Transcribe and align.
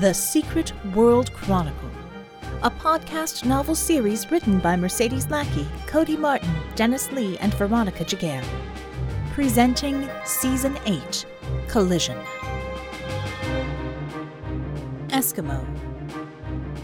The 0.00 0.14
Secret 0.14 0.72
World 0.94 1.32
Chronicle, 1.32 1.90
a 2.62 2.70
podcast 2.70 3.44
novel 3.44 3.74
series 3.74 4.30
written 4.30 4.60
by 4.60 4.76
Mercedes 4.76 5.28
Lackey, 5.28 5.66
Cody 5.88 6.16
Martin, 6.16 6.54
Dennis 6.76 7.10
Lee, 7.10 7.36
and 7.38 7.52
Veronica 7.54 8.04
Giguere. 8.04 8.44
Presenting 9.32 10.08
Season 10.24 10.78
8 10.86 11.26
Collision. 11.66 12.16
Eskimo. 15.08 15.66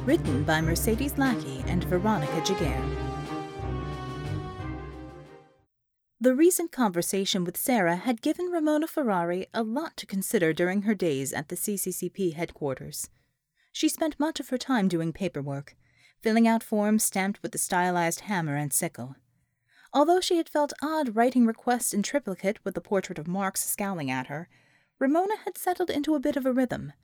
Written 0.05 0.43
by 0.43 0.61
Mercedes 0.61 1.17
Lackey 1.17 1.63
and 1.69 1.85
Veronica 1.85 2.41
Giguere. 2.41 3.04
The 6.25 6.35
recent 6.35 6.73
conversation 6.73 7.45
with 7.45 7.59
Sarah 7.59 7.97
had 7.97 8.23
given 8.23 8.47
Ramona 8.47 8.87
Ferrari 8.87 9.47
a 9.53 9.63
lot 9.63 9.95
to 9.99 10.07
consider 10.07 10.55
during 10.55 10.81
her 10.83 10.95
days 10.95 11.35
at 11.35 11.51
the 11.51 11.55
CCCP 11.55 12.33
headquarters. 12.33 13.11
She 13.73 13.91
spent 13.91 14.19
much 14.19 14.41
of 14.41 14.49
her 14.49 14.57
time 14.57 14.89
doing 14.89 15.13
paperwork, 15.13 15.77
filling 16.23 16.49
out 16.49 16.63
forms 16.63 17.05
stamped 17.05 17.43
with 17.43 17.53
the 17.53 17.59
stylized 17.59 18.21
hammer 18.21 18.57
and 18.57 18.73
sickle. 18.73 19.17
Although 19.93 20.23
she 20.23 20.39
had 20.39 20.49
felt 20.49 20.73
odd 20.81 21.15
writing 21.15 21.45
requests 21.45 21.93
in 21.93 22.03
triplicate 22.03 22.59
with 22.65 22.75
the 22.75 22.81
portrait 22.81 23.19
of 23.19 23.29
Marx 23.29 23.63
scowling 23.63 24.11
at 24.11 24.29
her, 24.29 24.49
Ramona 24.99 25.35
had 25.45 25.59
settled 25.59 25.91
into 25.91 26.15
a 26.15 26.21
bit 26.21 26.37
of 26.37 26.47
a 26.47 26.55
rhythm, 26.55 26.95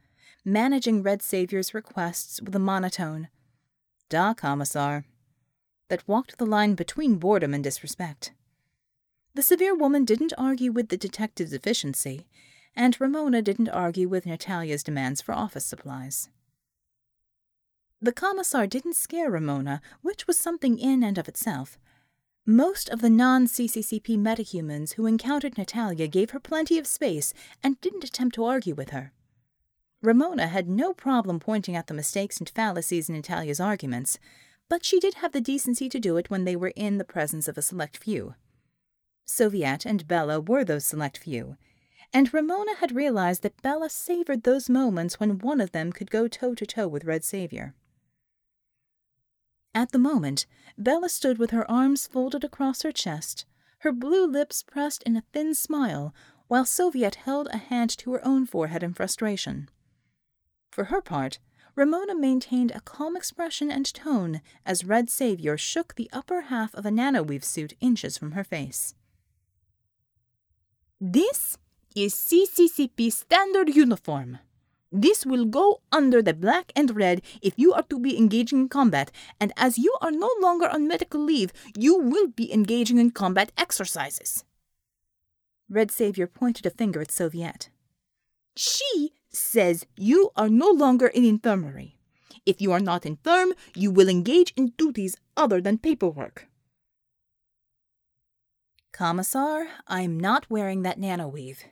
managing 0.46 1.02
Red 1.02 1.20
Savior's 1.20 1.74
requests 1.74 2.40
with 2.40 2.56
a 2.56 2.58
monotone, 2.58 3.28
Da, 4.08 4.32
Commissar, 4.32 5.04
that 5.90 6.08
walked 6.08 6.38
the 6.38 6.46
line 6.46 6.74
between 6.74 7.16
boredom 7.16 7.52
and 7.52 7.62
disrespect. 7.62 8.32
The 9.34 9.42
severe 9.42 9.76
woman 9.76 10.04
didn't 10.04 10.32
argue 10.36 10.72
with 10.72 10.88
the 10.88 10.96
detective's 10.96 11.52
efficiency, 11.52 12.26
and 12.74 13.00
Ramona 13.00 13.42
didn't 13.42 13.68
argue 13.68 14.08
with 14.08 14.26
Natalia's 14.26 14.82
demands 14.82 15.20
for 15.20 15.32
office 15.32 15.64
supplies. 15.64 16.28
The 18.02 18.12
commissar 18.12 18.66
didn't 18.66 18.96
scare 18.96 19.30
Ramona, 19.30 19.82
which 20.02 20.26
was 20.26 20.38
something 20.38 20.78
in 20.78 21.04
and 21.04 21.18
of 21.18 21.28
itself. 21.28 21.78
Most 22.46 22.88
of 22.88 23.02
the 23.02 23.10
non 23.10 23.46
CCCP 23.46 24.18
metahumans 24.18 24.94
who 24.94 25.06
encountered 25.06 25.56
Natalia 25.58 26.08
gave 26.08 26.30
her 26.30 26.40
plenty 26.40 26.78
of 26.78 26.86
space 26.86 27.32
and 27.62 27.80
didn't 27.80 28.04
attempt 28.04 28.34
to 28.36 28.44
argue 28.44 28.74
with 28.74 28.90
her. 28.90 29.12
Ramona 30.02 30.48
had 30.48 30.68
no 30.68 30.94
problem 30.94 31.38
pointing 31.38 31.76
out 31.76 31.86
the 31.86 31.94
mistakes 31.94 32.38
and 32.38 32.48
fallacies 32.48 33.08
in 33.08 33.14
Natalia's 33.14 33.60
arguments, 33.60 34.18
but 34.68 34.84
she 34.84 34.98
did 34.98 35.14
have 35.14 35.32
the 35.32 35.40
decency 35.40 35.88
to 35.90 36.00
do 36.00 36.16
it 36.16 36.30
when 36.30 36.44
they 36.44 36.56
were 36.56 36.72
in 36.74 36.98
the 36.98 37.04
presence 37.04 37.46
of 37.46 37.58
a 37.58 37.62
select 37.62 37.98
few. 37.98 38.34
Soviet 39.30 39.86
and 39.86 40.08
Bella 40.08 40.40
were 40.40 40.64
those 40.64 40.84
select 40.84 41.18
few, 41.18 41.56
and 42.12 42.34
Ramona 42.34 42.74
had 42.76 42.94
realized 42.94 43.42
that 43.42 43.62
Bella 43.62 43.88
savored 43.88 44.42
those 44.42 44.68
moments 44.68 45.20
when 45.20 45.38
one 45.38 45.60
of 45.60 45.70
them 45.70 45.92
could 45.92 46.10
go 46.10 46.26
toe 46.26 46.54
to 46.54 46.66
toe 46.66 46.88
with 46.88 47.04
Red 47.04 47.24
Savior. 47.24 47.74
At 49.72 49.92
the 49.92 49.98
moment, 49.98 50.46
Bella 50.76 51.08
stood 51.08 51.38
with 51.38 51.52
her 51.52 51.68
arms 51.70 52.08
folded 52.08 52.42
across 52.42 52.82
her 52.82 52.90
chest, 52.90 53.46
her 53.78 53.92
blue 53.92 54.26
lips 54.26 54.64
pressed 54.64 55.02
in 55.04 55.16
a 55.16 55.24
thin 55.32 55.54
smile, 55.54 56.12
while 56.48 56.64
Soviet 56.64 57.14
held 57.14 57.48
a 57.52 57.56
hand 57.58 57.96
to 57.98 58.12
her 58.12 58.26
own 58.26 58.46
forehead 58.46 58.82
in 58.82 58.94
frustration. 58.94 59.70
For 60.72 60.84
her 60.84 61.00
part, 61.00 61.38
Ramona 61.76 62.16
maintained 62.16 62.72
a 62.72 62.80
calm 62.80 63.16
expression 63.16 63.70
and 63.70 63.86
tone 63.94 64.42
as 64.66 64.84
Red 64.84 65.08
Savior 65.08 65.56
shook 65.56 65.94
the 65.94 66.10
upper 66.12 66.42
half 66.42 66.74
of 66.74 66.84
a 66.84 66.90
nanoweave 66.90 67.44
suit 67.44 67.74
inches 67.80 68.18
from 68.18 68.32
her 68.32 68.44
face. 68.44 68.94
This 71.02 71.56
is 71.96 72.14
CCCP 72.14 73.10
standard 73.10 73.74
uniform. 73.74 74.38
This 74.92 75.24
will 75.24 75.46
go 75.46 75.80
under 75.90 76.20
the 76.20 76.34
black 76.34 76.72
and 76.76 76.94
red 76.94 77.22
if 77.40 77.54
you 77.56 77.72
are 77.72 77.84
to 77.84 77.98
be 77.98 78.18
engaging 78.18 78.60
in 78.60 78.68
combat, 78.68 79.10
and 79.40 79.50
as 79.56 79.78
you 79.78 79.96
are 80.02 80.10
no 80.10 80.28
longer 80.42 80.68
on 80.68 80.86
medical 80.86 81.24
leave, 81.24 81.54
you 81.74 81.96
will 81.96 82.26
be 82.26 82.52
engaging 82.52 82.98
in 82.98 83.12
combat 83.12 83.50
exercises. 83.56 84.44
Red 85.70 85.90
Savior 85.90 86.26
pointed 86.26 86.66
a 86.66 86.70
finger 86.70 87.00
at 87.00 87.10
Soviet. 87.10 87.70
She 88.54 89.14
says 89.30 89.86
you 89.96 90.32
are 90.36 90.50
no 90.50 90.68
longer 90.68 91.06
in 91.06 91.24
infirmary. 91.24 91.96
If 92.44 92.60
you 92.60 92.72
are 92.72 92.80
not 92.80 93.06
infirm, 93.06 93.54
you 93.74 93.90
will 93.90 94.10
engage 94.10 94.52
in 94.54 94.74
duties 94.76 95.16
other 95.34 95.62
than 95.62 95.78
paperwork. 95.78 96.49
Commissar, 98.92 99.68
I'm 99.86 100.18
not 100.18 100.50
wearing 100.50 100.82
that 100.82 100.98
nanoweave. 100.98 101.64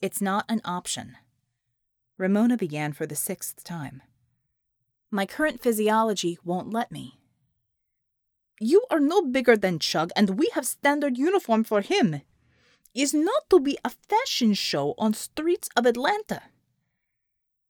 It's 0.00 0.20
not 0.20 0.44
an 0.48 0.60
option. 0.64 1.16
Ramona 2.18 2.56
began 2.56 2.92
for 2.92 3.06
the 3.06 3.16
sixth 3.16 3.64
time. 3.64 4.02
My 5.10 5.26
current 5.26 5.62
physiology 5.62 6.38
won't 6.44 6.72
let 6.72 6.92
me. 6.92 7.18
You 8.60 8.84
are 8.90 9.00
no 9.00 9.22
bigger 9.22 9.56
than 9.56 9.78
Chug, 9.78 10.10
and 10.14 10.38
we 10.38 10.50
have 10.54 10.66
standard 10.66 11.16
uniform 11.16 11.64
for 11.64 11.80
him. 11.80 12.20
Is 12.94 13.14
not 13.14 13.48
to 13.48 13.58
be 13.58 13.78
a 13.84 13.90
fashion 13.90 14.52
show 14.52 14.94
on 14.98 15.14
streets 15.14 15.70
of 15.76 15.86
Atlanta. 15.86 16.42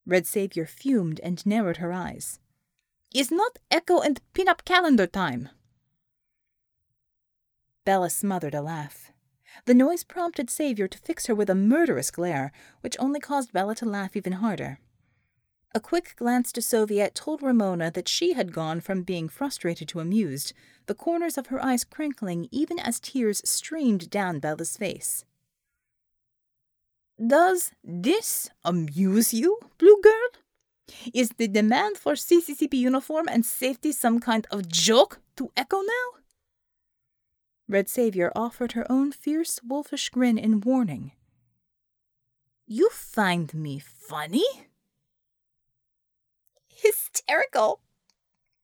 Red 0.05 0.27
Savior 0.27 0.67
fumed 0.67 1.21
and 1.21 1.45
narrowed 1.47 1.77
her 1.77 1.93
eyes. 1.93 2.41
Is 3.15 3.31
not 3.31 3.59
echo 3.71 4.01
and 4.01 4.21
pin-up 4.33 4.65
calendar 4.65 5.07
time. 5.07 5.51
Bella 7.85 8.11
smothered 8.11 8.55
a 8.55 8.63
laugh. 8.63 9.13
The 9.65 9.75
noise 9.75 10.05
prompted 10.05 10.51
Savior 10.51 10.89
to 10.89 10.99
fix 10.99 11.27
her 11.27 11.35
with 11.35 11.51
a 11.51 11.55
murderous 11.55 12.11
glare, 12.11 12.53
which 12.81 12.97
only 12.99 13.21
caused 13.21 13.53
Bella 13.53 13.75
to 13.77 13.85
laugh 13.85 14.17
even 14.17 14.35
harder. 14.35 14.79
A 15.73 15.81
quick 15.81 16.15
glance 16.17 16.51
to 16.53 16.63
Soviet 16.63 17.15
told 17.15 17.43
Ramona 17.43 17.91
that 17.93 18.09
she 18.09 18.33
had 18.33 18.53
gone 18.53 18.81
from 18.81 19.03
being 19.03 19.29
frustrated 19.29 19.87
to 19.89 20.01
amused, 20.01 20.53
the 20.87 20.95
corners 20.95 21.39
of 21.39 21.47
her 21.47 21.65
eyes 21.65 21.85
crinkling 21.85 22.49
even 22.51 22.79
as 22.79 22.99
tears 22.99 23.41
streamed 23.45 24.11
down 24.11 24.41
Bella's 24.41 24.77
face. 24.77 25.25
Does 27.25 27.71
this 27.85 28.49
amuse 28.65 29.33
you, 29.33 29.59
Blue 29.79 30.01
Girl? 30.03 30.31
Is 31.15 31.31
the 31.37 31.47
demand 31.47 31.99
for 31.99 32.15
CCCP 32.15 32.75
uniform 32.75 33.29
and 33.31 33.45
safety 33.47 33.93
some 33.93 34.19
kind 34.19 34.47
of 34.51 34.69
joke 34.69 35.21
to 35.37 35.53
echo 35.57 35.83
now? 35.83 36.21
Red 37.71 37.89
Savior 37.89 38.33
offered 38.35 38.73
her 38.73 38.85
own 38.91 39.13
fierce, 39.13 39.61
wolfish 39.63 40.09
grin 40.09 40.37
in 40.37 40.61
warning. 40.61 41.13
You 42.67 42.91
find 42.91 43.55
me 43.55 43.79
funny? 43.79 44.45
Hysterical, 46.67 47.81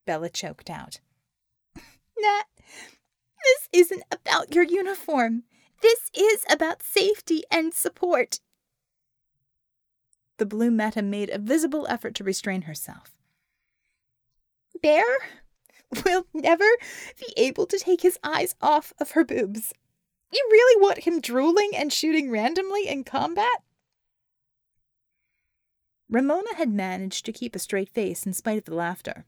Bella 0.05 0.29
choked 0.29 0.69
out. 0.69 0.99
Nat, 2.19 2.47
this 2.57 3.69
isn't 3.71 4.03
about 4.11 4.53
your 4.53 4.65
uniform. 4.65 5.43
This 5.81 6.11
is 6.13 6.43
about 6.51 6.83
safety 6.83 7.43
and 7.49 7.73
support. 7.73 8.41
The 10.37 10.45
blue 10.45 10.69
meta 10.69 11.01
made 11.01 11.29
a 11.29 11.39
visible 11.39 11.87
effort 11.89 12.13
to 12.15 12.25
restrain 12.25 12.63
herself. 12.63 13.13
Bear, 14.81 15.05
will 16.05 16.25
never 16.33 16.65
be 17.19 17.33
able 17.37 17.65
to 17.67 17.79
take 17.79 18.01
his 18.01 18.19
eyes 18.23 18.55
off 18.61 18.93
of 18.99 19.11
her 19.11 19.23
boobs. 19.23 19.73
You 20.31 20.45
really 20.51 20.81
want 20.81 20.99
him 20.99 21.21
drooling 21.21 21.71
and 21.75 21.91
shooting 21.91 22.29
randomly 22.29 22.87
in 22.87 23.03
combat? 23.03 23.63
Ramona 26.09 26.55
had 26.55 26.69
managed 26.69 27.25
to 27.25 27.33
keep 27.33 27.55
a 27.55 27.59
straight 27.59 27.89
face 27.89 28.25
in 28.25 28.33
spite 28.33 28.57
of 28.57 28.65
the 28.65 28.75
laughter. 28.75 29.25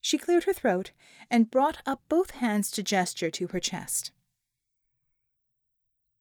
She 0.00 0.18
cleared 0.18 0.44
her 0.44 0.52
throat 0.52 0.92
and 1.30 1.50
brought 1.50 1.78
up 1.84 2.02
both 2.08 2.32
hands 2.32 2.70
to 2.72 2.82
gesture 2.82 3.30
to 3.30 3.48
her 3.48 3.60
chest. 3.60 4.12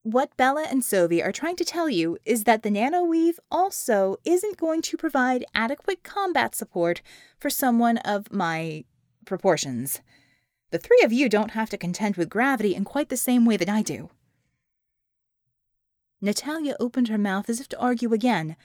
What 0.03 0.35
Bella 0.37 0.65
and 0.69 0.81
Sovi 0.81 1.23
are 1.23 1.31
trying 1.31 1.55
to 1.57 1.65
tell 1.65 1.89
you 1.89 2.17
is 2.25 2.45
that 2.45 2.63
the 2.63 2.69
nanoweave 2.69 3.37
also 3.51 4.17
isn't 4.25 4.57
going 4.57 4.81
to 4.83 4.97
provide 4.97 5.45
adequate 5.53 6.03
combat 6.03 6.55
support 6.55 7.01
for 7.37 7.49
someone 7.49 7.97
of 7.99 8.31
my 8.31 8.85
proportions. 9.29 10.01
The 10.71 10.77
three 10.77 11.01
of 11.03 11.13
you 11.13 11.29
don't 11.29 11.51
have 11.51 11.69
to 11.69 11.77
contend 11.77 12.17
with 12.17 12.29
gravity 12.29 12.75
in 12.75 12.83
quite 12.83 13.09
the 13.09 13.17
same 13.17 13.45
way 13.45 13.55
that 13.57 13.69
I 13.69 13.81
do. 13.81 14.09
Natalia 16.21 16.75
opened 16.79 17.07
her 17.07 17.17
mouth 17.17 17.49
as 17.49 17.61
if 17.61 17.69
to 17.69 17.79
argue 17.79 18.13
again, 18.13 18.57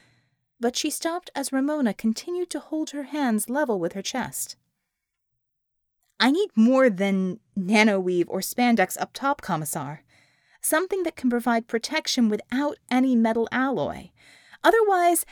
but 0.58 0.76
she 0.76 0.90
stopped 0.90 1.31
as 1.34 1.52
Ramona 1.52 1.94
continued 1.94 2.50
to 2.50 2.61
hold 2.61 2.90
her 2.90 3.05
hands 3.05 3.49
level 3.49 3.78
with 3.78 3.93
her 3.93 4.02
chest. 4.02 4.56
I 6.19 6.31
need 6.31 6.50
more 6.56 6.88
than 6.90 7.40
nanoweave 7.58 8.26
or 8.28 8.40
spandex 8.40 9.00
up 9.00 9.12
top, 9.12 9.43
Commissar. 9.43 10.02
Something 10.60 11.02
that 11.02 11.17
can 11.17 11.28
provide 11.28 11.67
protection 11.67 12.28
without 12.28 12.78
any 12.90 13.14
metal 13.14 13.49
alloy. 13.52 14.10
Otherwise, 14.62 15.26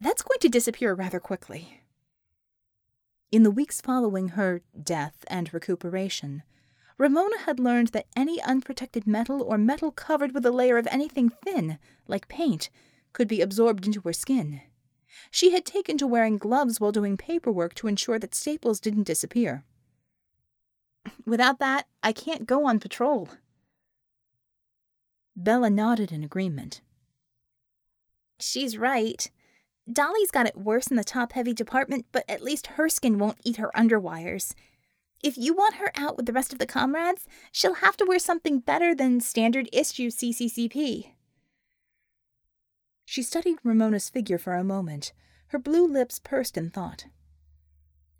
that's 0.00 0.22
going 0.22 0.38
to 0.40 0.48
disappear 0.48 0.94
rather 0.94 1.20
quickly. 1.20 1.81
In 3.32 3.44
the 3.44 3.50
weeks 3.50 3.80
following 3.80 4.28
her 4.28 4.60
death 4.80 5.24
and 5.26 5.52
recuperation, 5.54 6.42
Ramona 6.98 7.38
had 7.46 7.58
learned 7.58 7.88
that 7.88 8.06
any 8.14 8.42
unprotected 8.42 9.06
metal 9.06 9.42
or 9.42 9.56
metal 9.56 9.90
covered 9.90 10.34
with 10.34 10.44
a 10.44 10.50
layer 10.50 10.76
of 10.76 10.86
anything 10.90 11.30
thin, 11.30 11.78
like 12.06 12.28
paint, 12.28 12.68
could 13.14 13.26
be 13.26 13.40
absorbed 13.40 13.86
into 13.86 14.02
her 14.02 14.12
skin. 14.12 14.60
She 15.30 15.52
had 15.52 15.64
taken 15.64 15.96
to 15.96 16.06
wearing 16.06 16.36
gloves 16.36 16.78
while 16.78 16.92
doing 16.92 17.16
paperwork 17.16 17.72
to 17.76 17.86
ensure 17.86 18.18
that 18.18 18.34
staples 18.34 18.80
didn't 18.80 19.04
disappear. 19.04 19.64
Without 21.24 21.58
that, 21.58 21.86
I 22.02 22.12
can't 22.12 22.46
go 22.46 22.66
on 22.66 22.80
patrol. 22.80 23.30
Bella 25.34 25.70
nodded 25.70 26.12
in 26.12 26.22
agreement. 26.22 26.82
She's 28.38 28.76
right. 28.76 29.30
Dolly's 29.90 30.30
got 30.30 30.46
it 30.46 30.56
worse 30.56 30.86
in 30.88 30.96
the 30.96 31.04
top 31.04 31.32
heavy 31.32 31.52
department, 31.52 32.06
but 32.12 32.24
at 32.28 32.42
least 32.42 32.68
her 32.68 32.88
skin 32.88 33.18
won't 33.18 33.38
eat 33.44 33.56
her 33.56 33.70
underwires. 33.74 34.54
If 35.22 35.36
you 35.36 35.54
want 35.54 35.76
her 35.76 35.92
out 35.96 36.16
with 36.16 36.26
the 36.26 36.32
rest 36.32 36.52
of 36.52 36.58
the 36.58 36.66
comrades, 36.66 37.26
she'll 37.50 37.74
have 37.74 37.96
to 37.98 38.04
wear 38.04 38.18
something 38.18 38.60
better 38.60 38.94
than 38.94 39.20
standard 39.20 39.68
issue 39.72 40.10
CCCP. 40.10 41.12
She 43.04 43.22
studied 43.22 43.58
Ramona's 43.62 44.08
figure 44.08 44.38
for 44.38 44.54
a 44.54 44.64
moment, 44.64 45.12
her 45.48 45.58
blue 45.58 45.86
lips 45.86 46.18
pursed 46.18 46.56
in 46.56 46.70
thought. 46.70 47.06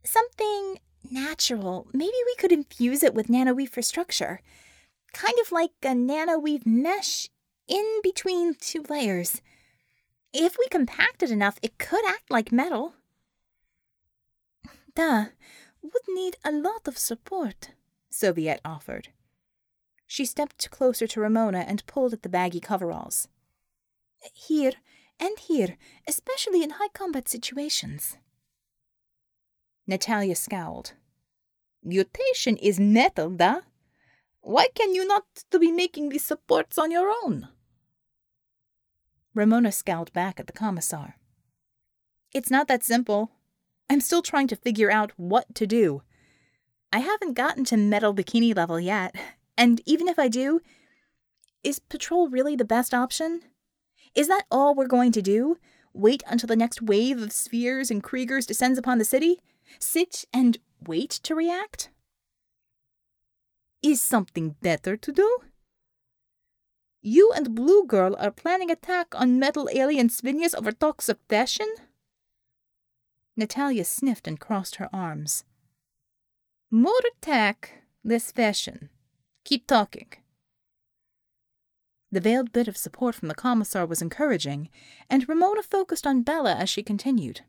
Something 0.05 0.79
natural. 1.11 1.87
Maybe 1.93 2.17
we 2.26 2.35
could 2.37 2.53
infuse 2.53 3.03
it 3.03 3.15
with 3.15 3.29
nanoweave 3.29 3.70
for 3.70 3.82
structure. 3.82 4.41
Kind 5.12 5.35
of 5.41 5.50
like 5.50 5.70
a 5.82 5.94
nanoweave 5.94 6.67
mesh 6.67 7.31
in 7.69 8.00
between 8.03 8.55
two 8.55 8.85
layers. 8.88 9.41
If 10.32 10.56
we 10.58 10.67
compact 10.69 11.23
it 11.23 11.31
enough, 11.31 11.58
it 11.62 11.79
could 11.79 12.06
act 12.06 12.31
like 12.31 12.52
metal. 12.52 12.94
Duh, 14.94 15.26
would 15.82 16.02
need 16.08 16.37
a 16.44 16.52
lot 16.52 16.87
of 16.87 16.96
support, 16.96 17.70
Soviet 18.11 18.61
offered. 18.64 19.08
She 20.06 20.25
stepped 20.25 20.70
closer 20.70 21.06
to 21.06 21.20
Ramona 21.20 21.61
and 21.61 21.87
pulled 21.87 22.12
at 22.12 22.23
the 22.23 22.29
baggy 22.29 22.61
coveralls. 22.61 23.29
Here 24.32 24.73
and 25.19 25.38
here, 25.38 25.76
especially 26.06 26.62
in 26.62 26.70
high 26.70 26.88
combat 26.93 27.29
situations. 27.29 28.19
Natalia 29.87 30.37
scowled. 30.37 30.93
Mutation 31.82 32.56
is 32.56 32.79
metal, 32.79 33.31
da? 33.31 33.61
Why 34.40 34.69
can 34.75 34.94
you 34.94 35.06
not 35.06 35.25
to 35.50 35.58
be 35.58 35.73
making 35.73 36.08
these 36.08 36.25
supports 36.25 36.79
on 36.79 36.90
your 36.90 37.12
own? 37.25 37.49
Ramona 39.34 39.73
scowled 39.73 40.12
back 40.12 40.38
at 40.38 40.46
the 40.46 40.52
commissar. 40.52 41.17
It's 42.32 42.50
not 42.50 42.69
that 42.69 42.84
simple. 42.84 43.31
I'm 43.88 44.00
still 44.00 44.23
trying 44.23 44.49
to 44.49 44.56
figure 44.56 44.90
out 44.90 45.12
what 45.17 45.55
to 45.55 45.67
do. 45.67 46.02
I 46.93 47.00
haven't 47.00 47.34
gotten 47.34 47.64
to 47.67 47.76
metal 47.76 48.14
bikini 48.14 48.55
level 48.55 48.79
yet, 48.79 49.14
and 49.56 49.81
even 49.87 50.08
if 50.08 50.19
I 50.19 50.29
do, 50.29 50.61
is 51.62 51.79
patrol 51.79 52.29
really 52.29 52.56
the 52.56 52.64
best 52.64 52.93
option? 52.93 53.43
Is 54.14 54.29
that 54.29 54.44
all 54.50 54.75
we're 54.75 54.87
going 54.87 55.12
to 55.12 55.23
do? 55.23 55.56
Wait 55.94 56.23
until 56.26 56.46
the 56.46 56.56
next 56.56 56.82
wave 56.82 57.20
of 57.20 57.32
spheres 57.32 57.90
and 57.90 58.02
Kriegers 58.02 58.46
descends 58.46 58.79
upon 58.79 58.99
the 58.99 59.05
city? 59.05 59.40
Sit 59.79 60.25
and 60.32 60.58
wait 60.87 61.11
to 61.11 61.34
react? 61.34 61.90
Is 63.82 64.02
something 64.02 64.56
better 64.61 64.96
to 64.96 65.12
do? 65.12 65.38
You 67.04 67.32
and 67.34 67.56
Blue 67.56 67.84
Girl 67.84 68.14
are 68.20 68.31
planning 68.31 68.70
attack 68.70 69.08
on 69.16 69.40
metal 69.40 69.69
alien 69.72 70.08
Svinyas 70.08 70.54
over 70.56 70.70
talks 70.70 71.08
of 71.08 71.19
fashion? 71.28 71.66
Natalia 73.37 73.84
sniffed 73.84 74.28
and 74.28 74.38
crossed 74.38 74.76
her 74.76 74.88
arms. 74.93 75.43
More 76.70 77.00
attack, 77.16 77.82
less 78.04 78.31
fashion. 78.31 78.88
Keep 79.44 79.66
talking. 79.66 80.12
The 82.12 82.20
veiled 82.20 82.52
bit 82.52 82.69
of 82.69 82.76
support 82.76 83.16
from 83.16 83.26
the 83.26 83.34
commissar 83.34 83.84
was 83.84 84.00
encouraging, 84.00 84.69
and 85.10 85.28
Ramona 85.28 85.62
focused 85.62 86.06
on 86.06 86.22
Bella 86.22 86.55
as 86.55 86.70
she 86.70 86.84
continued. 86.84 87.40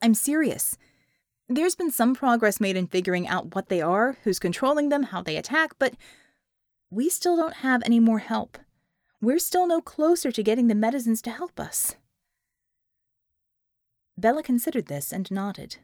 I'm 0.00 0.14
serious. 0.14 0.76
There's 1.48 1.76
been 1.76 1.92
some 1.92 2.14
progress 2.14 2.60
made 2.60 2.76
in 2.76 2.88
figuring 2.88 3.28
out 3.28 3.54
what 3.54 3.68
they 3.68 3.80
are, 3.80 4.16
who's 4.24 4.40
controlling 4.40 4.88
them, 4.88 5.04
how 5.04 5.22
they 5.22 5.36
attack, 5.36 5.74
but 5.78 5.94
we 6.92 7.08
still 7.08 7.36
don't 7.36 7.54
have 7.54 7.82
any 7.86 7.98
more 7.98 8.18
help. 8.18 8.58
We're 9.20 9.38
still 9.38 9.66
no 9.66 9.80
closer 9.80 10.30
to 10.30 10.42
getting 10.42 10.68
the 10.68 10.74
Medizins 10.74 11.22
to 11.22 11.30
help 11.30 11.58
us. 11.58 11.96
Bella 14.18 14.42
considered 14.42 14.86
this 14.86 15.10
and 15.10 15.30
nodded. 15.30 15.76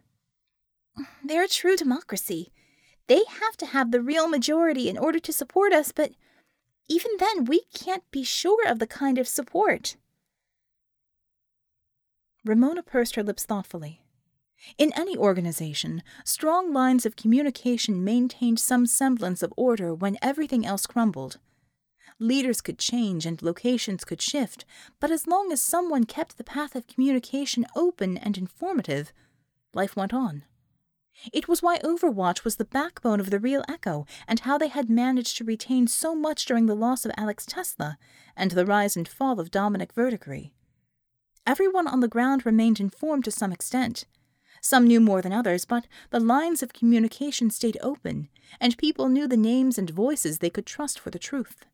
They're 1.25 1.44
a 1.44 1.49
true 1.49 1.76
democracy. 1.76 2.52
They 3.06 3.22
have 3.26 3.56
to 3.56 3.66
have 3.66 3.90
the 3.90 4.02
real 4.02 4.28
majority 4.28 4.90
in 4.90 4.99
order 4.99 5.19
to 5.19 5.32
support 5.32 5.72
us, 5.72 5.93
but 5.93 6.12
even 6.88 7.12
then, 7.19 7.46
we 7.46 7.62
can't 7.72 8.08
be 8.10 8.22
sure 8.22 8.69
of 8.69 8.78
the 8.78 8.87
kind 8.87 9.16
of 9.16 9.26
support. 9.26 9.96
Ramona 12.44 12.82
pursed 12.82 13.14
her 13.14 13.22
lips 13.22 13.44
thoughtfully. 13.44 14.02
In 14.76 14.93
any 14.96 15.16
organization, 15.16 16.02
strong 16.25 16.72
lines 16.72 17.06
of 17.06 17.16
communication 17.16 18.05
maintained 18.05 18.58
some 18.58 18.87
semblance 18.87 19.43
of 19.43 19.55
order 19.56 19.94
when 19.94 20.19
everything 20.20 20.66
else 20.66 20.87
crumbled. 20.87 21.38
Leaders 22.19 22.60
could 22.60 22.78
change 22.78 23.25
and 23.25 23.40
locations 23.43 24.05
could 24.05 24.20
shift, 24.20 24.64
but 24.99 25.10
as 25.10 25.26
long 25.26 25.52
as 25.52 25.60
someone 25.60 26.05
kept 26.05 26.37
the 26.37 26.44
path 26.44 26.75
of 26.75 26.88
communication 26.88 27.64
open 27.76 28.19
and 28.19 28.37
informative, 28.37 29.12
life 29.72 29.94
went 29.94 30.12
on. 30.12 30.43
It 31.32 31.49
was 31.49 31.62
why 31.62 31.78
Overwatch 31.78 32.44
was 32.44 32.56
the 32.56 32.64
backbone 32.64 33.20
of 33.20 33.31
the 33.31 33.40
real 33.40 33.64
Echo, 33.69 34.06
and 34.26 34.40
how 34.40 34.58
they 34.58 34.69
had 34.69 34.88
managed 34.88 35.37
to 35.37 35.44
retain 35.44 35.87
so 35.87 36.14
much 36.14 36.44
during 36.44 36.66
the 36.66 36.76
loss 36.76 37.05
of 37.05 37.12
Alex 37.16 37.44
Tesla 37.46 37.99
and 38.37 38.52
the 38.52 38.66
rise 38.66 38.96
and 38.96 39.08
fall 39.08 39.40
of 39.40 39.50
Dominic 39.50 39.93
Verdigris. 39.93 40.50
Everyone 41.46 41.88
on 41.88 42.00
the 42.00 42.08
ground 42.08 42.46
remained 42.46 42.78
informed 42.78 43.25
to 43.25 43.31
some 43.31 43.52
extent. 43.52 44.05
Some 44.60 44.87
knew 44.87 45.00
more 45.00 45.22
than 45.22 45.32
others, 45.32 45.64
but 45.64 45.87
the 46.10 46.20
lines 46.20 46.62
of 46.62 46.72
communication 46.72 47.50
stayed 47.50 47.78
open, 47.81 48.28
and 48.60 48.78
people 48.78 49.08
knew 49.08 49.28
the 49.28 49.37
names 49.37 49.78
and 49.78 49.90
voices 49.90 50.38
they 50.38 50.50
could 50.50 50.66
trust 50.66 50.99
for 50.99 51.10
the 51.10 51.19
truth. 51.19 51.64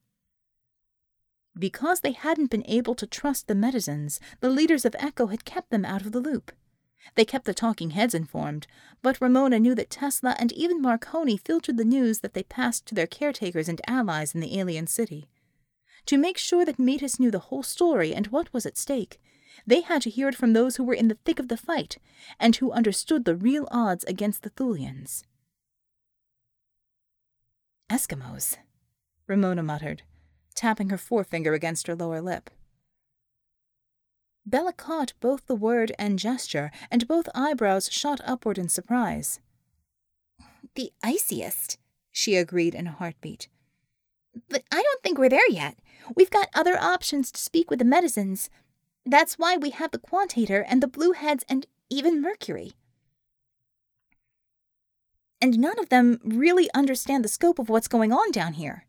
Because 1.59 2.01
they 2.01 2.13
hadn't 2.13 2.51
been 2.51 2.65
able 2.67 2.95
to 2.97 3.07
trust 3.07 3.47
the 3.47 3.55
Medizins, 3.55 4.19
the 4.41 4.51
leaders 4.51 4.85
of 4.85 4.97
Echo 4.99 5.29
had 5.29 5.45
kept 5.45 5.71
them 5.71 5.85
out 5.85 6.03
of 6.03 6.13
the 6.13 6.21
loop. 6.21 6.53
They 7.15 7.25
kept 7.25 7.45
the 7.45 7.55
talking 7.55 7.91
heads 7.91 8.15
informed, 8.15 8.67
but 9.03 9.21
Ramona 9.21 9.61
knew 9.61 9.75
that 9.75 9.91
Tesla 9.91 10.35
and 10.39 10.51
even 10.53 10.83
Marconi 10.83 11.37
filtered 11.37 11.77
the 11.77 11.85
news 11.85 12.21
that 12.21 12.35
they 12.35 12.43
passed 12.43 12.87
to 12.87 12.95
their 12.95 13.07
caretakers 13.07 13.69
and 13.69 13.81
allies 13.87 14.35
in 14.35 14.41
the 14.41 14.59
alien 14.59 14.87
city. 14.87 15.29
To 16.07 16.19
make 16.19 16.39
sure 16.39 16.65
that 16.65 16.79
Metis 16.79 17.21
knew 17.21 17.31
the 17.31 17.39
whole 17.39 17.63
story 17.63 18.15
and 18.15 18.27
what 18.29 18.53
was 18.53 18.67
at 18.67 18.77
stake, 18.77 19.21
they 19.67 19.81
had 19.81 20.03
to 20.03 20.11
hear 20.11 20.29
it 20.29 20.35
from 20.35 20.53
those 20.53 20.77
who 20.77 20.85
were 20.85 20.95
in 20.95 21.09
the 21.09 21.19
thick 21.25 21.39
of 21.39 21.49
the 21.49 21.57
fight 21.57 21.99
and 22.39 22.57
who 22.57 22.73
understood 22.73 23.25
the 23.25 23.37
real 23.37 23.69
odds 23.71 24.05
against 24.05 24.43
the 24.43 24.51
Thulians. 24.51 25.25
Eskimos, 27.91 28.57
Ramona 29.27 29.63
muttered, 29.63 30.03
tapping 30.55 30.91
her 30.91 30.99
forefinger 30.99 31.53
against 31.53 31.87
her 31.87 31.95
lower 31.95 32.21
lip. 32.21 32.51
Bella 34.47 34.73
caught 34.73 35.15
both 35.21 35.47
the 35.47 35.55
word 35.55 35.93
and 35.99 36.19
gesture, 36.19 36.71
and 36.91 37.09
both 37.09 37.29
eyebrows 37.35 37.91
shot 37.91 38.21
upward 38.25 38.59
in 38.59 38.69
surprise. 38.69 39.41
The 40.75 40.93
iciest, 41.03 41.79
she 42.13 42.37
agreed 42.37 42.75
in 42.75 42.87
a 42.87 42.93
heartbeat. 42.93 43.49
But 44.49 44.65
I 44.71 44.83
don't 44.83 45.03
think 45.03 45.19
we're 45.19 45.29
there 45.29 45.49
yet. 45.49 45.79
We've 46.17 46.31
got 46.31 46.51
other 46.55 46.77
options 46.79 47.31
to 47.33 47.41
speak 47.41 47.71
with 47.71 47.79
the 47.79 47.85
Medizins. 47.85 48.49
That's 49.07 49.39
why 49.39 49.57
we 49.57 49.71
have 49.71 49.91
the 49.91 49.99
Quantator 49.99 50.65
and 50.67 50.83
the 50.83 50.89
Blue 50.89 51.13
Heads 51.13 51.45
and 51.49 51.67
even 51.91 52.23
Mercury. 52.23 52.73
And 55.41 55.59
none 55.59 55.79
of 55.79 55.91
them 55.91 56.21
really 56.25 56.71
understand 56.73 57.25
the 57.25 57.29
scope 57.29 57.59
of 57.59 57.69
what's 57.69 57.89
going 57.89 58.13
on 58.13 58.31
down 58.31 58.55
here. 58.55 58.87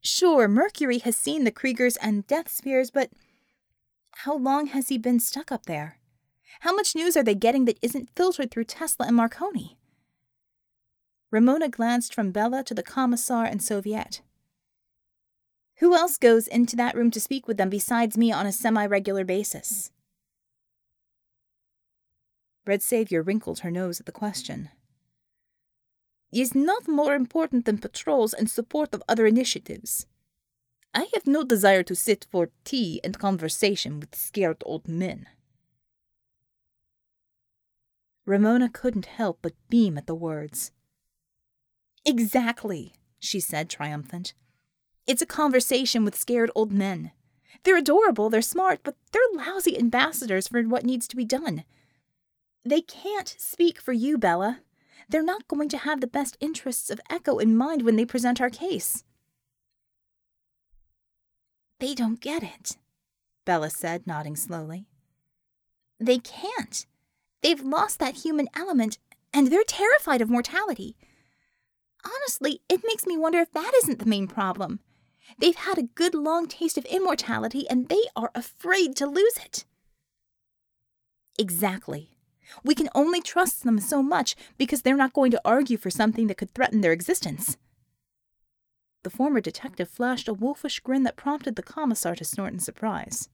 Sure, 0.00 0.48
Mercury 0.48 0.98
has 0.98 1.16
seen 1.16 1.44
the 1.44 1.52
Kriegers 1.52 1.96
and 2.00 2.26
Death 2.26 2.50
Spears, 2.50 2.90
but 2.90 3.10
how 4.18 4.36
long 4.36 4.68
has 4.68 4.88
he 4.88 4.96
been 4.96 5.20
stuck 5.20 5.52
up 5.52 5.66
there? 5.66 5.98
How 6.60 6.74
much 6.74 6.94
news 6.94 7.16
are 7.16 7.22
they 7.22 7.34
getting 7.34 7.64
that 7.66 7.78
isn't 7.82 8.10
filtered 8.16 8.50
through 8.50 8.64
Tesla 8.64 9.06
and 9.06 9.16
Marconi? 9.16 9.76
Ramona 11.30 11.68
glanced 11.68 12.14
from 12.14 12.30
Bella 12.30 12.62
to 12.64 12.74
the 12.74 12.82
Commissar 12.82 13.44
and 13.44 13.62
Soviet. 13.62 14.22
Who 15.78 15.94
else 15.94 16.18
goes 16.18 16.46
into 16.46 16.76
that 16.76 16.94
room 16.94 17.10
to 17.10 17.20
speak 17.20 17.48
with 17.48 17.56
them 17.56 17.68
besides 17.68 18.16
me 18.16 18.30
on 18.30 18.46
a 18.46 18.52
semi 18.52 18.86
regular 18.86 19.24
basis? 19.24 19.90
Red 22.66 22.82
Savior 22.82 23.22
wrinkled 23.22 23.60
her 23.60 23.70
nose 23.70 24.00
at 24.00 24.06
the 24.06 24.12
question. 24.12 24.70
Is 26.32 26.54
not 26.54 26.88
more 26.88 27.14
important 27.14 27.64
than 27.64 27.78
patrols 27.78 28.32
and 28.32 28.50
support 28.50 28.94
of 28.94 29.02
other 29.08 29.26
initiatives. 29.26 30.06
I 30.94 31.08
have 31.14 31.26
no 31.26 31.44
desire 31.44 31.82
to 31.84 31.94
sit 31.94 32.26
for 32.30 32.50
tea 32.64 33.00
and 33.04 33.18
conversation 33.18 34.00
with 34.00 34.14
scared 34.14 34.62
old 34.64 34.88
men. 34.88 35.26
Ramona 38.26 38.70
couldn't 38.70 39.06
help 39.06 39.40
but 39.42 39.52
beam 39.68 39.98
at 39.98 40.06
the 40.06 40.14
words. 40.14 40.72
Exactly, 42.06 42.94
she 43.18 43.40
said, 43.40 43.68
triumphant. 43.68 44.34
It's 45.06 45.22
a 45.22 45.26
conversation 45.26 46.04
with 46.04 46.16
scared 46.16 46.50
old 46.54 46.72
men. 46.72 47.12
They're 47.62 47.76
adorable, 47.76 48.30
they're 48.30 48.42
smart, 48.42 48.80
but 48.82 48.96
they're 49.12 49.22
lousy 49.34 49.78
ambassadors 49.78 50.48
for 50.48 50.62
what 50.62 50.84
needs 50.84 51.06
to 51.08 51.16
be 51.16 51.24
done. 51.24 51.64
They 52.64 52.80
can't 52.80 53.34
speak 53.38 53.80
for 53.80 53.92
you, 53.92 54.16
Bella. 54.16 54.60
They're 55.08 55.22
not 55.22 55.48
going 55.48 55.68
to 55.70 55.78
have 55.78 56.00
the 56.00 56.06
best 56.06 56.38
interests 56.40 56.88
of 56.88 57.00
Echo 57.10 57.38
in 57.38 57.56
mind 57.56 57.82
when 57.82 57.96
they 57.96 58.06
present 58.06 58.40
our 58.40 58.48
case. 58.48 59.04
They 61.80 61.94
don't 61.94 62.20
get 62.20 62.42
it, 62.42 62.78
Bella 63.44 63.68
said, 63.68 64.06
nodding 64.06 64.36
slowly. 64.36 64.86
They 66.00 66.18
can't. 66.18 66.86
They've 67.42 67.62
lost 67.62 67.98
that 67.98 68.24
human 68.24 68.48
element, 68.56 68.98
and 69.34 69.48
they're 69.48 69.64
terrified 69.64 70.22
of 70.22 70.30
mortality. 70.30 70.96
Honestly, 72.04 72.62
it 72.70 72.80
makes 72.86 73.06
me 73.06 73.18
wonder 73.18 73.40
if 73.40 73.52
that 73.52 73.72
isn't 73.82 73.98
the 73.98 74.06
main 74.06 74.26
problem. 74.26 74.80
They've 75.38 75.54
had 75.54 75.78
a 75.78 75.82
good 75.94 76.14
long 76.14 76.46
taste 76.46 76.78
of 76.78 76.84
immortality, 76.86 77.66
and 77.68 77.88
they 77.88 78.02
are 78.14 78.30
afraid 78.34 78.96
to 78.96 79.06
lose 79.06 79.36
it. 79.36 79.64
Exactly. 81.38 82.10
We 82.62 82.74
can 82.74 82.88
only 82.94 83.20
trust 83.20 83.64
them 83.64 83.78
so 83.80 84.02
much 84.02 84.36
because 84.58 84.82
they're 84.82 84.96
not 84.96 85.12
going 85.12 85.30
to 85.32 85.40
argue 85.44 85.76
for 85.76 85.90
something 85.90 86.26
that 86.26 86.36
could 86.36 86.50
threaten 86.52 86.80
their 86.80 86.92
existence. 86.92 87.56
The 89.02 89.10
former 89.10 89.40
detective 89.40 89.88
flashed 89.88 90.28
a 90.28 90.34
wolfish 90.34 90.80
grin 90.80 91.02
that 91.02 91.16
prompted 91.16 91.56
the 91.56 91.62
commissar 91.62 92.14
to 92.16 92.24
snort 92.24 92.52
in 92.52 92.58
surprise. 92.58 93.28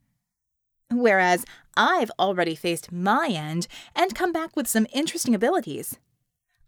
Whereas 0.90 1.44
I've 1.76 2.10
already 2.18 2.56
faced 2.56 2.90
my 2.90 3.28
end 3.30 3.68
and 3.94 4.14
come 4.14 4.32
back 4.32 4.56
with 4.56 4.66
some 4.66 4.88
interesting 4.92 5.34
abilities. 5.34 5.98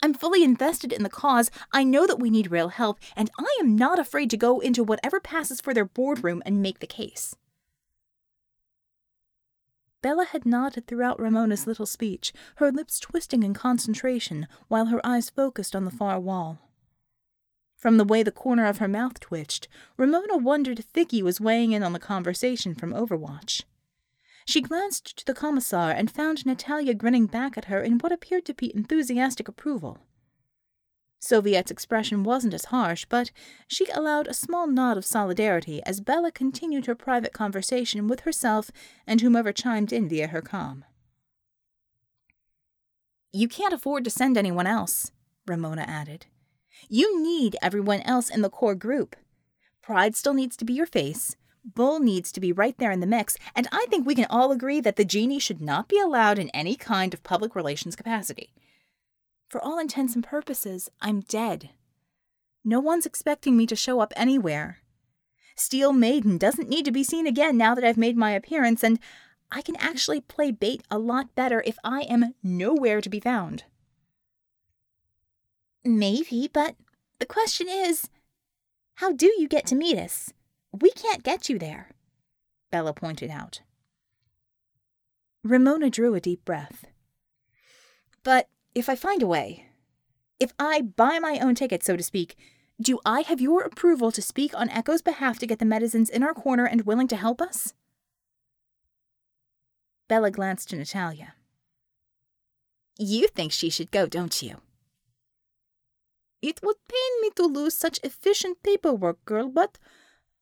I'm 0.02 0.14
fully 0.14 0.42
invested 0.42 0.92
in 0.92 1.04
the 1.04 1.09
cause, 1.09 1.49
I 1.73 1.85
know 1.85 2.09
that 2.09 2.18
we 2.18 2.28
need 2.28 2.50
real 2.50 2.71
help, 2.71 2.99
and 3.14 3.30
I 3.38 3.56
am 3.61 3.76
not 3.76 4.00
afraid 4.00 4.30
to 4.30 4.37
go 4.37 4.59
into 4.59 4.82
whatever 4.82 5.21
passes 5.21 5.61
for 5.61 5.73
their 5.73 5.85
boardroom 5.85 6.42
and 6.44 6.61
make 6.61 6.80
the 6.80 6.88
case. 6.88 7.37
Bella 10.02 10.25
had 10.25 10.44
nodded 10.44 10.88
throughout 10.88 11.21
Ramona's 11.21 11.68
little 11.68 11.87
speech, 11.87 12.32
her 12.56 12.73
lips 12.73 12.99
twisting 12.99 13.44
in 13.44 13.54
concentration 13.54 14.49
while 14.66 14.87
her 14.87 15.04
eyes 15.06 15.30
focused 15.30 15.76
on 15.76 15.85
the 15.85 15.92
far 15.92 16.18
wall. 16.18 16.59
From 17.76 17.97
the 17.97 18.04
way 18.04 18.25
the 18.25 18.32
corner 18.32 18.66
of 18.66 18.78
her 18.78 18.88
mouth 18.88 19.21
twitched, 19.21 19.68
Ramona 19.97 20.37
wondered 20.37 20.80
if 20.80 20.87
Vicky 20.92 21.23
was 21.23 21.40
weighing 21.40 21.71
in 21.71 21.85
on 21.85 21.92
the 21.92 22.00
conversation 22.00 22.75
from 22.75 22.92
Overwatch. 22.92 23.62
She 24.45 24.61
glanced 24.61 25.17
to 25.19 25.25
the 25.25 25.35
commissar 25.35 25.91
and 25.91 26.11
found 26.11 26.45
Natalia 26.45 26.95
grinning 26.95 27.27
back 27.27 27.57
at 27.57 27.67
her 27.67 27.81
in 27.83 27.99
what 27.99 28.13
appeared 28.13 28.45
to 28.47 28.55
be 28.55 28.75
enthusiastic 28.75 29.49
approval. 29.49 29.99
Soviet's 31.21 31.71
expression 31.71 32.25
wasn't 32.25 32.53
as 32.53 32.67
harsh, 32.67 33.07
but 33.09 33.31
she 33.69 33.87
allowed 33.95 34.27
a 34.27 34.35
small 34.35 34.67
nod 34.67 34.97
of 34.97 35.05
solidarity 35.05 35.81
as 35.87 36.01
Bella 36.01 36.33
continued 36.33 36.87
her 36.87 36.97
private 36.97 37.33
conversation 37.33 38.09
with 38.09 38.21
herself 38.21 38.73
and 39.07 39.21
whomever 39.21 39.53
chimed 39.53 39.93
in 39.93 40.09
via 40.09 40.27
her 40.27 40.43
com. 40.43 40.85
You 43.33 43.47
can't 43.47 43.73
afford 43.73 44.03
to 44.05 44.11
send 44.11 44.37
anyone 44.37 44.67
else, 44.67 45.13
Ramona 45.47 45.83
added. 45.83 46.27
You 46.89 47.23
need 47.23 47.57
everyone 47.63 48.01
else 48.01 48.29
in 48.29 48.43
the 48.43 48.51
core 48.51 48.75
group. 48.75 49.15
Pride 49.81 50.17
still 50.17 50.35
needs 50.35 50.57
to 50.57 50.65
be 50.65 50.73
your 50.73 50.87
face. 50.87 51.37
Bull 51.64 52.00
needs 52.00 52.33
to 52.33 52.40
be 52.40 52.52
right 52.52 52.76
there 52.78 52.90
in 52.90 53.00
the 53.00 53.07
mix, 53.07 53.37
and 53.54 53.69
I 53.71 53.87
think 53.88 54.07
we 54.07 54.14
can 54.14 54.26
all 54.28 54.50
agree 54.50 54.81
that 54.81 54.97
the 54.97 55.04
genie 55.04 55.38
should 55.38 55.61
not 55.61 55.88
be 55.88 55.99
allowed 55.99 56.38
in 56.38 56.50
any 56.50 56.75
kind 56.75 57.14
of 57.14 57.23
public 57.23 57.54
relations 57.54 57.95
capacity. 57.95 58.52
For 59.49 59.61
all 59.62 59.78
intents 59.78 60.14
and 60.14 60.25
purposes, 60.25 60.88
I'm 61.00 61.21
dead. 61.21 61.71
No 62.64 62.81
one's 62.81 63.07
expecting 63.07 63.57
me 63.57 63.66
to 63.66 63.76
show 63.76 64.00
up 64.00 64.12
anywhere. 64.16 64.78
Steel 65.54 65.92
Maiden 65.92 66.38
doesn't 66.38 66.69
need 66.69 66.85
to 66.85 66.92
be 66.92 67.04
seen 67.04 67.26
again 67.26 67.57
now 67.57 67.75
that 67.75 67.85
I've 67.85 67.97
made 67.97 68.16
my 68.16 68.33
appearance, 68.33 68.83
and 68.83 68.99
I 69.50 69.62
can 69.62 69.76
actually 69.76 70.21
play 70.21 70.50
bait 70.50 70.83
a 70.90 70.99
lot 70.99 71.35
better 71.35 71.62
if 71.66 71.76
I 71.85 72.02
am 72.02 72.35
nowhere 72.42 73.00
to 73.00 73.11
be 73.11 73.21
found. 73.21 73.64
Maybe, 75.85 76.49
but 76.52 76.76
the 77.19 77.26
question 77.26 77.69
is 77.69 78.09
how 78.97 79.12
do 79.12 79.26
you 79.38 79.49
get 79.49 79.66
to 79.66 79.75
meet 79.75 79.99
us? 79.99 80.33
We 80.73 80.91
can't 80.91 81.23
get 81.23 81.49
you 81.49 81.59
there, 81.59 81.91
Bella 82.71 82.93
pointed 82.95 83.31
out. 83.31 83.61
Ramona 85.45 85.91
drew 85.91 86.14
a 86.14 86.21
deep 86.21 86.45
breath. 86.45 86.87
But 88.23 88.49
if 88.75 88.88
I 88.88 88.95
find 88.95 89.23
a 89.23 89.26
way, 89.26 89.67
if 90.41 90.52
I 90.59 90.81
buy 90.81 91.19
my 91.19 91.38
own 91.41 91.55
ticket, 91.55 91.83
so 91.83 91.97
to 91.97 92.02
speak, 92.02 92.37
do 92.81 92.99
I 93.05 93.21
have 93.21 93.41
your 93.41 93.62
approval 93.62 94.11
to 94.12 94.23
speak 94.23 94.55
on 94.55 94.71
Echo's 94.71 95.02
behalf 95.02 95.38
to 95.41 95.47
get 95.47 95.59
the 95.59 95.64
Medizins 95.64 96.11
in 96.11 96.23
our 96.23 96.35
corner 96.35 96.64
and 96.64 96.83
willing 96.83 97.09
to 97.09 97.17
help 97.17 97.41
us? 97.41 97.75
Bella 100.09 100.31
glanced 100.31 100.71
to 100.71 100.76
Natalia. 100.76 101.35
You 102.99 103.29
think 103.29 103.52
she 103.52 103.71
should 103.71 103.91
go, 103.91 104.07
don't 104.07 104.43
you? 104.43 104.59
It 106.41 106.61
would 106.62 106.76
pain 106.88 107.23
me 107.23 107.31
to 107.37 107.45
lose 107.45 107.76
such 107.76 108.00
efficient 108.02 108.62
paperwork, 108.62 109.25
girl, 109.25 109.49
but 109.49 109.79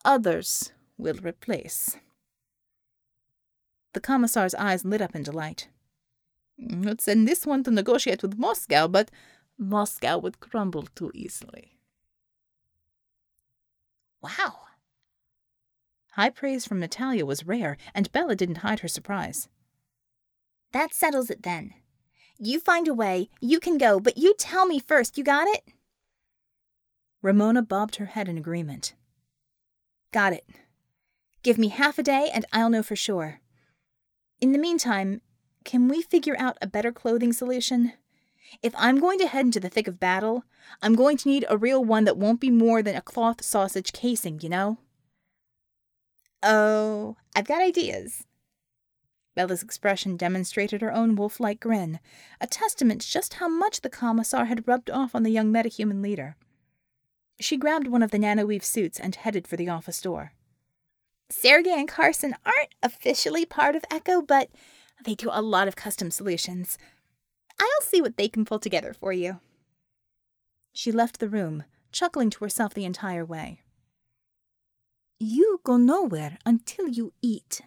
others 0.05 0.73
will 0.99 1.17
replace. 1.23 1.97
The 3.93 4.01
commissar's 4.01 4.55
eyes 4.55 4.85
lit 4.85 5.01
up 5.01 5.15
in 5.15 5.23
delight. 5.23 5.69
I'd 6.87 7.01
send 7.01 7.27
this 7.27 7.47
one 7.47 7.65
to 7.65 7.71
negotiate 7.71 8.23
with 8.23 8.39
Moscow, 8.39 8.87
but 8.87 9.11
Moscow 9.59 10.19
would 10.19 10.41
crumble 10.41 10.87
too 10.95 11.11
easily. 11.15 11.79
Wow. 14.23 14.61
High 16.13 16.31
praise 16.31 16.67
from 16.67 16.81
Natalia 16.81 17.25
was 17.25 17.47
rare, 17.47 17.77
and 17.95 18.13
Bella 18.13 18.37
didn't 18.37 18.59
hide 18.59 18.81
her 18.81 18.89
surprise. 18.89 19.49
That 20.73 20.93
settles 20.93 21.31
it 21.31 21.43
then. 21.43 21.75
You 22.39 22.61
find 22.61 22.89
a 22.89 22.95
way, 22.95 23.29
you 23.41 23.61
can 23.61 23.79
go, 23.79 24.01
but 24.01 24.17
you 24.17 24.35
tell 24.39 24.67
me 24.67 24.79
first, 24.79 25.19
you 25.19 25.25
got 25.25 25.49
it? 25.49 25.63
Ramona 27.23 27.63
bobbed 27.63 27.97
her 27.97 28.07
head 28.07 28.29
in 28.29 28.39
agreement. 28.39 28.95
Got 30.13 30.33
it. 30.33 30.47
Give 31.43 31.59
me 31.59 31.69
half 31.69 31.99
a 31.99 32.03
day 32.03 32.31
and 32.33 32.45
I'll 32.53 32.71
know 32.71 32.83
for 32.83 32.97
sure. 32.97 33.41
In 34.41 34.53
the 34.53 34.59
meantime, 34.59 35.21
can 35.65 35.89
we 35.89 36.03
figure 36.03 36.37
out 36.39 36.59
a 36.61 36.67
better 36.67 36.93
clothing 36.93 37.33
solution? 37.33 37.93
If 38.63 38.75
I'm 38.77 38.99
going 38.99 39.19
to 39.21 39.29
head 39.29 39.47
into 39.47 39.61
the 39.61 39.69
thick 39.69 39.87
of 39.87 40.01
battle, 40.01 40.45
I'm 40.83 40.95
going 40.95 41.17
to 41.19 41.29
need 41.29 41.45
a 41.49 41.57
real 41.57 41.85
one 41.85 42.05
that 42.05 42.17
won't 42.17 42.41
be 42.41 42.51
more 42.51 42.83
than 42.83 42.97
a 42.97 43.03
cloth 43.03 43.45
sausage 43.45 43.93
casing, 43.93 44.41
you 44.41 44.49
know? 44.49 44.79
Oh, 46.43 47.17
I've 47.37 47.47
got 47.47 47.63
ideas. 47.63 48.25
Bella's 49.37 49.63
expression 49.63 50.17
demonstrated 50.17 50.81
her 50.81 50.93
own 50.93 51.15
wolf 51.15 51.39
like 51.39 51.61
grin, 51.61 52.01
a 52.41 52.47
testament 52.47 53.03
just 53.03 53.35
how 53.35 53.49
much 53.49 53.83
the 53.83 53.89
commissar 53.89 54.47
had 54.47 54.67
rubbed 54.67 54.91
off 54.91 55.15
on 55.15 55.23
the 55.23 55.31
young 55.31 55.53
metahuman 55.53 56.03
leader. 56.03 56.37
She 57.41 57.57
grabbed 57.57 57.87
one 57.87 58.03
of 58.03 58.11
the 58.11 58.19
nanoweave 58.19 58.63
suits 58.63 59.01
and 59.01 59.15
headed 59.15 59.49
for 59.49 59.57
the 59.57 59.69
office 59.69 60.01
door. 60.03 60.33
Sergey 61.31 61.73
and 61.73 61.89
Carson 61.89 62.35
aren't 62.45 62.75
officially 62.83 63.47
part 63.47 63.75
of 63.75 63.85
Echo, 63.91 64.21
but 64.21 64.51
they 65.05 65.15
do 65.15 65.31
a 65.33 65.41
lot 65.41 65.67
of 65.67 65.77
custom 65.77 66.11
solutions. 66.11 66.77
I'll 67.59 67.83
see 67.83 68.03
what 68.03 68.17
they 68.17 68.29
can 68.29 68.45
pull 68.45 68.59
together 68.59 68.93
for 68.93 69.13
you. 69.13 69.41
She 70.73 70.93
left 70.93 71.19
the 71.19 71.29
room, 71.29 71.65
chuckling 71.93 72.31
to 72.31 72.45
herself 72.45 72.75
the 72.75 72.85
entire 72.85 73.25
way. 73.25 73.63
You 75.19 75.61
go 75.65 75.77
nowhere 75.77 76.39
until 76.45 76.89
you 76.89 77.13
eat. 77.23 77.63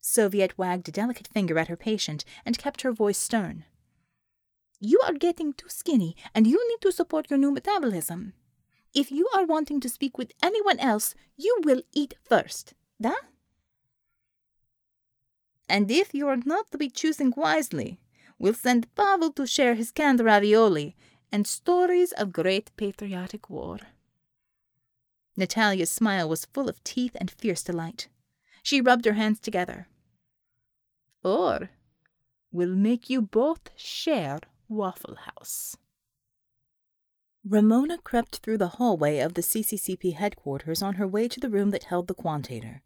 Soviet 0.00 0.58
wagged 0.58 0.88
a 0.88 0.92
delicate 0.92 1.28
finger 1.28 1.58
at 1.58 1.68
her 1.68 1.76
patient 1.76 2.24
and 2.44 2.58
kept 2.58 2.82
her 2.82 2.92
voice 2.92 3.18
stern. 3.18 3.64
You 4.80 5.00
are 5.04 5.12
getting 5.12 5.52
too 5.52 5.68
skinny, 5.68 6.16
and 6.34 6.46
you 6.46 6.68
need 6.68 6.80
to 6.80 6.90
support 6.90 7.30
your 7.30 7.38
new 7.38 7.52
metabolism. 7.52 8.32
If 8.94 9.10
you 9.10 9.28
are 9.34 9.46
wanting 9.46 9.80
to 9.80 9.88
speak 9.88 10.18
with 10.18 10.32
anyone 10.42 10.78
else, 10.78 11.14
you 11.36 11.58
will 11.64 11.82
eat 11.92 12.14
first. 12.28 12.74
Da? 13.00 13.14
And 15.68 15.90
if 15.90 16.12
you 16.12 16.28
are 16.28 16.36
not 16.36 16.70
to 16.70 16.78
be 16.78 16.90
choosing 16.90 17.32
wisely, 17.36 17.98
we'll 18.38 18.54
send 18.54 18.94
Pavel 18.94 19.32
to 19.32 19.46
share 19.46 19.74
his 19.74 19.90
canned 19.90 20.20
ravioli 20.20 20.94
and 21.30 21.46
stories 21.46 22.12
of 22.12 22.32
great 22.32 22.70
patriotic 22.76 23.48
war. 23.48 23.78
Natalia's 25.36 25.90
smile 25.90 26.28
was 26.28 26.44
full 26.44 26.68
of 26.68 26.84
teeth 26.84 27.16
and 27.18 27.30
fierce 27.30 27.62
delight. 27.62 28.08
She 28.62 28.82
rubbed 28.82 29.06
her 29.06 29.14
hands 29.14 29.40
together. 29.40 29.88
Or 31.24 31.70
we'll 32.50 32.76
make 32.76 33.08
you 33.08 33.22
both 33.22 33.70
share 33.74 34.40
Waffle 34.68 35.16
House. 35.16 35.76
Ramona 37.44 37.98
crept 37.98 38.36
through 38.36 38.58
the 38.58 38.68
hallway 38.68 39.18
of 39.18 39.34
the 39.34 39.42
CCCP 39.42 40.14
headquarters 40.14 40.80
on 40.80 40.94
her 40.94 41.08
way 41.08 41.26
to 41.26 41.40
the 41.40 41.50
room 41.50 41.70
that 41.70 41.84
held 41.84 42.06
the 42.06 42.14
quantator. 42.14 42.82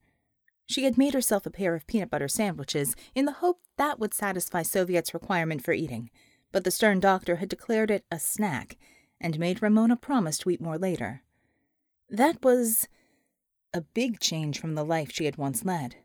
She 0.65 0.85
had 0.85 0.97
made 0.97 1.13
herself 1.13 1.45
a 1.45 1.51
pair 1.51 1.75
of 1.75 1.87
peanut 1.87 2.11
butter 2.11 2.27
sandwiches 2.27 2.97
in 3.15 3.27
the 3.27 3.33
hope 3.33 3.61
that 3.77 3.99
would 3.99 4.15
satisfy 4.15 4.63
Soviet's 4.63 5.13
requirement 5.13 5.63
for 5.63 5.73
eating, 5.73 6.11
but 6.53 6.65
the 6.65 6.71
stern 6.71 7.01
doctor 7.01 7.37
had 7.37 7.51
declared 7.51 7.91
it 7.91 8.05
a 8.11 8.19
snack 8.19 8.79
and 9.21 9.39
made 9.39 9.61
Ramona 9.61 9.97
promise 9.97 10.39
to 10.39 10.51
eat 10.51 10.61
more 10.61 10.79
later. 10.79 11.23
That 12.09 12.43
was 12.43 12.89
a 13.75 13.83
big 13.83 14.21
change 14.21 14.59
from 14.59 14.75
the 14.75 14.85
life 14.85 15.11
she 15.13 15.27
had 15.27 15.37
once 15.37 15.65
led. 15.67 15.97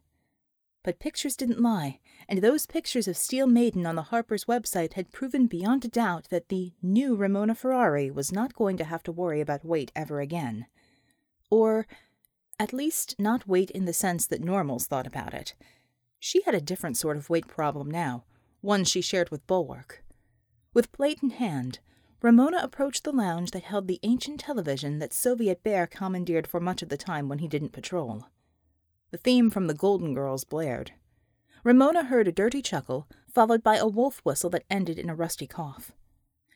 But 0.84 1.00
pictures 1.00 1.36
didn't 1.36 1.62
lie, 1.62 2.00
and 2.28 2.42
those 2.42 2.66
pictures 2.66 3.08
of 3.08 3.16
Steel 3.16 3.46
Maiden 3.46 3.86
on 3.86 3.96
the 3.96 4.04
Harper's 4.04 4.46
website 4.46 4.94
had 4.94 5.12
proven 5.12 5.46
beyond 5.46 5.86
a 5.86 5.88
doubt 5.88 6.30
that 6.30 6.50
the 6.50 6.74
new 6.82 7.16
Ramona 7.16 7.54
Ferrari 7.54 8.10
was 8.10 8.32
not 8.32 8.56
going 8.56 8.78
to 8.78 8.84
have 8.84 9.04
to 9.04 9.12
worry 9.12 9.42
about 9.42 9.64
weight 9.64 9.92
ever 9.96 10.22
again. 10.22 10.66
Or, 11.52 11.86
at 12.60 12.74
least, 12.74 13.16
not 13.20 13.48
weight 13.48 13.70
in 13.72 13.86
the 13.86 13.94
sense 13.94 14.26
that 14.28 14.44
normals 14.44 14.88
thought 14.88 15.06
about 15.06 15.36
it. 15.36 15.54
She 16.20 16.42
had 16.44 16.56
a 16.56 16.62
different 16.62 16.98
sort 16.98 17.18
of 17.18 17.30
weight 17.30 17.48
problem 17.48 17.90
now, 17.90 18.24
one 18.62 18.84
she 18.84 19.02
shared 19.02 19.30
with 19.30 19.46
Bulwark. 19.46 20.04
With 20.74 20.92
plate 20.92 21.20
in 21.22 21.32
hand, 21.32 21.80
Ramona 22.24 22.60
approached 22.62 23.04
the 23.04 23.12
lounge 23.12 23.52
that 23.52 23.64
held 23.64 23.88
the 23.88 24.00
ancient 24.04 24.40
television 24.40 25.00
that 25.00 25.14
Soviet 25.14 25.64
Bear 25.64 25.86
commandeered 25.86 26.48
for 26.48 26.60
much 26.60 26.82
of 26.82 26.90
the 26.90 26.98
time 26.98 27.28
when 27.28 27.40
he 27.40 27.48
didn't 27.48 27.72
patrol. 27.72 28.26
The 29.12 29.18
theme 29.18 29.50
from 29.50 29.68
the 29.68 29.74
Golden 29.74 30.14
Girls 30.14 30.44
blared. 30.44 30.94
Ramona 31.64 32.06
heard 32.06 32.28
a 32.28 32.32
dirty 32.32 32.62
chuckle, 32.62 33.08
followed 33.34 33.62
by 33.62 33.76
a 33.76 33.88
wolf 33.88 34.22
whistle 34.24 34.50
that 34.52 34.66
ended 34.70 34.98
in 34.98 35.10
a 35.10 35.16
rusty 35.16 35.48
cough. 35.48 35.92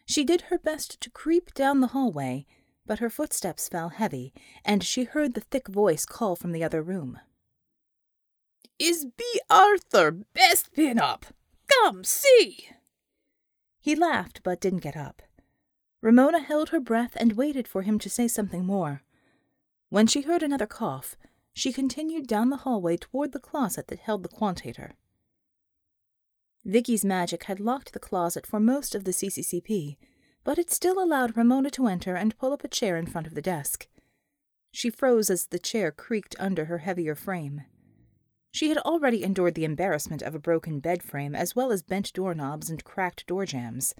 She 0.05 0.23
did 0.23 0.41
her 0.43 0.57
best 0.57 0.99
to 1.01 1.09
creep 1.09 1.53
down 1.53 1.81
the 1.81 1.87
hallway, 1.87 2.45
but 2.85 2.99
her 2.99 3.09
footsteps 3.09 3.67
fell 3.67 3.89
heavy, 3.89 4.33
and 4.63 4.83
she 4.83 5.03
heard 5.03 5.33
the 5.33 5.41
thick 5.41 5.67
voice 5.67 6.05
call 6.05 6.35
from 6.35 6.51
the 6.51 6.63
other 6.63 6.81
room. 6.81 7.19
Is 8.79 9.05
Bea 9.05 9.39
Arthur 9.49 10.11
best 10.11 10.73
pin 10.73 10.99
up? 10.99 11.27
Come 11.67 12.03
see! 12.03 12.69
He 13.79 13.95
laughed, 13.95 14.41
but 14.43 14.61
didn't 14.61 14.79
get 14.79 14.97
up. 14.97 15.21
Ramona 16.01 16.39
held 16.39 16.69
her 16.69 16.79
breath 16.79 17.13
and 17.15 17.33
waited 17.33 17.67
for 17.67 17.81
him 17.81 17.99
to 17.99 18.09
say 18.09 18.27
something 18.27 18.65
more. 18.65 19.01
When 19.89 20.07
she 20.07 20.21
heard 20.21 20.43
another 20.43 20.67
cough, 20.67 21.15
she 21.55 21.71
continued 21.71 22.27
down 22.27 22.49
the 22.49 22.57
hallway 22.57 22.97
toward 22.97 23.31
the 23.31 23.39
closet 23.39 23.87
that 23.87 23.99
held 23.99 24.23
the 24.23 24.29
quantator. 24.29 24.91
Vicky's 26.65 27.05
magic 27.05 27.45
had 27.45 27.61
locked 27.61 27.93
the 27.93 27.99
closet 27.99 28.45
for 28.45 28.59
most 28.59 28.93
of 28.93 29.05
the 29.05 29.11
CCCP, 29.11 29.95
but 30.43 30.59
it 30.59 30.69
still 30.69 31.01
allowed 31.01 31.37
Ramona 31.37 31.69
to 31.71 31.87
enter 31.87 32.15
and 32.15 32.37
pull 32.37 32.51
up 32.51 32.65
a 32.65 32.67
chair 32.67 32.97
in 32.97 33.05
front 33.05 33.25
of 33.25 33.35
the 33.35 33.41
desk. 33.41 33.87
She 34.71 34.89
froze 34.89 35.29
as 35.29 35.47
the 35.47 35.57
chair 35.57 35.91
creaked 35.91 36.35
under 36.37 36.65
her 36.65 36.79
heavier 36.79 37.15
frame. 37.15 37.61
She 38.51 38.67
had 38.67 38.77
already 38.79 39.23
endured 39.23 39.55
the 39.55 39.63
embarrassment 39.63 40.21
of 40.21 40.35
a 40.35 40.39
broken 40.39 40.81
bed 40.81 41.03
frame 41.03 41.35
as 41.35 41.55
well 41.55 41.71
as 41.71 41.83
bent 41.83 42.11
doorknobs 42.11 42.69
and 42.69 42.83
cracked 42.83 43.25
door 43.27 43.45
jambs. 43.45 43.95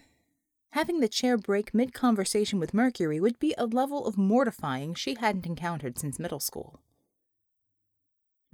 Having 0.71 0.99
the 0.99 1.07
chair 1.07 1.37
break 1.37 1.73
mid 1.73 1.93
conversation 1.93 2.59
with 2.59 2.73
Mercury 2.73 3.21
would 3.21 3.39
be 3.39 3.55
a 3.57 3.65
level 3.65 4.05
of 4.05 4.17
mortifying 4.17 4.93
she 4.93 5.15
hadn't 5.15 5.45
encountered 5.45 5.97
since 5.97 6.19
middle 6.19 6.41
school. 6.41 6.81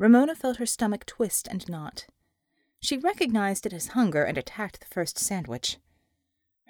Ramona 0.01 0.34
felt 0.34 0.58
her 0.58 0.65
stomach 0.65 1.05
twist 1.05 1.48
and 1.48 1.70
knot. 1.70 2.08
She 2.79 2.98
recognized 2.98 3.67
it 3.67 3.74
as 3.74 3.89
hunger 3.89 4.24
and 4.24 4.36
attacked 4.36 4.79
the 4.79 4.88
first 4.88 5.20
sandwich. 5.20 5.77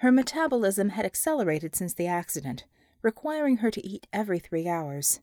Her 0.00 0.12
metabolism 0.12 0.90
had 0.90 1.06
accelerated 1.06 1.74
since 1.74 1.94
the 1.94 2.06
accident, 2.06 2.66
requiring 3.00 3.56
her 3.56 3.70
to 3.70 3.86
eat 3.86 4.06
every 4.12 4.38
three 4.38 4.68
hours. 4.68 5.20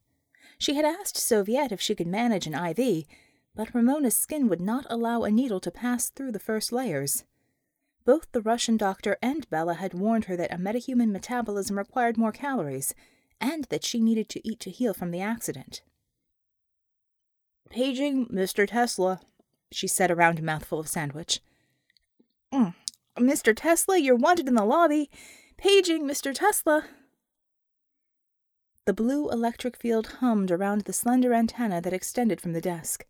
She 0.57 0.73
had 0.73 0.85
asked 0.85 1.17
Soviet 1.17 1.71
if 1.71 1.79
she 1.79 1.93
could 1.93 2.07
manage 2.07 2.47
an 2.47 2.55
IV, 2.55 3.05
but 3.53 3.75
Ramona's 3.75 4.17
skin 4.17 4.49
would 4.49 4.59
not 4.59 4.87
allow 4.89 5.21
a 5.21 5.29
needle 5.29 5.59
to 5.59 5.69
pass 5.69 6.09
through 6.09 6.31
the 6.31 6.39
first 6.39 6.71
layers. 6.71 7.25
Both 8.05 8.31
the 8.31 8.41
Russian 8.41 8.75
doctor 8.75 9.17
and 9.21 9.47
Bella 9.51 9.75
had 9.75 9.93
warned 9.93 10.25
her 10.25 10.35
that 10.35 10.51
a 10.51 10.57
metahuman 10.57 11.11
metabolism 11.11 11.77
required 11.77 12.17
more 12.17 12.31
calories, 12.31 12.95
and 13.39 13.65
that 13.65 13.85
she 13.85 13.99
needed 13.99 14.29
to 14.29 14.47
eat 14.47 14.59
to 14.61 14.71
heal 14.71 14.95
from 14.95 15.11
the 15.11 15.21
accident. 15.21 15.83
Paging 17.69 18.27
Mr. 18.27 18.67
Tesla, 18.67 19.21
she 19.71 19.87
said 19.87 20.09
around 20.09 20.39
a 20.39 20.43
mouthful 20.43 20.79
of 20.79 20.87
sandwich. 20.87 21.39
Mm. 22.51 22.73
Mr. 23.17 23.55
Tesla, 23.55 23.97
you're 23.97 24.15
wanted 24.15 24.47
in 24.47 24.55
the 24.55 24.65
lobby. 24.65 25.09
Paging 25.57 26.03
Mr. 26.03 26.33
Tesla. 26.33 26.85
The 28.85 28.93
blue 28.93 29.29
electric 29.29 29.77
field 29.77 30.07
hummed 30.19 30.49
around 30.49 30.81
the 30.81 30.93
slender 30.93 31.33
antenna 31.33 31.79
that 31.81 31.93
extended 31.93 32.41
from 32.41 32.53
the 32.53 32.61
desk. 32.61 33.05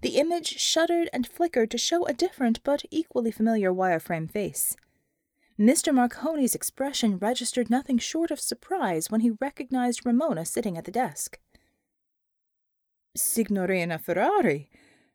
The 0.00 0.16
image 0.16 0.58
shuddered 0.58 1.10
and 1.12 1.26
flickered 1.26 1.70
to 1.72 1.78
show 1.78 2.06
a 2.06 2.14
different 2.14 2.62
but 2.62 2.84
equally 2.90 3.30
familiar 3.30 3.72
wireframe 3.72 4.30
face. 4.30 4.76
Mr. 5.58 5.92
Marconi's 5.92 6.54
expression 6.54 7.18
registered 7.18 7.68
nothing 7.68 7.98
short 7.98 8.30
of 8.30 8.40
surprise 8.40 9.10
when 9.10 9.22
he 9.22 9.32
recognized 9.40 10.06
Ramona 10.06 10.44
sitting 10.44 10.78
at 10.78 10.84
the 10.84 10.92
desk. 10.92 11.38
Signorina 13.20 13.98
Ferrari, 13.98 14.68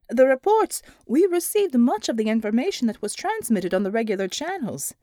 the 0.10 0.28
reports, 0.28 0.82
we 1.08 1.26
received 1.26 1.78
much 1.78 2.10
of 2.10 2.18
the 2.18 2.30
information 2.30 2.88
that 2.88 3.02
was 3.02 3.16
transmitted 3.16 3.74
on 3.74 3.84
the 3.84 3.92
regular 3.92 4.28
channels. 4.28 4.94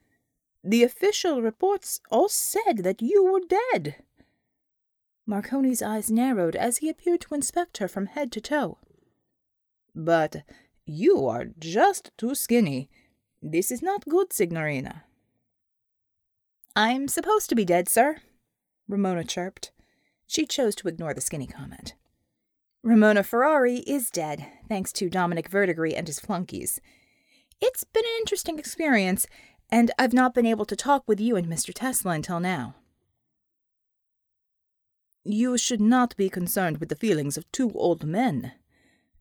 The 0.62 0.82
official 0.82 1.42
reports 1.42 2.00
all 2.10 2.28
said 2.28 2.78
that 2.78 3.02
you 3.02 3.24
were 3.24 3.40
dead. 3.40 3.96
Marconi's 5.28 5.82
eyes 5.82 6.10
narrowed 6.10 6.54
as 6.54 6.78
he 6.78 6.88
appeared 6.88 7.22
to 7.22 7.34
inspect 7.34 7.78
her 7.78 7.88
from 7.88 8.06
head 8.06 8.30
to 8.32 8.40
toe. 8.40 8.78
But 9.94 10.44
you 10.84 11.26
are 11.26 11.46
just 11.58 12.10
too 12.18 12.34
skinny. 12.34 12.90
This 13.42 13.70
is 13.70 13.82
not 13.82 14.08
good, 14.08 14.32
Signorina. 14.32 15.04
I'm 16.76 17.08
supposed 17.08 17.48
to 17.48 17.54
be 17.54 17.64
dead, 17.64 17.88
sir, 17.88 18.18
Ramona 18.88 19.24
chirped. 19.24 19.72
She 20.26 20.46
chose 20.46 20.74
to 20.76 20.88
ignore 20.88 21.14
the 21.14 21.20
skinny 21.20 21.46
comment. 21.46 21.94
Ramona 22.82 23.22
Ferrari 23.22 23.80
is 23.80 24.10
dead, 24.10 24.46
thanks 24.66 24.90
to 24.94 25.10
Dominic 25.10 25.50
Verdigris 25.50 25.92
and 25.92 26.06
his 26.06 26.18
flunkies. 26.18 26.80
It's 27.60 27.84
been 27.84 28.04
an 28.06 28.16
interesting 28.20 28.58
experience, 28.58 29.26
and 29.68 29.90
I've 29.98 30.14
not 30.14 30.32
been 30.32 30.46
able 30.46 30.64
to 30.64 30.74
talk 30.74 31.04
with 31.06 31.20
you 31.20 31.36
and 31.36 31.46
Mr. 31.46 31.74
Tesla 31.74 32.12
until 32.12 32.40
now. 32.40 32.76
You 35.24 35.58
should 35.58 35.82
not 35.82 36.16
be 36.16 36.30
concerned 36.30 36.78
with 36.78 36.88
the 36.88 36.96
feelings 36.96 37.36
of 37.36 37.50
two 37.52 37.70
old 37.74 38.04
men. 38.04 38.52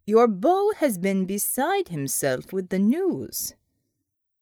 Your 0.06 0.30
beau 0.30 0.72
has 0.78 0.98
been 0.98 1.26
beside 1.26 1.89
himself 1.89 2.54
with 2.54 2.69
the 2.69 2.80
news. 2.80 3.56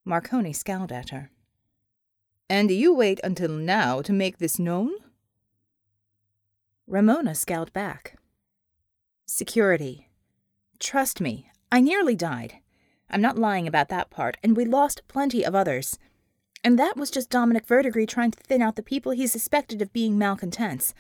Marconi 0.06 0.54
scowled 0.54 0.92
at 0.92 1.10
her. 1.10 1.32
And 2.48 2.70
you 2.70 2.94
wait 2.94 3.20
until 3.24 3.50
now 3.50 4.04
to 4.04 4.14
make 4.14 4.38
this 4.38 4.60
known? 4.60 4.92
Ramona 6.86 7.34
scowled 7.34 7.74
back. 7.74 8.16
Security. 9.30 10.08
Trust 10.80 11.20
me, 11.20 11.52
I 11.70 11.82
nearly 11.82 12.16
died. 12.16 12.56
I'm 13.10 13.22
not 13.22 13.38
lying 13.38 13.68
about 13.68 13.90
that 13.90 14.10
part, 14.10 14.38
and 14.42 14.56
we 14.56 14.64
lost 14.64 15.06
plenty 15.10 15.44
of 15.44 15.54
others. 15.54 16.00
And 16.64 16.80
that 16.80 16.96
was 16.96 17.12
just 17.12 17.30
Dominic 17.30 17.66
Verdigris 17.66 18.08
trying 18.08 18.32
to 18.32 18.40
thin 18.40 18.62
out 18.62 18.78
the 18.78 18.82
people 18.82 19.12
he 19.12 19.28
suspected 19.28 19.82
of 19.82 19.92
being 19.92 20.18
malcontents. 20.18 20.94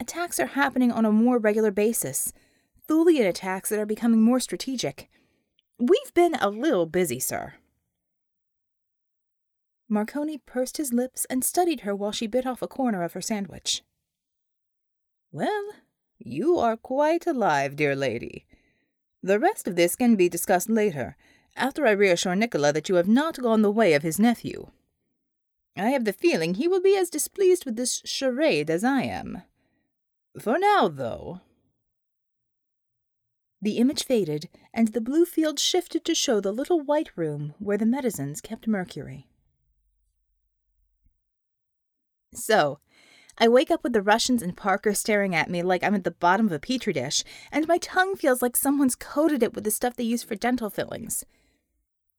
Attacks 0.00 0.40
are 0.40 0.46
happening 0.46 0.90
on 0.90 1.04
a 1.04 1.12
more 1.12 1.38
regular 1.38 1.70
basis. 1.70 2.32
Thulian 2.88 3.26
attacks 3.26 3.68
that 3.68 3.78
are 3.78 3.86
becoming 3.86 4.22
more 4.22 4.40
strategic. 4.40 5.10
We've 5.78 6.14
been 6.14 6.36
a 6.36 6.48
little 6.48 6.86
busy, 6.86 7.20
sir. 7.20 7.54
Marconi 9.86 10.38
pursed 10.38 10.78
his 10.78 10.94
lips 10.94 11.26
and 11.28 11.44
studied 11.44 11.80
her 11.80 11.94
while 11.94 12.12
she 12.12 12.26
bit 12.26 12.46
off 12.46 12.62
a 12.62 12.68
corner 12.68 13.02
of 13.02 13.12
her 13.12 13.20
sandwich. 13.20 13.82
Well, 15.30 15.72
you 16.20 16.58
are 16.58 16.76
quite 16.76 17.26
alive, 17.26 17.76
dear 17.76 17.96
lady. 17.96 18.46
The 19.22 19.38
rest 19.38 19.66
of 19.66 19.76
this 19.76 19.96
can 19.96 20.16
be 20.16 20.28
discussed 20.28 20.70
later, 20.70 21.16
after 21.56 21.86
I 21.86 21.90
reassure 21.90 22.36
Nicola 22.36 22.72
that 22.72 22.88
you 22.88 22.94
have 22.94 23.08
not 23.08 23.40
gone 23.40 23.62
the 23.62 23.70
way 23.70 23.94
of 23.94 24.02
his 24.02 24.20
nephew. 24.20 24.70
I 25.76 25.90
have 25.90 26.04
the 26.04 26.12
feeling 26.12 26.54
he 26.54 26.68
will 26.68 26.80
be 26.80 26.96
as 26.96 27.10
displeased 27.10 27.64
with 27.64 27.76
this 27.76 28.02
charade 28.04 28.70
as 28.70 28.84
I 28.84 29.02
am. 29.02 29.42
For 30.38 30.58
now, 30.58 30.88
though. 30.88 31.40
The 33.62 33.78
image 33.78 34.04
faded, 34.04 34.48
and 34.72 34.88
the 34.88 35.00
blue 35.00 35.26
field 35.26 35.58
shifted 35.58 36.04
to 36.06 36.14
show 36.14 36.40
the 36.40 36.52
little 36.52 36.80
white 36.80 37.10
room 37.16 37.54
where 37.58 37.76
the 37.76 37.84
Medizins 37.84 38.42
kept 38.42 38.66
Mercury. 38.66 39.26
So, 42.32 42.78
I 43.42 43.48
wake 43.48 43.70
up 43.70 43.82
with 43.82 43.94
the 43.94 44.02
Russians 44.02 44.42
and 44.42 44.54
Parker 44.54 44.92
staring 44.92 45.34
at 45.34 45.48
me 45.48 45.62
like 45.62 45.82
I'm 45.82 45.94
at 45.94 46.04
the 46.04 46.10
bottom 46.10 46.44
of 46.44 46.52
a 46.52 46.58
petri 46.58 46.92
dish, 46.92 47.24
and 47.50 47.66
my 47.66 47.78
tongue 47.78 48.14
feels 48.14 48.42
like 48.42 48.54
someone's 48.54 48.94
coated 48.94 49.42
it 49.42 49.54
with 49.54 49.64
the 49.64 49.70
stuff 49.70 49.96
they 49.96 50.04
use 50.04 50.22
for 50.22 50.34
dental 50.34 50.68
fillings. 50.68 51.24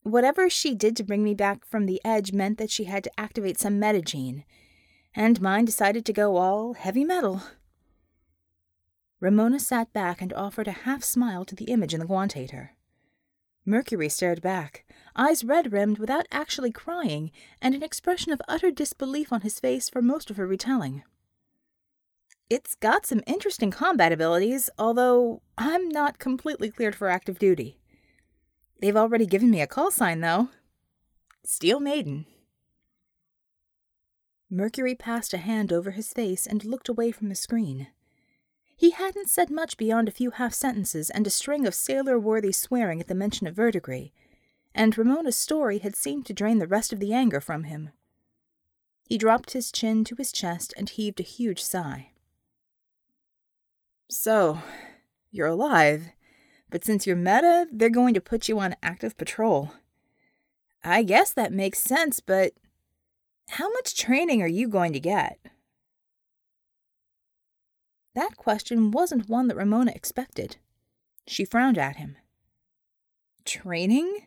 Whatever 0.02 0.50
she 0.50 0.74
did 0.74 0.96
to 0.96 1.04
bring 1.04 1.22
me 1.22 1.32
back 1.32 1.64
from 1.64 1.86
the 1.86 2.00
edge 2.04 2.32
meant 2.32 2.58
that 2.58 2.72
she 2.72 2.84
had 2.84 3.04
to 3.04 3.20
activate 3.20 3.60
some 3.60 3.80
metagene, 3.80 4.42
and 5.14 5.40
mine 5.40 5.64
decided 5.64 6.04
to 6.06 6.12
go 6.12 6.38
all 6.38 6.72
heavy 6.72 7.04
metal. 7.04 7.40
Ramona 9.20 9.60
sat 9.60 9.92
back 9.92 10.20
and 10.20 10.32
offered 10.32 10.66
a 10.66 10.72
half 10.72 11.04
smile 11.04 11.44
to 11.44 11.54
the 11.54 11.66
image 11.66 11.94
in 11.94 12.00
the 12.00 12.06
quantator. 12.06 12.72
Mercury 13.64 14.08
stared 14.08 14.42
back, 14.42 14.84
eyes 15.14 15.44
red 15.44 15.72
rimmed 15.72 15.98
without 15.98 16.26
actually 16.32 16.72
crying, 16.72 17.30
and 17.60 17.76
an 17.76 17.82
expression 17.84 18.32
of 18.32 18.42
utter 18.48 18.72
disbelief 18.72 19.32
on 19.32 19.42
his 19.42 19.60
face 19.60 19.88
for 19.88 20.02
most 20.02 20.28
of 20.28 20.36
her 20.36 20.48
retelling. 20.48 21.04
It's 22.54 22.74
got 22.74 23.06
some 23.06 23.22
interesting 23.26 23.70
combat 23.70 24.12
abilities, 24.12 24.68
although 24.78 25.40
I'm 25.56 25.88
not 25.88 26.18
completely 26.18 26.70
cleared 26.70 26.94
for 26.94 27.08
active 27.08 27.38
duty. 27.38 27.78
They've 28.78 28.94
already 28.94 29.24
given 29.24 29.50
me 29.50 29.62
a 29.62 29.66
call 29.66 29.90
sign, 29.90 30.20
though 30.20 30.50
Steel 31.44 31.80
Maiden. 31.80 32.26
Mercury 34.50 34.94
passed 34.94 35.32
a 35.32 35.38
hand 35.38 35.72
over 35.72 35.92
his 35.92 36.12
face 36.12 36.46
and 36.46 36.62
looked 36.62 36.90
away 36.90 37.10
from 37.10 37.30
the 37.30 37.34
screen. 37.34 37.86
He 38.76 38.90
hadn't 38.90 39.30
said 39.30 39.48
much 39.48 39.78
beyond 39.78 40.06
a 40.06 40.12
few 40.12 40.32
half 40.32 40.52
sentences 40.52 41.08
and 41.08 41.26
a 41.26 41.30
string 41.30 41.66
of 41.66 41.74
sailor 41.74 42.18
worthy 42.18 42.52
swearing 42.52 43.00
at 43.00 43.08
the 43.08 43.14
mention 43.14 43.46
of 43.46 43.56
verdigris, 43.56 44.10
and 44.74 44.98
Ramona's 44.98 45.36
story 45.36 45.78
had 45.78 45.96
seemed 45.96 46.26
to 46.26 46.34
drain 46.34 46.58
the 46.58 46.66
rest 46.66 46.92
of 46.92 47.00
the 47.00 47.14
anger 47.14 47.40
from 47.40 47.64
him. 47.64 47.92
He 49.08 49.16
dropped 49.16 49.52
his 49.52 49.72
chin 49.72 50.04
to 50.04 50.16
his 50.16 50.30
chest 50.30 50.74
and 50.76 50.90
heaved 50.90 51.18
a 51.18 51.22
huge 51.22 51.62
sigh. 51.62 52.11
So, 54.14 54.58
you're 55.30 55.46
alive, 55.46 56.10
but 56.68 56.84
since 56.84 57.06
you're 57.06 57.16
meta, 57.16 57.66
they're 57.72 57.88
going 57.88 58.12
to 58.12 58.20
put 58.20 58.46
you 58.46 58.58
on 58.58 58.76
active 58.82 59.16
patrol. 59.16 59.72
I 60.84 61.02
guess 61.02 61.32
that 61.32 61.50
makes 61.50 61.78
sense, 61.78 62.20
but 62.20 62.52
how 63.48 63.70
much 63.70 63.96
training 63.96 64.42
are 64.42 64.46
you 64.46 64.68
going 64.68 64.92
to 64.92 65.00
get? 65.00 65.38
That 68.14 68.36
question 68.36 68.90
wasn't 68.90 69.30
one 69.30 69.48
that 69.48 69.56
Ramona 69.56 69.92
expected. 69.94 70.56
She 71.26 71.46
frowned 71.46 71.78
at 71.78 71.96
him. 71.96 72.16
Training? 73.46 74.26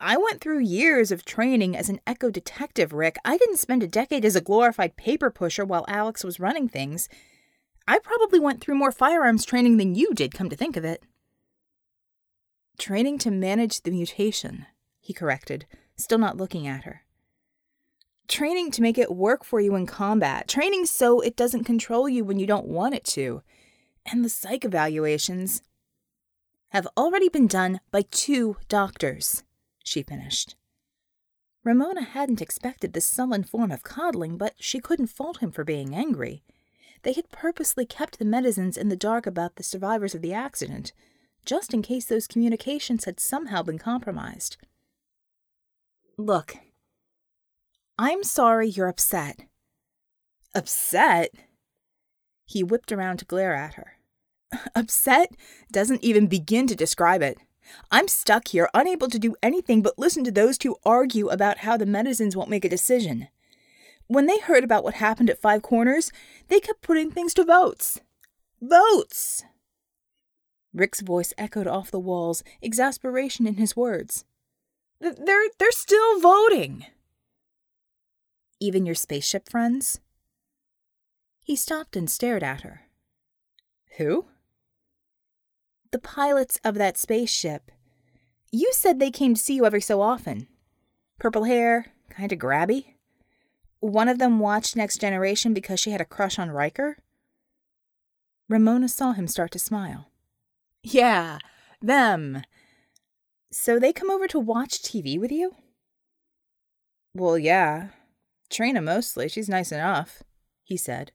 I 0.00 0.16
went 0.16 0.40
through 0.40 0.58
years 0.58 1.12
of 1.12 1.24
training 1.24 1.76
as 1.76 1.88
an 1.88 2.00
echo 2.04 2.30
detective, 2.30 2.92
Rick. 2.92 3.16
I 3.24 3.36
didn't 3.36 3.58
spend 3.58 3.84
a 3.84 3.86
decade 3.86 4.24
as 4.24 4.34
a 4.34 4.40
glorified 4.40 4.96
paper 4.96 5.30
pusher 5.30 5.64
while 5.64 5.84
Alex 5.86 6.24
was 6.24 6.40
running 6.40 6.68
things. 6.68 7.08
I 7.86 7.98
probably 7.98 8.38
went 8.38 8.60
through 8.60 8.76
more 8.76 8.92
firearms 8.92 9.44
training 9.44 9.76
than 9.76 9.94
you 9.94 10.14
did, 10.14 10.34
come 10.34 10.48
to 10.48 10.56
think 10.56 10.76
of 10.76 10.84
it. 10.84 11.02
Training 12.78 13.18
to 13.18 13.30
manage 13.30 13.82
the 13.82 13.90
mutation, 13.90 14.66
he 15.00 15.12
corrected, 15.12 15.66
still 15.96 16.18
not 16.18 16.36
looking 16.36 16.66
at 16.66 16.84
her. 16.84 17.02
Training 18.28 18.70
to 18.72 18.82
make 18.82 18.98
it 18.98 19.14
work 19.14 19.44
for 19.44 19.60
you 19.60 19.74
in 19.74 19.86
combat. 19.86 20.48
Training 20.48 20.86
so 20.86 21.20
it 21.20 21.36
doesn't 21.36 21.64
control 21.64 22.08
you 22.08 22.24
when 22.24 22.38
you 22.38 22.46
don't 22.46 22.66
want 22.66 22.94
it 22.94 23.04
to. 23.04 23.42
And 24.06 24.24
the 24.24 24.28
psych 24.28 24.64
evaluations 24.64 25.62
have 26.70 26.88
already 26.96 27.28
been 27.28 27.46
done 27.46 27.80
by 27.90 28.02
two 28.10 28.56
doctors, 28.68 29.44
she 29.84 30.02
finished. 30.02 30.56
Ramona 31.64 32.02
hadn't 32.02 32.40
expected 32.40 32.92
this 32.92 33.04
sullen 33.04 33.44
form 33.44 33.70
of 33.70 33.82
coddling, 33.82 34.38
but 34.38 34.54
she 34.58 34.80
couldn't 34.80 35.08
fault 35.08 35.38
him 35.38 35.52
for 35.52 35.64
being 35.64 35.94
angry. 35.94 36.42
They 37.02 37.12
had 37.12 37.30
purposely 37.30 37.84
kept 37.84 38.18
the 38.18 38.24
Medizins 38.24 38.78
in 38.78 38.88
the 38.88 38.96
dark 38.96 39.26
about 39.26 39.56
the 39.56 39.62
survivors 39.62 40.14
of 40.14 40.22
the 40.22 40.32
accident, 40.32 40.92
just 41.44 41.74
in 41.74 41.82
case 41.82 42.04
those 42.04 42.28
communications 42.28 43.04
had 43.04 43.18
somehow 43.18 43.62
been 43.62 43.78
compromised. 43.78 44.56
Look, 46.16 46.56
I'm 47.98 48.22
sorry 48.22 48.68
you're 48.68 48.88
upset. 48.88 49.40
Upset? 50.54 51.30
He 52.44 52.62
whipped 52.62 52.92
around 52.92 53.18
to 53.18 53.24
glare 53.24 53.54
at 53.54 53.74
her. 53.74 53.96
Upset 54.74 55.34
doesn't 55.72 56.04
even 56.04 56.26
begin 56.26 56.66
to 56.66 56.76
describe 56.76 57.22
it. 57.22 57.38
I'm 57.90 58.08
stuck 58.08 58.48
here, 58.48 58.68
unable 58.74 59.08
to 59.08 59.18
do 59.18 59.34
anything 59.42 59.82
but 59.82 59.98
listen 59.98 60.24
to 60.24 60.30
those 60.30 60.58
two 60.58 60.76
argue 60.84 61.28
about 61.28 61.58
how 61.58 61.76
the 61.76 61.86
Medizins 61.86 62.36
won't 62.36 62.50
make 62.50 62.64
a 62.64 62.68
decision. 62.68 63.28
When 64.12 64.26
they 64.26 64.40
heard 64.40 64.62
about 64.62 64.84
what 64.84 64.92
happened 64.92 65.30
at 65.30 65.40
Five 65.40 65.62
Corners, 65.62 66.12
they 66.48 66.60
kept 66.60 66.82
putting 66.82 67.10
things 67.10 67.32
to 67.32 67.44
votes. 67.44 67.98
Votes! 68.60 69.42
Rick's 70.74 71.00
voice 71.00 71.32
echoed 71.38 71.66
off 71.66 71.90
the 71.90 71.98
walls, 71.98 72.44
exasperation 72.60 73.46
in 73.46 73.54
his 73.54 73.74
words. 73.74 74.26
They're, 75.00 75.48
they're 75.58 75.70
still 75.70 76.20
voting. 76.20 76.84
Even 78.60 78.84
your 78.84 78.94
spaceship 78.94 79.48
friends? 79.48 79.98
He 81.40 81.56
stopped 81.56 81.96
and 81.96 82.10
stared 82.10 82.42
at 82.42 82.60
her. 82.60 82.82
Who? 83.96 84.26
The 85.90 85.98
pilots 85.98 86.60
of 86.62 86.74
that 86.74 86.98
spaceship. 86.98 87.70
You 88.50 88.72
said 88.74 89.00
they 89.00 89.10
came 89.10 89.32
to 89.32 89.40
see 89.40 89.54
you 89.54 89.64
every 89.64 89.80
so 89.80 90.02
often. 90.02 90.48
Purple 91.18 91.44
hair, 91.44 91.86
kinda 92.14 92.36
grabby. 92.36 92.96
One 93.82 94.06
of 94.06 94.20
them 94.20 94.38
watched 94.38 94.76
Next 94.76 95.00
Generation 95.00 95.52
because 95.52 95.80
she 95.80 95.90
had 95.90 96.00
a 96.00 96.04
crush 96.04 96.38
on 96.38 96.52
Riker? 96.52 96.98
Ramona 98.48 98.88
saw 98.88 99.10
him 99.10 99.26
start 99.26 99.50
to 99.50 99.58
smile. 99.58 100.06
Yeah, 100.84 101.38
them. 101.80 102.44
So 103.50 103.80
they 103.80 103.92
come 103.92 104.08
over 104.08 104.28
to 104.28 104.38
watch 104.38 104.80
TV 104.80 105.18
with 105.18 105.32
you? 105.32 105.56
Well, 107.12 107.36
yeah. 107.36 107.88
Trina 108.48 108.80
mostly. 108.80 109.28
She's 109.28 109.48
nice 109.48 109.72
enough, 109.72 110.22
he 110.62 110.76
said. 110.76 111.10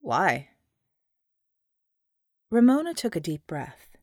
Why? 0.00 0.48
Ramona 2.50 2.94
took 2.94 3.14
a 3.14 3.20
deep 3.20 3.46
breath. 3.46 3.98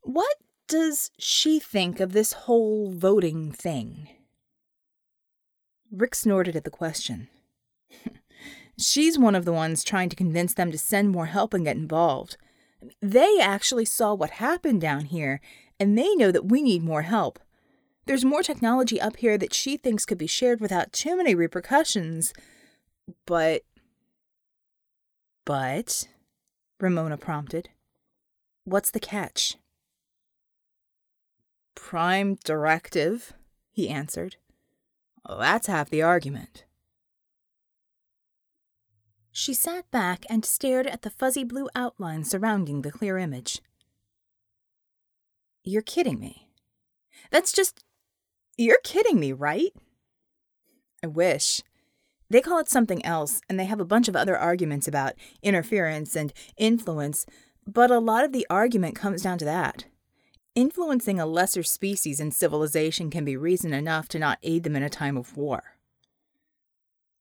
What 0.00 0.36
does 0.68 1.10
she 1.18 1.60
think 1.60 2.00
of 2.00 2.12
this 2.12 2.32
whole 2.32 2.90
voting 2.90 3.52
thing? 3.52 4.08
Rick 5.90 6.14
snorted 6.14 6.56
at 6.56 6.64
the 6.64 6.70
question. 6.70 7.28
She's 8.78 9.18
one 9.18 9.34
of 9.34 9.44
the 9.44 9.52
ones 9.52 9.82
trying 9.82 10.08
to 10.08 10.16
convince 10.16 10.54
them 10.54 10.70
to 10.70 10.78
send 10.78 11.10
more 11.10 11.26
help 11.26 11.54
and 11.54 11.64
get 11.64 11.76
involved. 11.76 12.36
They 13.02 13.38
actually 13.40 13.84
saw 13.84 14.14
what 14.14 14.30
happened 14.30 14.80
down 14.80 15.06
here 15.06 15.40
and 15.80 15.96
they 15.96 16.14
know 16.14 16.30
that 16.30 16.46
we 16.48 16.62
need 16.62 16.82
more 16.82 17.02
help. 17.02 17.38
There's 18.06 18.24
more 18.24 18.42
technology 18.42 19.00
up 19.00 19.16
here 19.16 19.36
that 19.38 19.52
she 19.52 19.76
thinks 19.76 20.06
could 20.06 20.18
be 20.18 20.26
shared 20.26 20.60
without 20.60 20.92
too 20.92 21.16
many 21.16 21.34
repercussions. 21.34 22.32
But. 23.26 23.62
But. 25.44 26.08
Ramona 26.80 27.16
prompted. 27.16 27.68
What's 28.64 28.90
the 28.90 29.00
catch? 29.00 29.56
Prime 31.74 32.36
directive, 32.44 33.34
he 33.70 33.88
answered. 33.88 34.36
Well, 35.28 35.38
that's 35.38 35.66
half 35.66 35.90
the 35.90 36.02
argument. 36.02 36.64
She 39.30 39.52
sat 39.52 39.88
back 39.90 40.24
and 40.30 40.44
stared 40.44 40.86
at 40.86 41.02
the 41.02 41.10
fuzzy 41.10 41.44
blue 41.44 41.68
outline 41.74 42.24
surrounding 42.24 42.82
the 42.82 42.90
clear 42.90 43.18
image. 43.18 43.60
You're 45.62 45.82
kidding 45.82 46.18
me. 46.18 46.48
That's 47.30 47.52
just. 47.52 47.84
You're 48.56 48.80
kidding 48.82 49.20
me, 49.20 49.32
right? 49.32 49.72
I 51.04 51.06
wish. 51.06 51.62
They 52.30 52.40
call 52.40 52.58
it 52.58 52.68
something 52.68 53.04
else, 53.04 53.40
and 53.48 53.60
they 53.60 53.66
have 53.66 53.80
a 53.80 53.84
bunch 53.84 54.08
of 54.08 54.16
other 54.16 54.36
arguments 54.36 54.88
about 54.88 55.14
interference 55.42 56.16
and 56.16 56.32
influence, 56.56 57.24
but 57.66 57.90
a 57.90 58.00
lot 58.00 58.24
of 58.24 58.32
the 58.32 58.46
argument 58.50 58.96
comes 58.96 59.22
down 59.22 59.38
to 59.38 59.44
that. 59.44 59.84
Influencing 60.54 61.20
a 61.20 61.26
lesser 61.26 61.62
species 61.62 62.20
in 62.20 62.32
civilization 62.32 63.10
can 63.10 63.24
be 63.24 63.36
reason 63.36 63.72
enough 63.72 64.08
to 64.08 64.18
not 64.18 64.38
aid 64.42 64.64
them 64.64 64.74
in 64.76 64.82
a 64.82 64.90
time 64.90 65.16
of 65.16 65.36
war. 65.36 65.78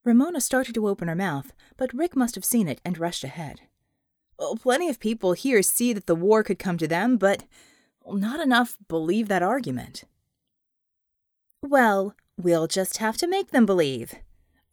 Ramona 0.04 0.40
started 0.40 0.74
to 0.76 0.88
open 0.88 1.08
her 1.08 1.16
mouth, 1.16 1.54
but 1.76 1.94
Rick 1.94 2.16
must 2.16 2.36
have 2.36 2.46
seen 2.46 2.68
it 2.68 2.80
and 2.86 2.98
rushed 2.98 3.24
ahead. 3.24 3.62
Well, 4.40 4.56
plenty 4.56 4.90
of 4.90 5.00
people 5.00 5.34
here 5.34 5.62
see 5.62 5.94
that 5.94 6.06
the 6.06 6.16
war 6.16 6.44
could 6.44 6.60
come 6.60 6.78
to 6.78 6.88
them, 6.88 7.18
but 7.18 7.44
not 8.08 8.40
enough 8.40 8.78
believe 8.88 9.28
that 9.28 9.44
argument. 9.44 10.06
Well, 11.62 12.16
we'll 12.38 12.68
just 12.68 12.98
have 12.98 13.18
to 13.18 13.28
make 13.28 13.52
them 13.52 13.66
believe. 13.66 14.16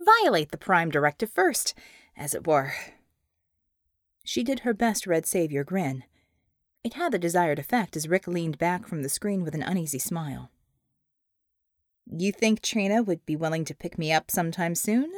Violate 0.00 0.50
the 0.50 0.58
Prime 0.58 0.90
Directive 0.90 1.30
first, 1.30 1.74
as 2.16 2.34
it 2.34 2.46
were. 2.46 2.74
She 4.22 4.44
did 4.44 4.60
her 4.60 4.74
best 4.74 5.06
Red 5.06 5.26
Savior 5.26 5.64
grin. 5.64 6.04
It 6.84 6.94
had 6.94 7.12
the 7.12 7.18
desired 7.18 7.58
effect 7.58 7.96
as 7.96 8.06
Rick 8.06 8.28
leaned 8.28 8.58
back 8.58 8.86
from 8.86 9.02
the 9.02 9.08
screen 9.08 9.42
with 9.42 9.54
an 9.54 9.62
uneasy 9.62 9.98
smile. 9.98 10.50
You 12.06 12.30
think 12.30 12.60
Trina 12.60 13.02
would 13.02 13.24
be 13.24 13.36
willing 13.36 13.64
to 13.64 13.74
pick 13.74 13.96
me 13.96 14.12
up 14.12 14.30
sometime 14.30 14.74
soon? 14.74 15.10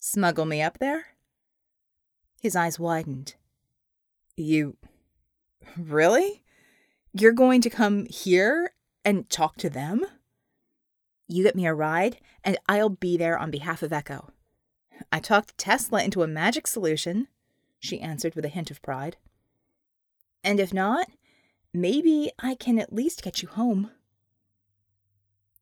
Smuggle 0.00 0.46
me 0.46 0.62
up 0.62 0.78
there? 0.78 1.08
His 2.40 2.56
eyes 2.56 2.78
widened. 2.78 3.34
You. 4.34 4.78
Really? 5.76 6.42
You're 7.12 7.32
going 7.32 7.60
to 7.60 7.70
come 7.70 8.06
here 8.06 8.72
and 9.04 9.28
talk 9.28 9.56
to 9.58 9.68
them? 9.68 10.06
You 11.28 11.44
get 11.44 11.54
me 11.54 11.66
a 11.66 11.74
ride, 11.74 12.16
and 12.42 12.56
I'll 12.66 12.88
be 12.88 13.18
there 13.18 13.38
on 13.38 13.50
behalf 13.50 13.82
of 13.82 13.92
Echo. 13.92 14.30
I 15.12 15.20
talked 15.20 15.58
Tesla 15.58 16.02
into 16.02 16.22
a 16.22 16.26
magic 16.26 16.66
solution, 16.66 17.28
she 17.78 18.00
answered 18.00 18.34
with 18.34 18.46
a 18.46 18.48
hint 18.48 18.70
of 18.70 18.80
pride. 18.80 19.18
And 20.44 20.58
if 20.58 20.72
not, 20.72 21.08
maybe 21.72 22.30
I 22.38 22.54
can 22.54 22.78
at 22.78 22.92
least 22.92 23.22
get 23.22 23.42
you 23.42 23.48
home. 23.48 23.90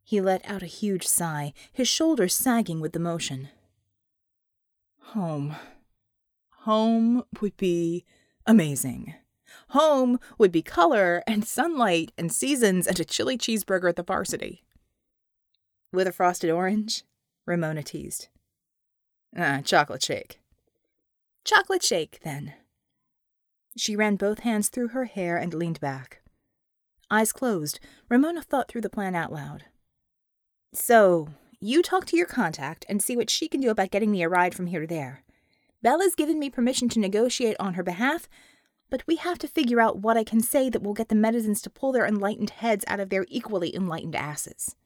He 0.03 0.21
let 0.21 0.49
out 0.49 0.63
a 0.63 0.67
huge 0.67 1.07
sigh, 1.07 1.53
his 1.73 1.87
shoulders 1.87 2.35
sagging 2.35 2.81
with 2.81 2.93
the 2.93 2.99
motion. 2.99 3.49
Home. 5.13 5.55
Home 6.63 7.25
would 7.41 7.57
be 7.57 8.05
amazing. 8.47 9.15
Home 9.69 10.19
would 10.39 10.53
be 10.53 10.63
color 10.63 11.23
and 11.27 11.45
sunlight 11.47 12.13
and 12.19 12.33
seasons 12.33 12.87
and 12.87 12.99
a 12.99 13.05
chili 13.05 13.39
cheeseburger 13.39 13.89
at 13.89 13.97
the 13.97 14.03
varsity. 14.03 14.65
With 15.93 16.07
a 16.07 16.13
frosted 16.13 16.51
orange? 16.51 17.05
Ramona 17.47 17.83
teased. 17.83 18.29
Ah, 19.37 19.61
chocolate 19.65 20.03
shake. 20.03 20.41
Chocolate 21.45 21.83
shake, 21.83 22.21
then. 22.23 22.55
She 23.77 23.97
ran 23.97 24.17
both 24.17 24.41
hands 24.41 24.69
through 24.69 24.89
her 24.89 25.05
hair 25.05 25.37
and 25.37 25.55
leaned 25.55 25.81
back. 25.81 26.23
Eyes 27.11 27.33
closed, 27.33 27.81
Ramona 28.09 28.43
thought 28.43 28.69
through 28.69 28.83
the 28.83 28.91
plan 28.91 29.15
out 29.15 29.33
loud. 29.33 29.65
So, 30.73 31.29
you 31.61 31.83
talk 31.83 32.07
to 32.07 32.17
your 32.17 32.27
contact 32.27 32.87
and 32.89 33.03
see 33.03 33.17
what 33.17 33.31
she 33.31 33.49
can 33.49 33.61
do 33.61 33.71
about 33.71 33.91
getting 33.91 34.11
me 34.11 34.23
a 34.23 34.29
ride 34.29 34.55
from 34.55 34.67
here 34.67 34.81
to 34.81 34.87
there. 34.87 35.23
Bella's 35.83 36.15
given 36.15 36.39
me 36.39 36.51
permission 36.51 36.89
to 36.91 37.01
negotiate 37.01 37.57
on 37.59 37.75
her 37.75 37.83
behalf, 37.83 38.29
but 38.91 39.07
we 39.07 39.17
have 39.17 39.39
to 39.39 39.49
figure 39.49 39.81
out 39.81 39.99
what 39.99 40.17
I 40.17 40.25
can 40.25 40.41
say 40.41 40.69
that 40.69 40.83
will 40.83 40.95
get 40.95 41.09
the 41.09 41.15
Medizins 41.15 41.63
to 41.63 41.71
pull 41.71 41.93
their 41.93 42.07
enlightened 42.07 42.51
heads 42.51 42.85
out 42.87 43.01
of 43.01 43.09
their 43.09 43.25
equally 43.29 43.75
enlightened 43.75 44.17
asses. 44.17 44.77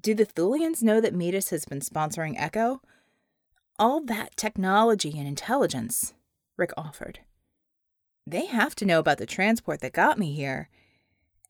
Do 0.00 0.14
the 0.14 0.26
Thulians 0.26 0.82
know 0.82 1.00
that 1.00 1.14
Metis 1.14 1.50
has 1.50 1.64
been 1.64 1.80
sponsoring 1.80 2.34
Echo? 2.36 2.82
All 3.78 4.00
that 4.02 4.36
technology 4.36 5.18
and 5.18 5.26
intelligence, 5.26 6.14
Rick 6.56 6.72
offered. 6.76 7.20
They 8.26 8.46
have 8.46 8.74
to 8.76 8.86
know 8.86 8.98
about 8.98 9.18
the 9.18 9.26
transport 9.26 9.80
that 9.80 9.92
got 9.92 10.18
me 10.18 10.32
here, 10.32 10.68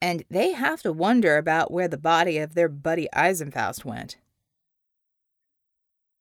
and 0.00 0.24
they 0.28 0.52
have 0.52 0.82
to 0.82 0.92
wonder 0.92 1.36
about 1.36 1.70
where 1.70 1.88
the 1.88 1.96
body 1.96 2.38
of 2.38 2.54
their 2.54 2.68
buddy 2.68 3.08
Eisenfaust 3.12 3.84
went. 3.84 4.16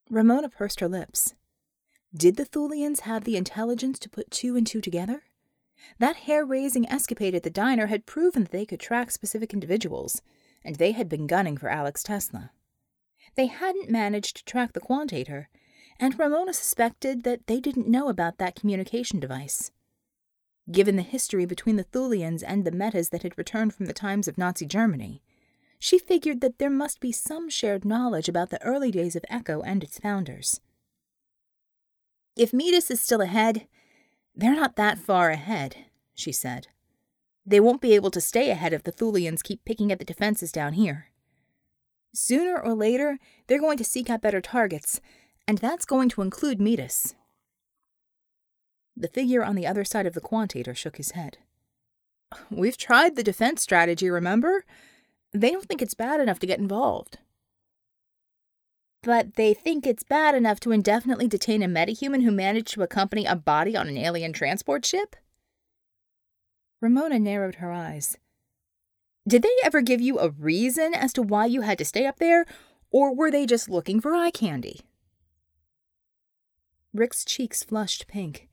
Ramona 0.09 0.49
pursed 0.49 0.79
her 0.79 0.87
lips. 0.87 1.33
Did 2.15 2.35
the 2.35 2.45
Thulians 2.45 3.01
have 3.01 3.23
the 3.23 3.37
intelligence 3.37 3.97
to 3.99 4.09
put 4.09 4.29
two 4.29 4.55
and 4.55 4.67
two 4.67 4.81
together? 4.81 5.23
That 5.97 6.15
hair 6.15 6.45
raising 6.45 6.87
escapade 6.87 7.33
at 7.35 7.43
the 7.43 7.49
diner 7.49 7.87
had 7.87 8.05
proven 8.05 8.43
that 8.43 8.51
they 8.51 8.65
could 8.65 8.79
track 8.79 9.11
specific 9.11 9.53
individuals, 9.53 10.21
and 10.63 10.75
they 10.75 10.91
had 10.91 11.09
been 11.09 11.27
gunning 11.27 11.57
for 11.57 11.69
Alex 11.69 12.03
Tesla. 12.03 12.51
They 13.35 13.47
hadn't 13.47 13.89
managed 13.89 14.37
to 14.37 14.45
track 14.45 14.73
the 14.73 14.79
Quantator, 14.79 15.49
and 16.03 16.19
Ramona 16.19 16.51
suspected 16.51 17.23
that 17.23 17.47
they 17.47 17.61
didn't 17.61 17.87
know 17.87 18.09
about 18.09 18.37
that 18.37 18.55
communication 18.55 19.21
device. 19.21 19.71
Given 20.69 20.97
the 20.97 21.01
history 21.01 21.45
between 21.45 21.77
the 21.77 21.85
Thulians 21.85 22.43
and 22.45 22.65
the 22.65 22.73
Metas 22.73 23.07
that 23.11 23.23
had 23.23 23.37
returned 23.37 23.73
from 23.73 23.85
the 23.85 23.93
times 23.93 24.27
of 24.27 24.37
Nazi 24.37 24.65
Germany, 24.65 25.23
she 25.79 25.97
figured 25.97 26.41
that 26.41 26.59
there 26.59 26.69
must 26.69 26.99
be 26.99 27.13
some 27.13 27.49
shared 27.49 27.85
knowledge 27.85 28.27
about 28.27 28.49
the 28.49 28.61
early 28.63 28.91
days 28.91 29.15
of 29.15 29.23
Echo 29.29 29.61
and 29.61 29.81
its 29.81 29.97
founders. 29.97 30.59
If 32.35 32.51
Metis 32.51 32.91
is 32.91 32.99
still 32.99 33.21
ahead, 33.21 33.65
they're 34.35 34.53
not 34.53 34.75
that 34.75 34.99
far 34.99 35.29
ahead, 35.29 35.85
she 36.13 36.33
said. 36.33 36.67
They 37.45 37.61
won't 37.61 37.79
be 37.79 37.95
able 37.95 38.11
to 38.11 38.19
stay 38.19 38.49
ahead 38.49 38.73
if 38.73 38.83
the 38.83 38.91
Thulians 38.91 39.41
keep 39.41 39.63
picking 39.63 39.89
at 39.89 39.99
the 39.99 40.05
defenses 40.05 40.51
down 40.51 40.73
here. 40.73 41.11
Sooner 42.13 42.59
or 42.59 42.73
later, 42.75 43.19
they're 43.47 43.61
going 43.61 43.77
to 43.77 43.85
seek 43.85 44.09
out 44.09 44.21
better 44.21 44.41
targets, 44.41 44.99
and 45.47 45.57
that's 45.57 45.85
going 45.85 46.09
to 46.09 46.21
include 46.21 46.61
Metis. 46.61 47.15
The 48.95 49.07
figure 49.07 49.43
on 49.43 49.55
the 49.55 49.67
other 49.67 49.83
side 49.83 50.05
of 50.05 50.13
the 50.13 50.21
quantator 50.21 50.75
shook 50.75 50.97
his 50.97 51.11
head. 51.11 51.37
We've 52.49 52.77
tried 52.77 53.15
the 53.15 53.23
defense 53.23 53.61
strategy, 53.61 54.09
remember? 54.09 54.65
They 55.33 55.51
don't 55.51 55.65
think 55.65 55.81
it's 55.81 55.95
bad 55.95 56.19
enough 56.19 56.39
to 56.39 56.47
get 56.47 56.59
involved. 56.59 57.17
But 59.01 59.33
they 59.35 59.53
think 59.53 59.85
it's 59.85 60.03
bad 60.03 60.33
enough 60.35 60.59
to 60.61 60.71
indefinitely 60.71 61.27
detain 61.27 61.61
a 61.61 61.67
metahuman 61.67 62.23
who 62.23 62.31
managed 62.31 62.69
to 62.73 62.83
accompany 62.83 63.25
a 63.25 63.35
body 63.35 63.75
on 63.75 63.89
an 63.89 63.97
alien 63.97 64.31
transport 64.31 64.85
ship? 64.85 65.15
Ramona 66.81 67.19
narrowed 67.19 67.55
her 67.55 67.71
eyes. 67.71 68.17
Did 69.27 69.41
they 69.41 69.55
ever 69.63 69.81
give 69.81 70.01
you 70.01 70.19
a 70.19 70.29
reason 70.29 70.93
as 70.93 71.11
to 71.13 71.21
why 71.21 71.47
you 71.47 71.61
had 71.61 71.77
to 71.79 71.85
stay 71.85 72.05
up 72.05 72.19
there, 72.19 72.45
or 72.91 73.13
were 73.13 73.31
they 73.31 73.45
just 73.45 73.69
looking 73.69 73.99
for 73.99 74.13
eye 74.13 74.31
candy? 74.31 74.81
Rick's 76.93 77.25
cheeks 77.25 77.63
flushed 77.63 78.07
pink. 78.07 78.47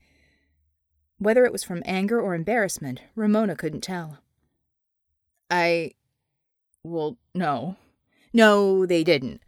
Whether 1.17 1.45
it 1.45 1.51
was 1.51 1.63
from 1.63 1.83
anger 1.85 2.19
or 2.19 2.33
embarrassment, 2.33 3.01
Ramona 3.15 3.55
couldn't 3.55 3.81
tell. 3.81 4.19
I. 5.49 5.91
Well, 6.83 7.17
no. 7.35 7.75
No, 8.33 8.85
they 8.85 9.03
didn't 9.03 9.41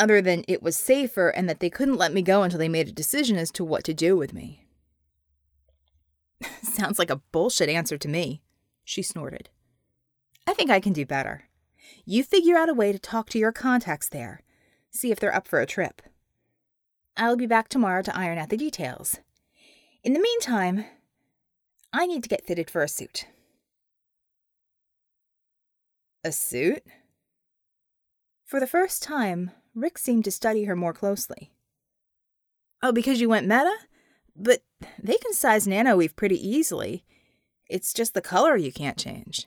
other 0.00 0.22
than 0.22 0.44
it 0.48 0.62
was 0.62 0.76
safer 0.76 1.28
and 1.28 1.48
that 1.48 1.60
they 1.60 1.68
couldn't 1.68 1.98
let 1.98 2.12
me 2.12 2.22
go 2.22 2.42
until 2.42 2.58
they 2.58 2.70
made 2.70 2.88
a 2.88 2.92
decision 2.92 3.36
as 3.36 3.50
to 3.50 3.62
what 3.62 3.84
to 3.84 3.92
do 3.92 4.16
with 4.16 4.32
me. 4.32 4.64
Sounds 6.62 6.98
like 6.98 7.10
a 7.10 7.20
bullshit 7.32 7.68
answer 7.68 7.98
to 7.98 8.08
me, 8.08 8.40
she 8.82 9.02
snorted. 9.02 9.50
I 10.46 10.54
think 10.54 10.70
I 10.70 10.80
can 10.80 10.94
do 10.94 11.04
better. 11.04 11.44
You 12.06 12.24
figure 12.24 12.56
out 12.56 12.70
a 12.70 12.74
way 12.74 12.92
to 12.92 12.98
talk 12.98 13.28
to 13.30 13.38
your 13.38 13.52
contacts 13.52 14.08
there, 14.08 14.40
see 14.90 15.12
if 15.12 15.20
they're 15.20 15.34
up 15.34 15.46
for 15.46 15.60
a 15.60 15.66
trip. 15.66 16.00
I'll 17.16 17.36
be 17.36 17.46
back 17.46 17.68
tomorrow 17.68 18.02
to 18.02 18.16
iron 18.16 18.38
out 18.38 18.48
the 18.48 18.56
details. 18.56 19.18
In 20.02 20.12
the 20.12 20.20
meantime, 20.20 20.86
I 21.92 22.06
need 22.06 22.22
to 22.22 22.28
get 22.28 22.46
fitted 22.46 22.70
for 22.70 22.82
a 22.82 22.88
suit. 22.88 23.26
A 26.24 26.32
suit? 26.32 26.82
For 28.44 28.60
the 28.60 28.66
first 28.66 29.02
time, 29.02 29.50
Rick 29.74 29.98
seemed 29.98 30.24
to 30.24 30.30
study 30.30 30.64
her 30.64 30.76
more 30.76 30.92
closely. 30.92 31.52
Oh, 32.82 32.92
because 32.92 33.20
you 33.20 33.28
went 33.28 33.46
meta? 33.46 33.74
But 34.34 34.62
they 34.98 35.16
can 35.16 35.34
size 35.34 35.66
nanoweave 35.66 36.16
pretty 36.16 36.36
easily. 36.36 37.04
It's 37.68 37.92
just 37.92 38.14
the 38.14 38.20
color 38.22 38.56
you 38.56 38.72
can't 38.72 38.96
change. 38.96 39.46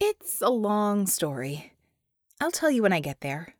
It's 0.00 0.40
a 0.40 0.50
long 0.50 1.06
story. 1.06 1.72
I'll 2.40 2.52
tell 2.52 2.70
you 2.70 2.82
when 2.82 2.92
I 2.92 3.00
get 3.00 3.20
there. 3.20 3.54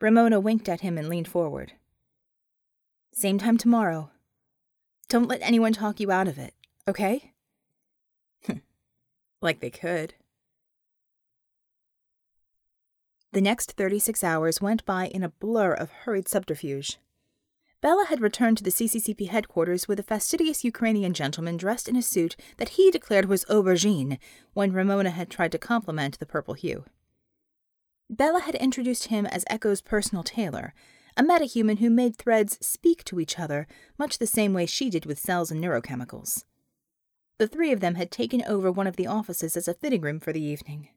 Ramona 0.00 0.38
winked 0.38 0.68
at 0.68 0.80
him 0.80 0.96
and 0.96 1.08
leaned 1.08 1.28
forward. 1.28 1.72
Same 3.12 3.38
time 3.38 3.58
tomorrow. 3.58 4.10
Don't 5.08 5.28
let 5.28 5.40
anyone 5.42 5.72
talk 5.72 5.98
you 5.98 6.10
out 6.10 6.28
of 6.28 6.38
it, 6.38 6.54
okay? 6.86 7.32
like 9.40 9.60
they 9.60 9.70
could. 9.70 10.14
The 13.32 13.40
next 13.40 13.72
36 13.72 14.22
hours 14.22 14.60
went 14.60 14.84
by 14.84 15.08
in 15.08 15.22
a 15.22 15.28
blur 15.28 15.72
of 15.72 15.90
hurried 15.90 16.28
subterfuge. 16.28 16.98
Bella 17.80 18.06
had 18.08 18.20
returned 18.20 18.58
to 18.58 18.64
the 18.64 18.70
CCCP 18.70 19.28
headquarters 19.28 19.86
with 19.86 20.00
a 20.00 20.02
fastidious 20.02 20.64
Ukrainian 20.64 21.14
gentleman 21.14 21.56
dressed 21.56 21.88
in 21.88 21.94
a 21.94 22.02
suit 22.02 22.36
that 22.56 22.70
he 22.70 22.90
declared 22.90 23.26
was 23.26 23.44
aubergine 23.44 24.18
when 24.52 24.72
Ramona 24.72 25.10
had 25.10 25.30
tried 25.30 25.52
to 25.52 25.58
compliment 25.58 26.18
the 26.18 26.26
purple 26.26 26.54
hue. 26.54 26.84
Bella 28.10 28.40
had 28.40 28.54
introduced 28.54 29.08
him 29.08 29.26
as 29.26 29.44
Echo's 29.48 29.80
personal 29.80 30.22
tailor, 30.22 30.72
a 31.16 31.22
metahuman 31.22 31.78
who 31.78 31.90
made 31.90 32.16
threads 32.16 32.58
speak 32.64 33.04
to 33.04 33.20
each 33.20 33.38
other 33.38 33.66
much 33.98 34.18
the 34.18 34.26
same 34.26 34.54
way 34.54 34.66
she 34.66 34.88
did 34.88 35.04
with 35.04 35.18
cells 35.18 35.50
and 35.50 35.62
neurochemicals. 35.62 36.44
The 37.38 37.48
three 37.48 37.70
of 37.70 37.80
them 37.80 37.96
had 37.96 38.10
taken 38.10 38.42
over 38.44 38.70
one 38.72 38.86
of 38.86 38.96
the 38.96 39.06
offices 39.06 39.56
as 39.56 39.68
a 39.68 39.74
fitting 39.74 40.00
room 40.00 40.20
for 40.20 40.32
the 40.32 40.42
evening. 40.42 40.88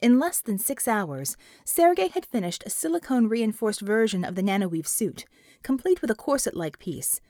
In 0.00 0.18
less 0.18 0.40
than 0.40 0.58
six 0.58 0.88
hours, 0.88 1.36
Sergei 1.64 2.08
had 2.08 2.26
finished 2.26 2.64
a 2.66 2.70
silicone 2.70 3.28
reinforced 3.28 3.80
version 3.80 4.24
of 4.24 4.34
the 4.34 4.42
nanoweave 4.42 4.88
suit, 4.88 5.24
complete 5.62 6.00
with 6.00 6.10
a 6.10 6.16
corset 6.16 6.56
like 6.56 6.78
piece, 6.78 7.20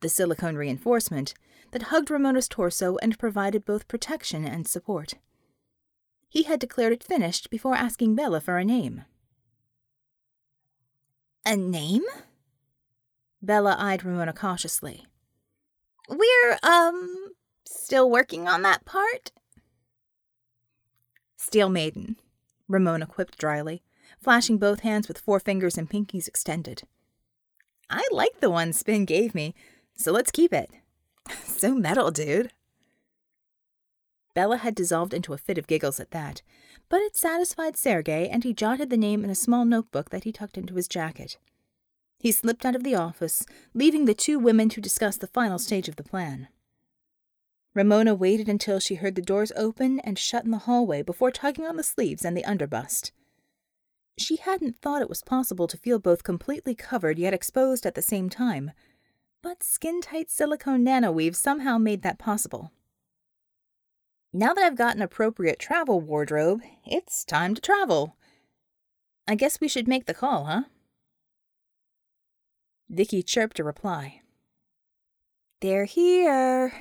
the 0.00 0.08
silicone 0.08 0.56
reinforcement, 0.56 1.34
that 1.72 1.84
hugged 1.84 2.10
Ramona's 2.10 2.48
torso 2.48 2.96
and 3.02 3.18
provided 3.18 3.64
both 3.64 3.88
protection 3.88 4.44
and 4.44 4.66
support. 4.66 5.14
He 6.34 6.42
had 6.42 6.58
declared 6.58 6.92
it 6.92 7.04
finished 7.04 7.48
before 7.48 7.76
asking 7.76 8.16
Bella 8.16 8.40
for 8.40 8.58
a 8.58 8.64
name. 8.64 9.04
A 11.46 11.54
name? 11.54 12.02
Bella 13.40 13.76
eyed 13.78 14.04
Ramona 14.04 14.32
cautiously. 14.32 15.06
We're, 16.08 16.58
um, 16.64 17.34
still 17.64 18.10
working 18.10 18.48
on 18.48 18.62
that 18.62 18.84
part? 18.84 19.30
Steel 21.36 21.68
Maiden, 21.68 22.16
Ramona 22.66 23.06
quipped 23.06 23.38
dryly, 23.38 23.84
flashing 24.20 24.58
both 24.58 24.80
hands 24.80 25.06
with 25.06 25.24
forefingers 25.24 25.78
and 25.78 25.88
pinkies 25.88 26.26
extended. 26.26 26.82
I 27.88 28.04
like 28.10 28.40
the 28.40 28.50
one 28.50 28.72
Spin 28.72 29.04
gave 29.04 29.36
me, 29.36 29.54
so 29.94 30.10
let's 30.10 30.32
keep 30.32 30.52
it. 30.52 30.70
so 31.44 31.76
metal, 31.76 32.10
dude. 32.10 32.50
Bella 34.34 34.58
had 34.58 34.74
dissolved 34.74 35.14
into 35.14 35.32
a 35.32 35.38
fit 35.38 35.58
of 35.58 35.66
giggles 35.66 36.00
at 36.00 36.10
that, 36.10 36.42
but 36.88 37.00
it 37.00 37.16
satisfied 37.16 37.76
Sergey, 37.76 38.28
and 38.28 38.44
he 38.44 38.52
jotted 38.52 38.90
the 38.90 38.96
name 38.96 39.24
in 39.24 39.30
a 39.30 39.34
small 39.34 39.64
notebook 39.64 40.10
that 40.10 40.24
he 40.24 40.32
tucked 40.32 40.58
into 40.58 40.74
his 40.74 40.88
jacket. 40.88 41.38
He 42.18 42.32
slipped 42.32 42.64
out 42.64 42.74
of 42.74 42.82
the 42.84 42.94
office, 42.94 43.46
leaving 43.74 44.04
the 44.04 44.14
two 44.14 44.38
women 44.38 44.68
to 44.70 44.80
discuss 44.80 45.16
the 45.16 45.26
final 45.26 45.58
stage 45.58 45.88
of 45.88 45.96
the 45.96 46.02
plan. 46.02 46.48
Ramona 47.74 48.14
waited 48.14 48.48
until 48.48 48.78
she 48.78 48.96
heard 48.96 49.14
the 49.14 49.22
doors 49.22 49.52
open 49.56 50.00
and 50.00 50.18
shut 50.18 50.44
in 50.44 50.50
the 50.50 50.58
hallway 50.58 51.02
before 51.02 51.30
tugging 51.30 51.66
on 51.66 51.76
the 51.76 51.82
sleeves 51.82 52.24
and 52.24 52.36
the 52.36 52.44
underbust. 52.44 53.10
She 54.16 54.36
hadn't 54.36 54.76
thought 54.76 55.02
it 55.02 55.08
was 55.08 55.22
possible 55.22 55.66
to 55.66 55.76
feel 55.76 55.98
both 55.98 56.22
completely 56.22 56.74
covered 56.74 57.18
yet 57.18 57.34
exposed 57.34 57.84
at 57.84 57.96
the 57.96 58.02
same 58.02 58.30
time, 58.30 58.70
but 59.42 59.62
skin 59.62 60.00
tight 60.00 60.30
silicone 60.30 60.84
nanoweave 60.84 61.34
somehow 61.34 61.78
made 61.78 62.02
that 62.02 62.18
possible. 62.18 62.70
Now 64.36 64.52
that 64.52 64.64
I've 64.64 64.76
got 64.76 64.96
an 64.96 65.02
appropriate 65.02 65.60
travel 65.60 66.00
wardrobe, 66.00 66.60
it's 66.84 67.24
time 67.24 67.54
to 67.54 67.60
travel. 67.60 68.16
I 69.28 69.36
guess 69.36 69.60
we 69.60 69.68
should 69.68 69.86
make 69.86 70.06
the 70.06 70.12
call, 70.12 70.46
huh? 70.46 70.62
Vicky 72.90 73.22
chirped 73.22 73.60
a 73.60 73.64
reply. 73.64 74.22
They're 75.60 75.84
here. 75.84 76.72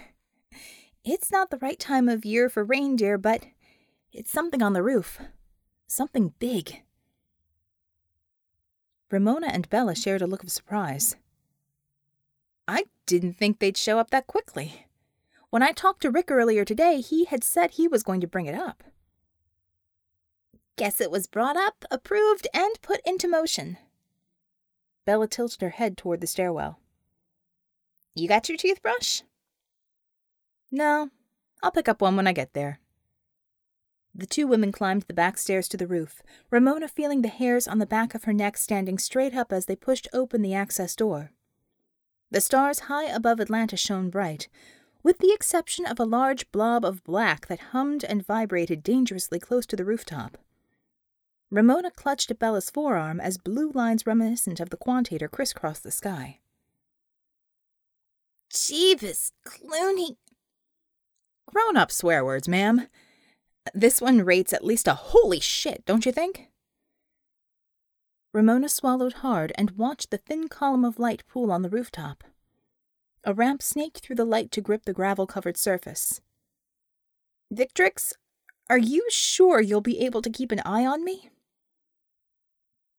It's 1.06 1.32
not 1.32 1.52
the 1.52 1.60
right 1.60 1.78
time 1.78 2.10
of 2.10 2.26
year 2.26 2.50
for 2.50 2.63
reindeer, 2.63 3.20
but 3.20 3.46
it's 4.12 4.32
something 4.32 4.63
on 4.63 4.74
the 4.74 4.82
roof. 4.82 5.20
Something 5.86 6.34
big. 6.39 6.82
Ramona 9.12 9.48
and 9.48 9.70
Bella 9.70 9.94
shared 9.94 10.24
a 10.24 10.28
look 10.28 10.42
of 10.42 10.52
surprise. 10.52 11.18
I 12.68 12.86
didn't 13.06 13.34
think 13.34 13.60
they'd 13.60 13.78
show 13.78 14.00
up 14.00 14.10
that 14.10 14.26
quickly. 14.26 14.88
When 15.54 15.62
I 15.62 15.72
talked 15.72 16.02
to 16.02 16.10
Rick 16.10 16.32
earlier 16.32 16.66
today, 16.66 17.00
he 17.00 17.26
had 17.26 17.44
said 17.44 17.70
he 17.70 17.88
was 17.88 18.02
going 18.02 18.22
to 18.22 18.28
bring 18.28 18.48
it 18.48 18.56
up. 18.56 18.84
Guess 20.78 21.00
it 21.00 21.12
was 21.12 21.28
brought 21.28 21.56
up, 21.56 21.86
approved, 21.92 22.48
and 22.56 22.82
put 22.82 23.02
into 23.06 23.28
motion. 23.28 23.78
Bella 25.06 25.28
tilted 25.28 25.62
her 25.62 25.70
head 25.70 25.96
toward 25.96 26.22
the 26.22 26.26
stairwell. 26.26 26.80
You 28.16 28.28
got 28.28 28.50
your 28.50 28.58
toothbrush? 28.58 29.22
No, 30.72 31.12
I'll 31.62 31.70
pick 31.70 31.88
up 31.88 32.02
one 32.02 32.16
when 32.16 32.26
I 32.26 32.34
get 32.34 32.54
there. 32.54 32.80
The 34.16 34.26
two 34.26 34.48
women 34.48 34.72
climbed 34.72 35.04
the 35.04 35.13
back 35.13 35.38
stairs 35.38 35.68
to 35.68 35.78
the 35.78 35.86
roof, 35.86 36.24
Ramona 36.50 36.88
feeling 36.88 37.22
the 37.22 37.28
hairs 37.28 37.68
on 37.68 37.78
the 37.78 37.86
back 37.86 38.16
of 38.16 38.24
her 38.24 38.34
neck 38.34 38.58
standing 38.58 38.98
straight 38.98 39.36
up 39.36 39.54
as 39.54 39.68
they 39.68 39.76
pushed 39.76 40.08
open 40.13 40.42
the 40.42 40.56
access 40.56 40.96
door. 40.96 41.32
The 42.32 42.42
stars 42.42 42.80
high 42.89 43.06
above 43.06 43.39
Atlanta 43.39 43.78
shone 43.78 44.10
bright, 44.10 44.48
with 45.04 45.18
the 45.20 45.34
exception 45.34 45.86
of 45.86 46.00
a 46.00 46.06
large 46.06 46.50
blob 46.52 46.86
of 46.86 47.04
black 47.04 47.48
that 47.48 47.60
hummed 47.72 48.04
and 48.06 48.26
vibrated 48.26 48.82
dangerously 48.82 49.39
close 49.39 49.66
to 49.66 49.76
the 49.76 49.86
rooftop. 49.86 50.38
Ramona 51.52 51.92
clutched 51.92 52.32
at 52.32 52.39
Bella's 52.39 52.70
forearm 52.70 53.20
as 53.20 53.38
blue 53.38 53.72
lines 53.72 54.08
reminiscent 54.08 54.60
of 54.60 54.70
the 54.70 54.78
quantator 54.78 55.28
crisscrossed 55.28 55.84
the 55.84 55.92
sky. 55.92 56.39
Jeebus, 58.52 59.32
Clooney. 59.46 60.16
Grown 61.46 61.78
up 61.78 61.92
swear 61.92 62.24
words, 62.24 62.48
ma'am. 62.48 62.88
This 63.74 64.02
one 64.02 64.24
rates 64.24 64.54
at 64.54 64.66
least 64.66 64.88
a 64.88 64.94
holy 64.94 65.39
shit, 65.39 65.86
don't 65.86 66.06
you 66.06 66.12
think? 66.12 66.48
Ramona 68.34 68.68
swallowed 68.68 69.13
hard 69.13 69.52
and 69.56 69.72
watched 69.72 70.10
the 70.10 70.18
thin 70.18 70.48
column 70.48 70.84
of 70.84 70.98
light 70.98 71.24
pool 71.28 71.52
on 71.52 71.62
the 71.62 71.70
rooftop. 71.70 72.24
A 73.26 73.34
ramp 73.34 73.62
snaked 73.62 74.00
through 74.00 74.18
the 74.18 74.26
light 74.26 74.52
to 74.52 74.62
grip 74.62 74.84
the 74.84 74.92
gravel 74.92 75.26
covered 75.26 75.56
surface. 75.56 76.20
Victrix, 77.54 78.14
are 78.70 78.78
you 78.78 79.06
sure 79.10 79.62
you'll 79.62 79.80
be 79.80 80.00
able 80.02 80.22
to 80.22 80.30
keep 80.30 80.52
an 80.52 80.62
eye 80.66 80.86
on 80.86 81.06
me? 81.06 81.30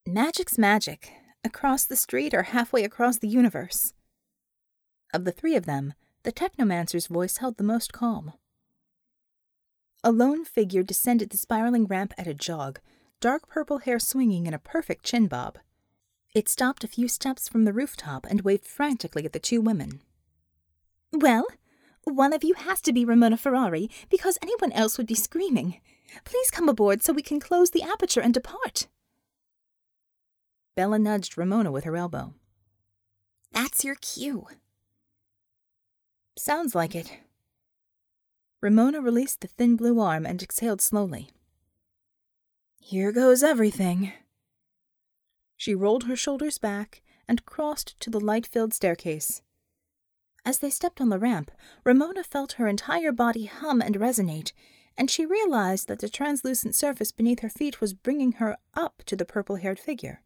Magic's 0.07 0.57
magic, 0.57 1.13
across 1.45 1.85
the 1.85 1.97
street 1.97 2.33
or 2.33 2.45
halfway 2.45 2.85
across 2.85 3.19
the 3.19 3.29
universe. 3.29 3.93
Of 5.13 5.25
the 5.25 5.33
three 5.33 5.57
of 5.57 5.67
them, 5.67 5.93
the 6.23 6.33
technomancer's 6.33 7.07
voice 7.07 7.37
held 7.37 7.59
the 7.59 7.65
most 7.65 7.93
calm. 7.93 8.33
A 10.03 10.11
lone 10.11 10.45
figure 10.47 10.83
descended 10.83 11.31
the 11.31 11.37
spiraling 11.37 11.85
ramp 11.85 12.15
at 12.17 12.27
a 12.27 12.35
jog, 12.35 12.81
dark 13.21 13.47
purple 13.49 13.79
hair 13.79 13.99
swinging 13.99 14.47
in 14.47 14.55
a 14.55 14.59
perfect 14.59 15.05
chin 15.05 15.27
bob. 15.27 15.59
It 16.35 16.49
stopped 16.49 16.83
a 16.83 16.89
few 16.89 17.09
steps 17.09 17.47
from 17.47 17.65
the 17.65 17.73
rooftop 17.75 18.27
and 18.29 18.41
waved 18.41 18.67
frantically 18.67 19.27
at 19.27 19.35
the 19.35 19.39
two 19.39 19.61
women. 19.61 20.01
Well, 21.14 21.46
one 22.03 22.33
of 22.33 22.42
you 22.42 22.55
has 22.55 22.81
to 22.83 22.92
be 22.92 23.05
Ramona 23.05 23.37
Ferrari 23.37 23.88
because 24.11 24.37
anyone 24.42 24.72
else 24.72 24.98
would 24.98 25.07
be 25.07 25.14
screaming. 25.14 25.81
Please 26.24 26.50
come 26.50 26.68
aboard 26.68 27.03
so 27.03 27.12
we 27.12 27.22
can 27.22 27.38
close 27.38 27.70
the 27.70 27.83
aperture 27.83 28.20
and 28.20 28.35
depart. 28.35 28.88
Bella 30.74 30.98
nudged 30.98 31.38
Ramona 31.38 31.70
with 31.70 31.85
her 31.85 31.96
elbow. 31.96 32.35
That's 33.53 33.85
your 33.85 33.94
cue. 33.94 34.48
Sounds 36.37 36.74
like 36.74 36.96
it. 36.96 37.18
Ramona 38.61 39.00
released 39.00 39.40
the 39.40 39.46
thin 39.46 39.77
blue 39.77 40.00
arm 40.00 40.27
and 40.27 40.42
exhaled 40.42 40.81
slowly. 40.81 41.31
Here 42.81 43.12
goes 43.12 43.44
everything. 43.44 44.12
She 45.57 45.77
rolled 45.77 46.05
her 46.05 46.16
shoulders 46.16 46.59
back 46.59 47.03
and 47.29 47.46
crossed 47.46 47.98
to 48.00 48.11
the 48.11 48.20
light 48.20 48.46
filled 48.46 48.74
staircase. 48.74 49.42
As 50.45 50.59
they 50.59 50.71
stepped 50.71 51.01
on 51.01 51.09
the 51.09 51.19
ramp, 51.19 51.51
Ramona 51.85 52.23
felt 52.23 52.53
her 52.53 52.69
entire 52.69 53.13
body 53.13 53.47
hum 53.47 53.81
and 53.81 53.97
resonate, 53.97 54.53
and 54.97 55.11
she 55.11 55.25
realized 55.25 55.89
that 55.89 56.01
the 56.01 56.09
translucent 56.09 56.75
surface 56.75 57.13
beneath 57.13 57.41
her 57.41 57.49
feet 57.49 57.81
was 57.81 57.95
bringing 57.95 58.33
her 58.33 58.59
up 58.75 59.03
to 59.07 59.17
the 59.17 59.25
purple 59.25 59.57
haired 59.57 59.79
figure. 59.79 60.21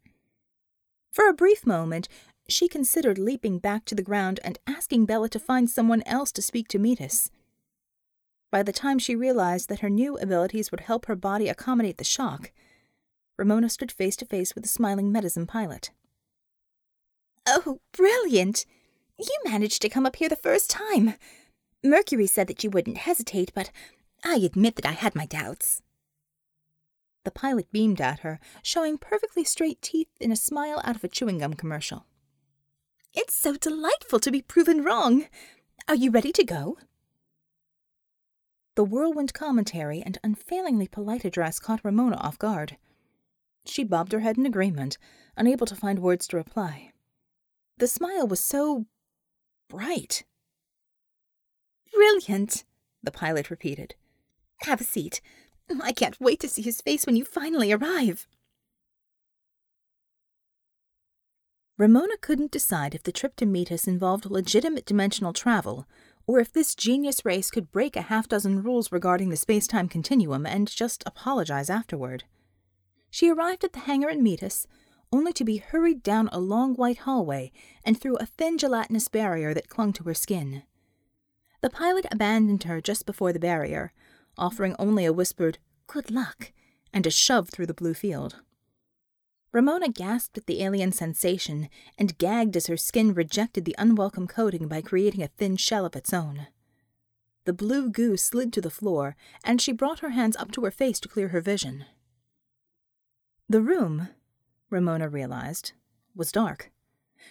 For 1.11 1.29
a 1.29 1.35
brief 1.35 1.67
moment, 1.67 2.09
she 2.49 2.69
considered 2.69 3.19
leaping 3.19 3.59
back 3.59 3.85
to 3.87 3.95
the 3.95 4.03
ground 4.03 4.41
and 4.43 4.59
asking 4.67 5.07
Bella 5.07 5.29
to 5.31 5.39
find 5.39 5.71
someone 5.71 6.03
else 6.05 6.33
to 6.33 6.43
speak 6.43 6.69
to 6.69 6.79
Metis. 6.79 7.31
By 8.51 8.63
the 8.63 8.73
time 8.73 8.99
she 8.99 9.15
realized 9.15 9.69
that 9.69 9.81
her 9.81 9.91
new 9.91 10.17
abilities 10.19 10.71
would 10.71 10.81
help 10.81 11.07
her 11.07 11.17
body 11.17 11.49
accommodate 11.49 11.99
the 11.99 12.05
shock, 12.05 12.51
Ramona 13.37 13.69
stood 13.69 13.93
face 13.93 14.17
to 14.17 14.25
face 14.25 14.55
with 14.55 14.65
the 14.65 14.69
smiling 14.69 15.13
Metisian 15.13 15.47
pilot. 15.47 15.91
Oh, 17.47 17.81
brilliant! 17.93 18.67
You 19.19 19.37
managed 19.45 19.83
to 19.83 19.89
come 19.89 20.07
up 20.07 20.17
here 20.17 20.29
the 20.29 20.37
first 20.37 20.71
time. 20.71 21.15
Mercury 21.83 22.27
said 22.27 22.47
that 22.47 22.63
you 22.63 22.71
wouldn't 22.71 22.99
hesitate, 22.99 23.53
but 23.55 23.71
I 24.25 24.37
admit 24.37 24.77
that 24.77 24.87
I 24.87 24.93
had 24.93 25.15
my 25.15 25.27
doubts. 25.27 25.83
The 27.25 27.31
pilot 27.33 27.71
beamed 27.73 28.01
at 28.01 28.21
her, 28.21 28.39
showing 28.63 28.97
perfectly 28.97 29.45
straight 29.45 29.83
teeth 29.83 30.09
in 30.21 30.31
a 30.31 30.37
smile 30.37 30.81
out 30.85 30.97
of 30.97 31.05
a 31.05 31.09
chewing 31.09 31.39
gum 31.39 31.55
commercial. 31.55 32.07
It's 33.13 33.35
so 33.35 33.55
delightful 33.55 34.21
to 34.21 34.31
be 34.31 34.41
proven 34.41 34.85
wrong. 34.85 35.27
Are 35.89 35.97
you 35.97 36.11
ready 36.11 36.31
to 36.33 36.45
go? 36.45 36.79
The 38.77 38.85
whirlwind 38.85 39.35
commentary 39.35 40.01
and 40.01 40.19
unfailingly 40.23 40.87
polite 40.87 41.25
address 41.25 41.59
caught 41.59 41.85
Ramona 41.85 42.17
off 42.17 42.39
guard. 42.39 42.77
She 43.67 43.83
bobbed 43.83 44.13
her 44.13 44.21
head 44.21 44.39
in 44.39 44.47
agreement, 44.47 44.97
unable 45.37 45.67
to 45.67 45.75
find 45.75 45.99
words 45.99 46.29
to 46.29 46.37
reply. 46.37 46.93
The 47.79 47.89
smile 47.89 48.27
was 48.27 48.41
so 48.41 48.87
bright. 49.69 50.25
Brilliant, 51.93 52.65
the 53.03 53.11
pilot 53.11 53.51
repeated. 53.51 53.95
Have 54.63 54.81
a 54.81 54.85
seat. 54.85 55.21
I 55.83 55.93
can't 55.93 56.21
wait 56.21 56.41
to 56.41 56.49
see 56.49 56.63
his 56.63 56.81
face 56.81 57.07
when 57.07 57.17
you 57.17 57.25
finally 57.25 57.73
arrive. 57.73 58.27
Ramona 61.77 62.17
couldn't 62.21 62.51
decide 62.51 62.95
if 62.95 63.05
the 63.05 63.13
trip 63.13 63.37
to 63.37 63.47
Metis 63.47 63.87
involved 63.87 64.27
legitimate 64.27 64.85
dimensional 64.85 65.33
travel, 65.33 65.87
or 66.27 66.41
if 66.41 66.53
this 66.53 66.75
genius 66.75 67.25
race 67.25 67.51
could 67.51 67.71
break 67.71 67.95
a 67.95 68.03
half 68.03 68.27
dozen 68.29 68.63
rules 68.63 68.91
regarding 68.91 69.31
the 69.31 69.37
space 69.37 69.67
time 69.67 69.89
continuum 69.89 70.45
and 70.45 70.69
just 70.69 71.05
apologize 71.07 71.71
afterward. 71.71 72.25
She 73.11 73.31
arrived 73.31 73.63
at 73.63 73.73
the 73.73 73.81
hangar 73.81 74.11
in 74.11 74.23
Metis, 74.23 74.67
only 75.13 75.33
to 75.33 75.45
be 75.45 75.57
hurried 75.59 76.03
down 76.03 76.29
a 76.33 76.39
long 76.39 76.75
white 76.75 76.99
hallway 76.99 77.51
and 77.85 78.01
through 78.01 78.17
a 78.17 78.27
thin 78.27 78.59
gelatinous 78.59 79.09
barrier 79.09 79.55
that 79.55 79.69
clung 79.69 79.93
to 79.95 80.05
her 80.05 80.15
skin. 80.15 80.63
The 81.61 81.71
pilot 81.71 82.07
abandoned 82.11 82.65
her 82.65 82.81
just 82.81 83.07
before 83.07 83.33
the 83.33 83.41
barrier, 83.41 83.93
offering 84.37 84.77
only 84.79 85.05
a 85.05 85.13
whispered, 85.13 85.59
Good 85.87 86.11
luck, 86.11 86.53
and 86.93 87.07
a 87.07 87.11
shove 87.11 87.49
through 87.49 87.67
the 87.67 87.75
blue 87.75 87.95
field. 87.95 88.43
Ramona 89.51 89.89
gasped 89.89 90.37
at 90.37 90.47
the 90.47 90.63
alien 90.63 90.93
sensation 90.93 91.69
and 91.97 92.19
gagged 92.19 92.57
as 92.57 92.67
her 92.67 92.77
skin 92.77 93.15
rejected 93.15 93.65
the 93.65 93.75
unwelcome 93.79 94.29
coating 94.29 94.69
by 94.69 94.83
creating 94.83 95.23
a 95.23 95.29
thin 95.29 95.57
shell 95.57 95.87
of 95.87 95.97
its 95.97 96.13
own. 96.13 96.49
The 97.45 97.55
blue 97.55 97.91
goo 97.91 98.19
slid 98.19 98.53
to 98.53 98.61
the 98.61 98.71
floor, 98.71 99.17
and 99.43 99.61
she 99.61 99.73
brought 99.73 100.01
her 100.01 100.11
hands 100.11 100.37
up 100.37 100.53
to 100.53 100.65
her 100.65 100.71
face 100.71 101.01
to 101.01 101.09
clear 101.09 101.29
her 101.29 101.41
vision. 101.41 101.87
The 103.49 103.63
room, 103.63 104.09
Ramona 104.71 105.09
realized, 105.09 105.73
was 106.15 106.33
dark. 106.33 106.71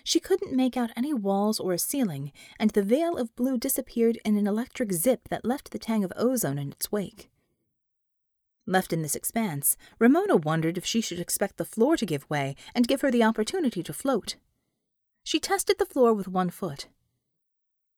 She 0.03 0.19
couldn't 0.19 0.55
make 0.55 0.75
out 0.75 0.91
any 0.95 1.13
walls 1.13 1.59
or 1.59 1.73
a 1.73 1.79
ceiling, 1.79 2.31
and 2.59 2.71
the 2.71 2.83
veil 2.83 3.17
of 3.17 3.35
blue 3.35 3.57
disappeared 3.57 4.19
in 4.25 4.37
an 4.37 4.47
electric 4.47 4.91
zip 4.91 5.29
that 5.29 5.45
left 5.45 5.71
the 5.71 5.79
tang 5.79 6.03
of 6.03 6.13
ozone 6.15 6.57
in 6.57 6.71
its 6.71 6.91
wake. 6.91 7.29
Left 8.65 8.91
in 8.91 9.01
this 9.01 9.15
expanse, 9.15 9.77
Ramona 9.97 10.35
wondered 10.35 10.77
if 10.77 10.85
she 10.85 10.99
should 10.99 11.19
expect 11.19 11.57
the 11.57 11.65
floor 11.65 11.95
to 11.95 12.05
give 12.05 12.29
way 12.29 12.55
and 12.75 12.87
give 12.87 13.01
her 13.01 13.09
the 13.09 13.23
opportunity 13.23 13.81
to 13.81 13.93
float. 13.93 14.35
She 15.23 15.39
tested 15.39 15.77
the 15.79 15.85
floor 15.85 16.13
with 16.13 16.27
one 16.27 16.49
foot. 16.49 16.87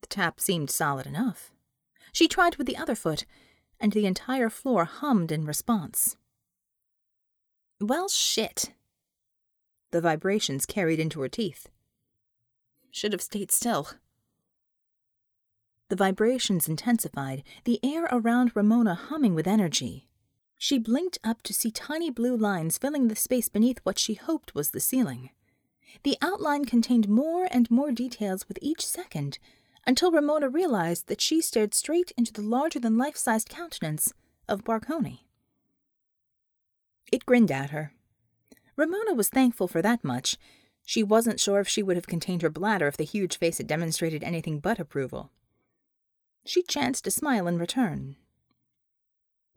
The 0.02 0.08
tap 0.08 0.40
seemed 0.40 0.70
solid 0.70 1.08
enough. 1.08 1.52
She 2.12 2.28
tried 2.28 2.58
with 2.58 2.68
the 2.68 2.78
other 2.78 2.96
foot, 2.96 3.26
and 3.80 3.92
the 3.92 4.06
entire 4.06 4.50
floor 4.50 4.86
hummed 4.86 5.32
in 5.32 5.46
response. 5.46 6.18
Well, 7.82 8.08
shit. 8.10 8.74
The 9.92 10.02
vibrations 10.02 10.66
carried 10.66 11.00
into 11.00 11.22
her 11.22 11.30
teeth. 11.30 11.68
Should 12.92 13.12
have 13.12 13.22
stayed 13.22 13.52
still. 13.52 13.90
The 15.90 15.96
vibrations 15.96 16.68
intensified, 16.68 17.44
the 17.64 17.80
air 17.84 18.08
around 18.12 18.52
Ramona 18.56 18.94
humming 18.94 19.34
with 19.34 19.48
energy. 19.48 20.08
She 20.58 20.78
blinked 20.78 21.18
up 21.24 21.42
to 21.44 21.54
see 21.54 21.72
tiny 21.72 22.12
blue 22.12 22.38
lines 22.38 22.78
filling 22.78 23.08
the 23.08 23.16
space 23.16 23.50
beneath 23.50 23.80
what 23.84 23.98
she 23.98 24.14
hoped 24.14 24.54
was 24.54 24.70
the 24.70 24.80
ceiling. 24.80 25.32
The 26.04 26.18
outline 26.22 26.66
contained 26.66 27.10
more 27.10 27.48
and 27.50 27.72
more 27.72 27.92
details 27.92 28.48
with 28.48 28.60
each 28.62 28.86
second, 28.86 29.40
until 29.88 30.12
Ramona 30.12 30.50
realized 30.50 31.08
that 31.08 31.22
she 31.22 31.42
stared 31.42 31.74
straight 31.74 32.12
into 32.16 32.32
the 32.32 32.44
larger 32.44 32.80
than 32.80 32.98
life 32.98 33.18
sized 33.18 33.50
countenance 33.50 34.14
of 34.48 34.68
Marconi. 34.68 35.26
It 37.12 37.26
grinned 37.26 37.52
at 37.52 37.72
her. 37.72 37.94
Ramona 38.80 39.14
was 39.14 39.28
thankful 39.28 39.68
for 39.68 39.82
that 39.82 40.06
much. 40.06 40.38
She 40.86 41.04
wasn't 41.04 41.42
sure 41.42 41.60
if 41.60 41.68
she 41.68 41.84
would 41.84 41.98
have 41.98 42.08
contained 42.08 42.42
her 42.44 42.50
bladder 42.50 42.88
if 42.88 42.96
the 42.96 43.04
huge 43.04 43.38
face 43.38 43.58
had 43.58 43.68
demonstrated 43.68 44.24
anything 44.24 44.60
but 44.60 44.80
approval. 44.80 45.32
She 46.46 46.64
chanced 46.64 47.04
to 47.04 47.12
smile 47.12 47.46
in 47.46 47.58
return. 47.58 48.16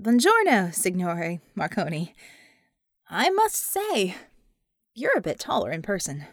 Buongiorno, 0.02 0.74
Signore 0.74 1.40
Marconi. 1.54 2.16
I 3.08 3.30
must 3.30 3.54
say, 3.54 4.16
you're 4.92 5.16
a 5.16 5.20
bit 5.20 5.38
taller 5.38 5.70
in 5.70 5.82
person. 5.82 6.26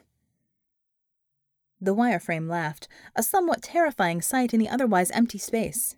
The 1.80 1.94
wireframe 1.94 2.50
laughed, 2.50 2.88
a 3.16 3.22
somewhat 3.22 3.62
terrifying 3.62 4.20
sight 4.20 4.52
in 4.52 4.60
the 4.60 4.68
otherwise 4.68 5.12
empty 5.12 5.38
space. 5.38 5.96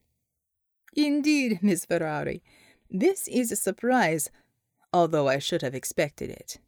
Indeed, 0.94 1.60
Miss 1.62 1.86
Ferrari. 1.86 2.44
This 2.90 3.30
is 3.30 3.50
a 3.50 3.56
surprise, 3.56 4.30
although 4.92 5.30
I 5.30 5.40
should 5.40 5.62
have 5.62 5.74
expected 5.74 6.30
it. 6.30 6.60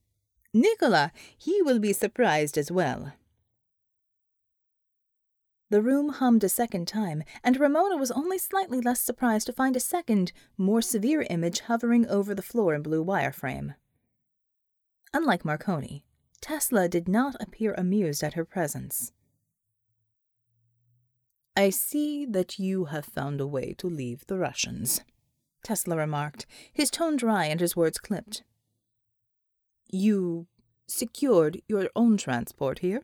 Nicola, 0.54 1.12
he 1.38 1.62
will 1.62 1.80
be 1.80 1.94
surprised 1.94 2.58
as 2.58 2.72
well. 2.72 3.14
The 5.70 5.82
room 5.82 6.10
hummed 6.10 6.44
a 6.44 6.50
second 6.50 6.88
time, 6.88 7.24
and 7.44 7.60
Ramona 7.60 7.98
was 7.98 8.12
only 8.12 8.38
slightly 8.38 8.80
less 8.80 9.02
surprised 9.02 9.48
to 9.48 9.54
find 9.54 9.76
a 9.76 9.80
second, 9.80 10.32
more 10.56 10.84
severe 10.84 11.26
image 11.32 11.62
hovering 11.62 12.08
over 12.08 12.36
the 12.36 12.44
floor 12.44 12.76
in 12.76 12.84
blue 12.84 13.02
wire 13.02 13.32
frame. 13.32 13.74
Unlike 15.14 15.46
Marconi, 15.46 16.06
Tesla 16.42 16.88
did 16.88 17.08
not 17.08 17.36
appear 17.40 17.74
amused 17.74 18.24
at 18.24 18.36
her 18.36 18.46
presence. 18.46 19.12
I 21.56 21.72
see 21.72 22.26
that 22.26 22.60
you 22.60 22.86
have 22.86 23.06
found 23.06 23.42
a 23.42 23.48
way 23.48 23.74
to 23.80 23.88
leave 23.88 24.28
the 24.28 24.38
Russians, 24.38 25.02
Tesla 25.64 25.96
remarked, 25.96 26.46
his 26.72 26.92
tone 26.92 27.16
dry 27.16 27.46
and 27.46 27.60
his 27.60 27.76
words 27.76 27.98
clipped. 27.98 28.44
You 29.90 30.48
secured 30.88 31.62
your 31.68 31.90
own 31.96 32.18
transport 32.18 32.80
here? 32.80 33.04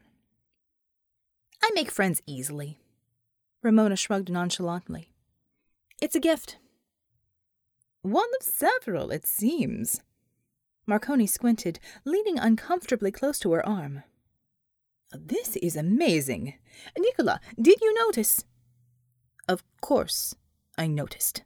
I 1.63 1.71
make 1.73 1.91
friends 1.91 2.21
easily. 2.25 2.79
Ramona 3.61 3.95
shrugged 3.95 4.29
nonchalantly. 4.29 5.11
It's 6.01 6.15
a 6.15 6.19
gift. 6.19 6.57
One 8.01 8.29
of 8.39 8.45
several, 8.45 9.11
it 9.11 9.27
seems. 9.27 10.01
Marconi 10.87 11.27
squinted, 11.27 11.79
leaning 12.05 12.39
uncomfortably 12.39 13.11
close 13.11 13.37
to 13.39 13.51
her 13.51 13.65
arm. 13.65 14.03
This 15.11 15.55
is 15.57 15.75
amazing. 15.75 16.55
Nicola, 16.97 17.41
did 17.61 17.81
you 17.81 17.93
notice? 17.93 18.45
Of 19.47 19.63
course, 19.81 20.35
I 20.77 20.87
noticed. 20.87 21.43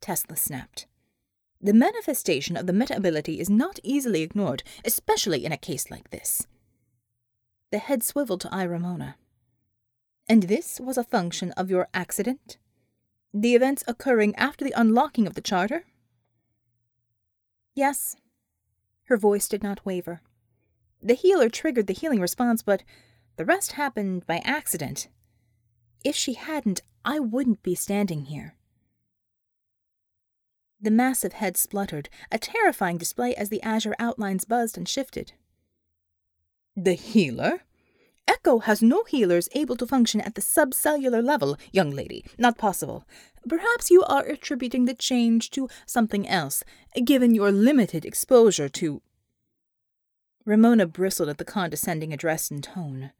Tesla 0.00 0.36
snapped. 0.36 0.86
The 1.64 1.72
manifestation 1.72 2.58
of 2.58 2.66
the 2.66 2.74
meta 2.74 2.94
ability 2.94 3.40
is 3.40 3.48
not 3.48 3.80
easily 3.82 4.20
ignored, 4.20 4.62
especially 4.84 5.46
in 5.46 5.50
a 5.50 5.56
case 5.56 5.90
like 5.90 6.10
this. 6.10 6.46
The 7.72 7.78
head 7.78 8.02
swiveled 8.02 8.42
to 8.42 8.54
eye 8.54 8.64
Ramona. 8.64 9.16
And 10.28 10.42
this 10.42 10.78
was 10.78 10.98
a 10.98 11.04
function 11.04 11.52
of 11.52 11.70
your 11.70 11.88
accident? 11.94 12.58
The 13.32 13.54
events 13.54 13.82
occurring 13.88 14.36
after 14.36 14.62
the 14.62 14.74
unlocking 14.76 15.26
of 15.26 15.32
the 15.32 15.40
charter? 15.40 15.86
Yes. 17.74 18.14
Her 19.04 19.16
voice 19.16 19.48
did 19.48 19.62
not 19.62 19.86
waver. 19.86 20.20
The 21.02 21.14
healer 21.14 21.48
triggered 21.48 21.86
the 21.86 21.94
healing 21.94 22.20
response, 22.20 22.60
but 22.62 22.82
the 23.36 23.46
rest 23.46 23.72
happened 23.72 24.26
by 24.26 24.42
accident. 24.44 25.08
If 26.04 26.14
she 26.14 26.34
hadn't, 26.34 26.82
I 27.06 27.20
wouldn't 27.20 27.62
be 27.62 27.74
standing 27.74 28.26
here. 28.26 28.54
The 30.84 30.90
massive 30.90 31.32
head 31.32 31.56
spluttered, 31.56 32.10
a 32.30 32.36
terrifying 32.36 32.98
display 32.98 33.34
as 33.36 33.48
the 33.48 33.62
azure 33.62 33.96
outlines 33.98 34.44
buzzed 34.44 34.76
and 34.76 34.86
shifted. 34.86 35.32
The 36.76 36.92
healer? 36.92 37.62
Echo 38.28 38.58
has 38.58 38.82
no 38.82 39.04
healers 39.04 39.48
able 39.54 39.76
to 39.76 39.86
function 39.86 40.20
at 40.20 40.34
the 40.34 40.42
subcellular 40.42 41.24
level, 41.24 41.56
young 41.72 41.90
lady. 41.90 42.22
Not 42.36 42.58
possible. 42.58 43.06
Perhaps 43.48 43.90
you 43.90 44.02
are 44.02 44.26
attributing 44.26 44.84
the 44.84 44.92
change 44.92 45.48
to 45.52 45.70
something 45.86 46.28
else, 46.28 46.62
given 47.02 47.34
your 47.34 47.50
limited 47.50 48.04
exposure 48.04 48.68
to. 48.68 49.00
Ramona 50.44 50.84
bristled 50.84 51.30
at 51.30 51.38
the 51.38 51.46
condescending 51.46 52.12
address 52.12 52.50
and 52.50 52.62
tone. 52.62 53.12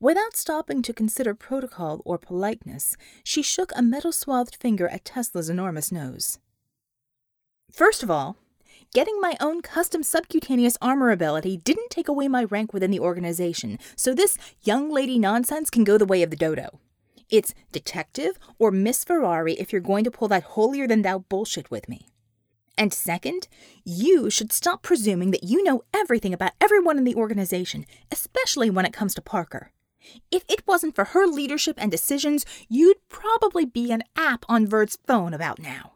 Without 0.00 0.38
stopping 0.38 0.80
to 0.80 0.94
consider 0.94 1.34
protocol 1.34 2.00
or 2.06 2.16
politeness, 2.16 2.96
she 3.22 3.42
shook 3.42 3.72
a 3.76 3.82
metal 3.82 4.10
swathed 4.10 4.56
finger 4.56 4.88
at 4.88 5.04
Tesla's 5.04 5.50
enormous 5.50 5.92
nose. 5.92 6.38
First 7.72 8.02
of 8.02 8.10
all, 8.10 8.36
Getting 8.92 9.20
my 9.20 9.36
own 9.40 9.62
custom 9.62 10.02
subcutaneous 10.02 10.76
armor 10.82 11.12
ability 11.12 11.58
didn't 11.58 11.90
take 11.90 12.08
away 12.08 12.26
my 12.26 12.42
rank 12.42 12.72
within 12.72 12.90
the 12.90 12.98
organization, 12.98 13.78
so 13.94 14.12
this 14.12 14.36
young 14.62 14.90
lady 14.90 15.16
nonsense 15.16 15.70
can 15.70 15.84
go 15.84 15.96
the 15.96 16.04
way 16.04 16.24
of 16.24 16.30
the 16.30 16.36
dodo. 16.36 16.80
It's 17.28 17.54
detective 17.70 18.36
or 18.58 18.72
Miss 18.72 19.04
Ferrari 19.04 19.52
if 19.54 19.72
you're 19.72 19.80
going 19.80 20.02
to 20.02 20.10
pull 20.10 20.26
that 20.26 20.42
holier 20.42 20.88
than 20.88 21.02
thou 21.02 21.20
bullshit 21.20 21.70
with 21.70 21.88
me. 21.88 22.08
And 22.76 22.92
second, 22.92 23.46
you 23.84 24.28
should 24.28 24.50
stop 24.50 24.82
presuming 24.82 25.30
that 25.30 25.44
you 25.44 25.62
know 25.62 25.82
everything 25.94 26.34
about 26.34 26.54
everyone 26.60 26.98
in 26.98 27.04
the 27.04 27.14
organization, 27.14 27.86
especially 28.10 28.70
when 28.70 28.86
it 28.86 28.92
comes 28.92 29.14
to 29.14 29.22
Parker. 29.22 29.70
If 30.32 30.44
it 30.48 30.66
wasn't 30.66 30.96
for 30.96 31.04
her 31.04 31.28
leadership 31.28 31.76
and 31.78 31.92
decisions, 31.92 32.44
you'd 32.68 32.96
probably 33.08 33.66
be 33.66 33.92
an 33.92 34.02
app 34.16 34.44
on 34.48 34.66
Verd's 34.66 34.98
phone 35.06 35.32
about 35.32 35.60
now. 35.60 35.92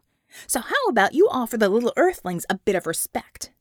So 0.47 0.59
how 0.59 0.87
about 0.89 1.13
you 1.13 1.27
offer 1.29 1.57
the 1.57 1.69
little 1.69 1.93
earthlings 1.97 2.45
a 2.49 2.57
bit 2.57 2.75
of 2.75 2.87
respect? 2.87 3.51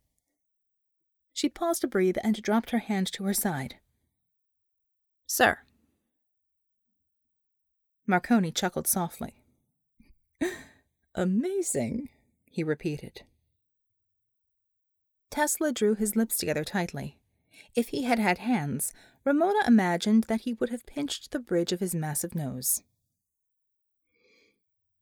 She 1.32 1.48
paused 1.48 1.80
to 1.80 1.88
breathe 1.88 2.16
and 2.22 2.40
dropped 2.40 2.70
her 2.70 2.78
hand 2.78 3.10
to 3.12 3.24
her 3.24 3.34
side. 3.34 3.76
Sir. 5.26 5.58
Marconi 8.06 8.52
chuckled 8.52 8.86
softly. 8.86 9.42
Amazing, 11.14 12.10
he 12.44 12.62
repeated. 12.62 13.22
Tesla 15.30 15.72
drew 15.72 15.94
his 15.94 16.14
lips 16.14 16.36
together 16.36 16.62
tightly. 16.62 17.18
If 17.74 17.88
he 17.88 18.02
had 18.02 18.18
had 18.18 18.38
hands, 18.38 18.92
Ramona 19.24 19.60
imagined 19.66 20.24
that 20.24 20.42
he 20.42 20.52
would 20.52 20.70
have 20.70 20.86
pinched 20.86 21.30
the 21.30 21.40
bridge 21.40 21.72
of 21.72 21.80
his 21.80 21.94
massive 21.94 22.34
nose. 22.34 22.82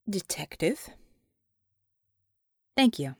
Detective? 0.09 0.89
Thank 2.75 2.99
you. 2.99 3.15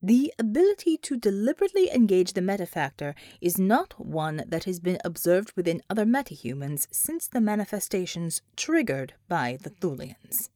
The 0.00 0.32
ability 0.38 0.96
to 0.98 1.16
deliberately 1.16 1.90
engage 1.90 2.34
the 2.34 2.40
metafactor 2.40 3.14
is 3.40 3.58
not 3.58 3.94
one 3.98 4.44
that 4.46 4.64
has 4.64 4.78
been 4.78 4.98
observed 5.04 5.52
within 5.56 5.82
other 5.90 6.04
metahumans 6.04 6.86
since 6.92 7.26
the 7.26 7.40
manifestations 7.40 8.40
triggered 8.54 9.14
by 9.28 9.58
the 9.60 9.70
Thulians. 9.70 10.50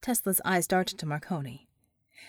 Tesla's 0.00 0.40
eyes 0.44 0.68
darted 0.68 0.98
to 1.00 1.06
Marconi. 1.06 1.66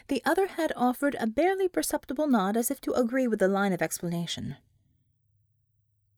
The 0.07 0.23
other 0.25 0.47
had 0.47 0.73
offered 0.75 1.15
a 1.19 1.27
barely 1.27 1.67
perceptible 1.67 2.27
nod 2.27 2.57
as 2.57 2.71
if 2.71 2.81
to 2.81 2.93
agree 2.93 3.27
with 3.27 3.39
the 3.39 3.47
line 3.47 3.73
of 3.73 3.81
explanation. 3.81 4.55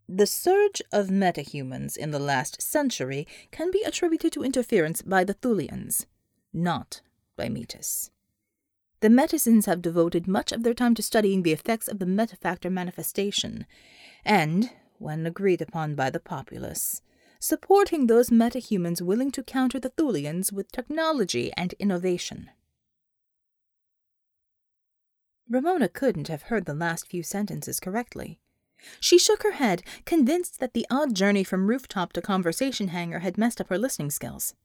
The 0.07 0.27
surge 0.27 0.81
of 0.93 1.07
metahumans 1.07 1.97
in 1.97 2.11
the 2.11 2.19
last 2.19 2.61
century 2.61 3.27
can 3.51 3.71
be 3.71 3.83
attributed 3.85 4.31
to 4.33 4.43
interference 4.43 5.01
by 5.01 5.25
the 5.25 5.33
Thulians, 5.33 6.05
not 6.53 7.01
by 7.35 7.49
Metis. 7.49 8.11
The 9.01 9.09
Metisians 9.09 9.65
have 9.65 9.81
devoted 9.81 10.27
much 10.27 10.51
of 10.51 10.63
their 10.63 10.73
time 10.73 10.95
to 10.95 11.03
studying 11.03 11.43
the 11.43 11.51
effects 11.51 11.87
of 11.87 11.99
the 11.99 12.05
metafactor 12.05 12.71
manifestation, 12.71 13.65
and, 14.23 14.71
when 14.97 15.25
agreed 15.25 15.61
upon 15.61 15.95
by 15.95 16.09
the 16.09 16.19
populace, 16.19 17.01
supporting 17.39 18.07
those 18.07 18.29
metahumans 18.29 19.01
willing 19.01 19.31
to 19.31 19.43
counter 19.43 19.79
the 19.79 19.89
Thulians 19.91 20.51
with 20.51 20.71
technology 20.71 21.51
and 21.55 21.73
innovation. 21.73 22.49
Ramona 25.47 25.87
couldn't 25.87 26.27
have 26.27 26.43
heard 26.43 26.65
the 26.65 26.73
last 26.73 27.07
few 27.07 27.21
sentences 27.21 27.79
correctly. 27.79 28.39
She 28.99 29.19
shook 29.19 29.43
her 29.43 29.53
head, 29.53 29.83
convinced 30.05 30.59
that 30.59 30.73
the 30.73 30.87
odd 30.89 31.13
journey 31.13 31.43
from 31.43 31.67
rooftop 31.67 32.13
to 32.13 32.21
conversation 32.21 32.87
hangar 32.87 33.19
had 33.19 33.37
messed 33.37 33.61
up 33.61 33.69
her 33.69 33.77
listening 33.77 34.09
skills. 34.09 34.55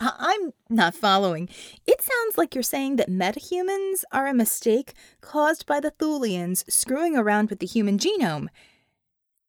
I'm 0.00 0.52
not 0.68 0.94
following. 0.94 1.48
It 1.86 2.02
sounds 2.02 2.36
like 2.36 2.54
you're 2.54 2.62
saying 2.62 2.96
that 2.96 3.10
metahumans 3.10 4.04
are 4.12 4.26
a 4.26 4.34
mistake 4.34 4.94
caused 5.20 5.66
by 5.66 5.80
the 5.80 5.90
Thulians 5.90 6.64
screwing 6.72 7.16
around 7.16 7.50
with 7.50 7.58
the 7.58 7.66
human 7.66 7.98
genome, 7.98 8.48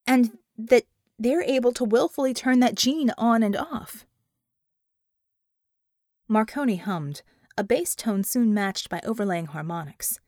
and 0.08 0.38
that 0.58 0.84
they're 1.18 1.44
able 1.44 1.72
to 1.74 1.84
willfully 1.84 2.34
turn 2.34 2.60
that 2.60 2.76
gene 2.76 3.12
on 3.18 3.44
and 3.44 3.56
off. 3.56 4.06
Marconi 6.28 6.78
hummed, 6.78 7.22
a 7.58 7.64
bass 7.64 7.96
tone 7.96 8.24
soon 8.24 8.54
matched 8.54 8.90
by 8.90 9.00
overlaying 9.04 9.48
harmonics. 9.48 10.20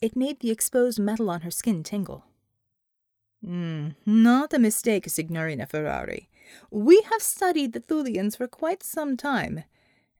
It 0.00 0.14
made 0.14 0.40
the 0.40 0.50
exposed 0.50 1.00
metal 1.00 1.30
on 1.30 1.40
her 1.40 1.50
skin 1.50 1.82
tingle. 1.82 2.24
Mm, 3.44 3.94
not 4.04 4.52
a 4.52 4.58
mistake, 4.58 5.08
Signorina 5.08 5.66
Ferrari. 5.66 6.28
We 6.70 7.02
have 7.10 7.22
studied 7.22 7.72
the 7.72 7.80
Thulians 7.80 8.36
for 8.36 8.46
quite 8.46 8.82
some 8.82 9.16
time, 9.16 9.64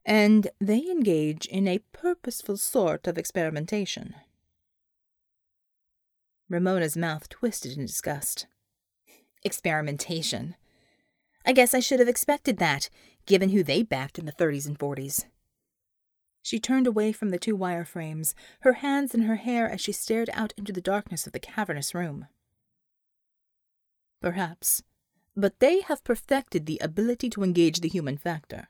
and 0.05 0.49
they 0.59 0.79
engage 0.79 1.45
in 1.45 1.67
a 1.67 1.83
purposeful 1.93 2.57
sort 2.57 3.07
of 3.07 3.17
experimentation. 3.17 4.15
Ramona's 6.49 6.97
mouth 6.97 7.29
twisted 7.29 7.77
in 7.77 7.85
disgust. 7.85 8.47
Experimentation. 9.43 10.55
I 11.45 11.53
guess 11.53 11.73
I 11.73 11.79
should 11.79 11.99
have 11.99 12.09
expected 12.09 12.57
that, 12.57 12.89
given 13.25 13.49
who 13.49 13.63
they 13.63 13.83
backed 13.83 14.17
in 14.17 14.25
the 14.25 14.31
30s 14.31 14.67
and 14.67 14.77
40s. 14.77 15.25
She 16.41 16.59
turned 16.59 16.87
away 16.87 17.11
from 17.11 17.29
the 17.29 17.37
two 17.37 17.55
wire 17.55 17.85
frames, 17.85 18.33
her 18.61 18.73
hands 18.73 19.13
in 19.13 19.21
her 19.21 19.35
hair 19.35 19.69
as 19.69 19.81
she 19.81 19.91
stared 19.91 20.29
out 20.33 20.53
into 20.57 20.73
the 20.73 20.81
darkness 20.81 21.27
of 21.27 21.33
the 21.33 21.39
cavernous 21.39 21.93
room. 21.93 22.27
Perhaps 24.21 24.83
but 25.39 25.59
they 25.59 25.81
have 25.81 26.03
perfected 26.03 26.65
the 26.65 26.79
ability 26.81 27.29
to 27.31 27.43
engage 27.43 27.79
the 27.79 27.89
human 27.89 28.17
factor. 28.17 28.67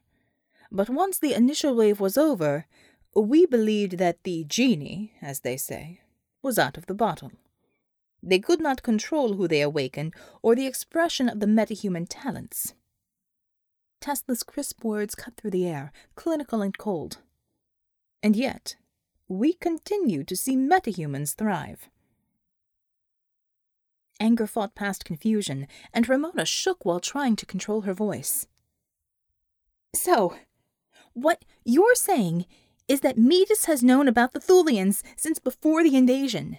But 0.71 0.89
once 0.89 1.17
the 1.17 1.33
initial 1.33 1.75
wave 1.75 1.99
was 1.99 2.17
over, 2.17 2.67
we 3.15 3.45
believed 3.45 3.97
that 3.97 4.23
the 4.23 4.43
genie, 4.43 5.13
as 5.21 5.39
they 5.39 5.57
say, 5.57 6.01
was 6.41 6.59
out 6.59 6.77
of 6.77 6.85
the 6.85 6.93
bottle. 6.93 7.31
They 8.21 8.39
could 8.39 8.61
not 8.61 8.83
control 8.83 9.33
who 9.33 9.47
they 9.47 9.61
awakened 9.61 10.13
or 10.41 10.55
the 10.55 10.67
expression 10.67 11.29
of 11.29 11.39
the 11.39 11.47
metahuman 11.47 12.05
talents. 12.09 12.73
Tesla's 14.01 14.43
crisp 14.43 14.83
words 14.83 15.15
cut 15.15 15.35
through 15.35 15.51
the 15.51 15.67
air, 15.67 15.91
clinical 16.15 16.61
and 16.61 16.77
cold. 16.77 17.17
And 18.21 18.35
yet, 18.35 18.75
we 19.27 19.53
continue 19.53 20.23
to 20.23 20.35
see 20.35 20.55
metahumans 20.55 21.35
thrive. 21.35 21.89
Anger 24.19 24.47
fought 24.47 24.75
past 24.75 25.05
confusion, 25.05 25.67
and 25.93 26.07
Ramona 26.07 26.45
shook 26.45 26.85
while 26.85 26.99
trying 26.99 27.35
to 27.37 27.45
control 27.45 27.81
her 27.81 27.93
voice. 27.93 28.47
So, 29.95 30.35
what 31.13 31.45
you're 31.63 31.95
saying 31.95 32.45
is 32.87 33.01
that 33.01 33.17
Metis 33.17 33.65
has 33.65 33.83
known 33.83 34.07
about 34.07 34.33
the 34.33 34.39
Thulians 34.39 35.03
since 35.15 35.39
before 35.39 35.83
the 35.83 35.95
invasion. 35.95 36.57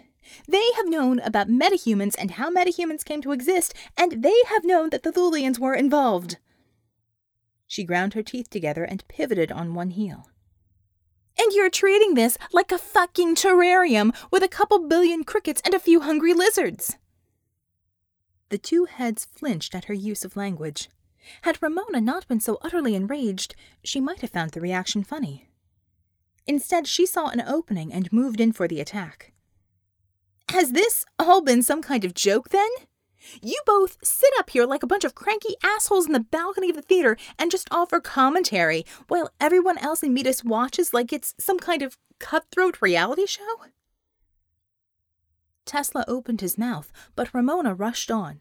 They 0.48 0.64
have 0.76 0.88
known 0.88 1.18
about 1.20 1.48
metahumans 1.48 2.14
and 2.18 2.32
how 2.32 2.50
metahumans 2.50 3.04
came 3.04 3.20
to 3.22 3.32
exist, 3.32 3.74
and 3.96 4.22
they 4.22 4.36
have 4.48 4.64
known 4.64 4.90
that 4.90 5.02
the 5.02 5.12
Thulians 5.12 5.58
were 5.58 5.74
involved. 5.74 6.38
She 7.66 7.84
ground 7.84 8.14
her 8.14 8.22
teeth 8.22 8.48
together 8.50 8.84
and 8.84 9.06
pivoted 9.08 9.52
on 9.52 9.74
one 9.74 9.90
heel. 9.90 10.28
And 11.38 11.52
you're 11.52 11.70
treating 11.70 12.14
this 12.14 12.36
like 12.52 12.72
a 12.72 12.78
fucking 12.78 13.34
terrarium 13.34 14.14
with 14.30 14.42
a 14.42 14.48
couple 14.48 14.88
billion 14.88 15.24
crickets 15.24 15.62
and 15.64 15.74
a 15.74 15.80
few 15.80 16.00
hungry 16.00 16.34
lizards. 16.34 16.96
The 18.50 18.58
two 18.58 18.84
heads 18.84 19.24
flinched 19.24 19.74
at 19.74 19.86
her 19.86 19.94
use 19.94 20.24
of 20.24 20.36
language. 20.36 20.90
Had 21.42 21.62
Ramona 21.62 22.00
not 22.00 22.26
been 22.26 22.40
so 22.40 22.58
utterly 22.62 22.94
enraged, 22.94 23.54
she 23.84 24.00
might 24.00 24.20
have 24.20 24.30
found 24.30 24.50
the 24.50 24.60
reaction 24.60 25.04
funny. 25.04 25.48
Instead, 26.46 26.88
she 26.88 27.06
saw 27.06 27.28
an 27.28 27.40
opening 27.40 27.92
and 27.92 28.12
moved 28.12 28.40
in 28.40 28.52
for 28.52 28.66
the 28.66 28.80
attack. 28.80 29.32
Has 30.48 30.72
this 30.72 31.04
all 31.16 31.42
been 31.42 31.62
some 31.62 31.80
kind 31.80 32.04
of 32.04 32.12
joke, 32.12 32.48
then? 32.48 32.68
You 33.40 33.60
both 33.66 33.98
sit 34.02 34.30
up 34.38 34.50
here 34.50 34.66
like 34.66 34.82
a 34.82 34.88
bunch 34.88 35.04
of 35.04 35.14
cranky 35.14 35.54
assholes 35.62 36.06
in 36.06 36.12
the 36.12 36.20
balcony 36.20 36.70
of 36.70 36.76
the 36.76 36.82
theater 36.82 37.16
and 37.38 37.52
just 37.52 37.68
offer 37.70 38.00
commentary, 38.00 38.84
while 39.06 39.30
everyone 39.40 39.78
else 39.78 40.02
in 40.02 40.12
Metis 40.12 40.42
watches 40.42 40.92
like 40.92 41.12
it's 41.12 41.34
some 41.38 41.60
kind 41.60 41.82
of 41.82 41.98
cutthroat 42.18 42.82
reality 42.82 43.26
show? 43.26 43.66
Tesla 45.70 46.04
opened 46.08 46.40
his 46.40 46.58
mouth, 46.58 46.90
but 47.14 47.32
Ramona 47.32 47.74
rushed 47.74 48.10
on. 48.10 48.40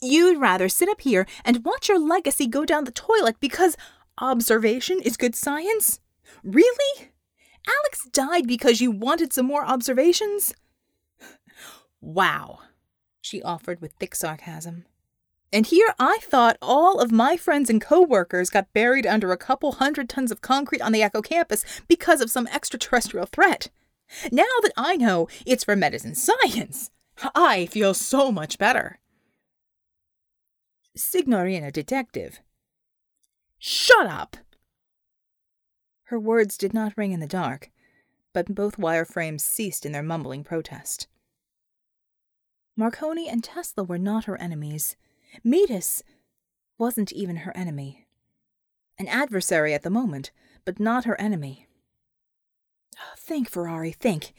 You'd 0.00 0.40
rather 0.40 0.66
sit 0.66 0.88
up 0.88 1.02
here 1.02 1.26
and 1.44 1.62
watch 1.62 1.90
your 1.90 1.98
legacy 1.98 2.46
go 2.46 2.64
down 2.64 2.84
the 2.84 2.90
toilet 2.90 3.36
because 3.38 3.76
observation 4.16 4.98
is 5.02 5.18
good 5.18 5.34
science? 5.34 6.00
Really? 6.42 7.10
Alex 7.68 8.08
died 8.10 8.46
because 8.46 8.80
you 8.80 8.90
wanted 8.90 9.34
some 9.34 9.44
more 9.44 9.66
observations? 9.66 10.54
Wow, 12.00 12.60
she 13.20 13.42
offered 13.42 13.82
with 13.82 13.92
thick 14.00 14.14
sarcasm. 14.14 14.86
And 15.52 15.66
here 15.66 15.94
I 15.98 16.16
thought 16.22 16.56
all 16.62 16.98
of 16.98 17.12
my 17.12 17.36
friends 17.36 17.68
and 17.68 17.78
co-workers 17.78 18.48
got 18.48 18.72
buried 18.72 19.06
under 19.06 19.32
a 19.32 19.36
couple 19.36 19.72
hundred 19.72 20.08
tons 20.08 20.32
of 20.32 20.40
concrete 20.40 20.80
on 20.80 20.92
the 20.92 21.02
Echo 21.02 21.20
campus 21.20 21.62
because 21.88 22.22
of 22.22 22.30
some 22.30 22.46
extraterrestrial 22.46 23.26
threat. 23.26 23.68
Now 24.30 24.44
that 24.62 24.72
I 24.76 24.96
know 24.96 25.28
it's 25.46 25.64
for 25.64 25.76
Metisian 25.76 26.16
science, 26.16 26.90
I 27.34 27.66
feel 27.66 27.94
so 27.94 28.32
much 28.32 28.58
better. 28.58 28.98
Signorina 30.96 31.70
Detective. 31.70 32.40
Shut 33.58 34.06
up! 34.06 34.36
Her 36.04 36.18
words 36.18 36.58
did 36.58 36.74
not 36.74 36.92
ring 36.96 37.12
in 37.12 37.20
the 37.20 37.26
dark, 37.26 37.70
but 38.32 38.54
both 38.54 38.76
wireframes 38.76 39.40
ceased 39.40 39.86
in 39.86 39.92
their 39.92 40.02
mumbling 40.02 40.44
protest. 40.44 41.06
Marconi 42.76 43.28
and 43.28 43.42
Tesla 43.42 43.84
were 43.84 43.98
not 43.98 44.24
her 44.24 44.38
enemies. 44.40 44.96
Metis 45.44 46.02
wasn't 46.76 47.12
even 47.12 47.36
her 47.36 47.56
enemy. 47.56 48.06
An 48.98 49.08
adversary 49.08 49.72
at 49.72 49.82
the 49.82 49.90
moment, 49.90 50.30
but 50.64 50.80
not 50.80 51.04
her 51.04 51.18
enemy. 51.20 51.66
Think, 53.24 53.48
Ferrari, 53.48 53.92
think. 53.92 54.34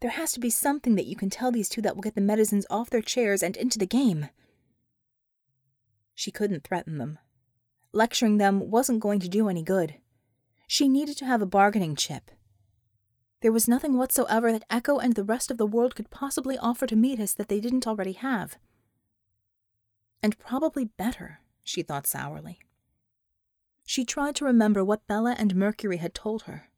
There 0.00 0.12
has 0.12 0.30
to 0.32 0.40
be 0.40 0.50
something 0.50 0.94
that 0.94 1.06
you 1.06 1.16
can 1.16 1.30
tell 1.30 1.50
these 1.50 1.68
two 1.68 1.82
that 1.82 1.96
will 1.96 2.02
get 2.02 2.14
the 2.14 2.20
Metisians 2.20 2.64
off 2.70 2.88
their 2.88 3.02
chairs 3.02 3.42
and 3.42 3.56
into 3.56 3.76
the 3.76 3.86
game. 3.86 4.28
She 6.14 6.30
couldn't 6.30 6.62
threaten 6.62 6.98
them. 6.98 7.18
Lecturing 7.92 8.38
them 8.38 8.70
wasn't 8.70 9.00
going 9.00 9.18
to 9.18 9.28
do 9.28 9.48
any 9.48 9.64
good. 9.64 9.96
She 10.68 10.88
needed 10.88 11.16
to 11.18 11.24
have 11.24 11.42
a 11.42 11.46
bargaining 11.46 11.96
chip. 11.96 12.30
There 13.42 13.50
was 13.50 13.66
nothing 13.66 13.98
whatsoever 13.98 14.52
that 14.52 14.64
Echo 14.70 14.98
and 14.98 15.14
the 15.14 15.24
rest 15.24 15.50
of 15.50 15.58
the 15.58 15.66
world 15.66 15.96
could 15.96 16.10
possibly 16.10 16.56
offer 16.56 16.86
to 16.86 16.94
Metis 16.94 17.34
that 17.34 17.48
they 17.48 17.58
didn't 17.58 17.86
already 17.86 18.12
have. 18.12 18.58
And 20.22 20.38
probably 20.38 20.84
better, 20.84 21.40
she 21.64 21.82
thought 21.82 22.06
sourly. 22.06 22.60
She 23.84 24.04
tried 24.04 24.36
to 24.36 24.44
remember 24.44 24.84
what 24.84 25.08
Bella 25.08 25.34
and 25.36 25.56
Mercury 25.56 25.96
had 25.96 26.14
told 26.14 26.42
her. 26.42 26.69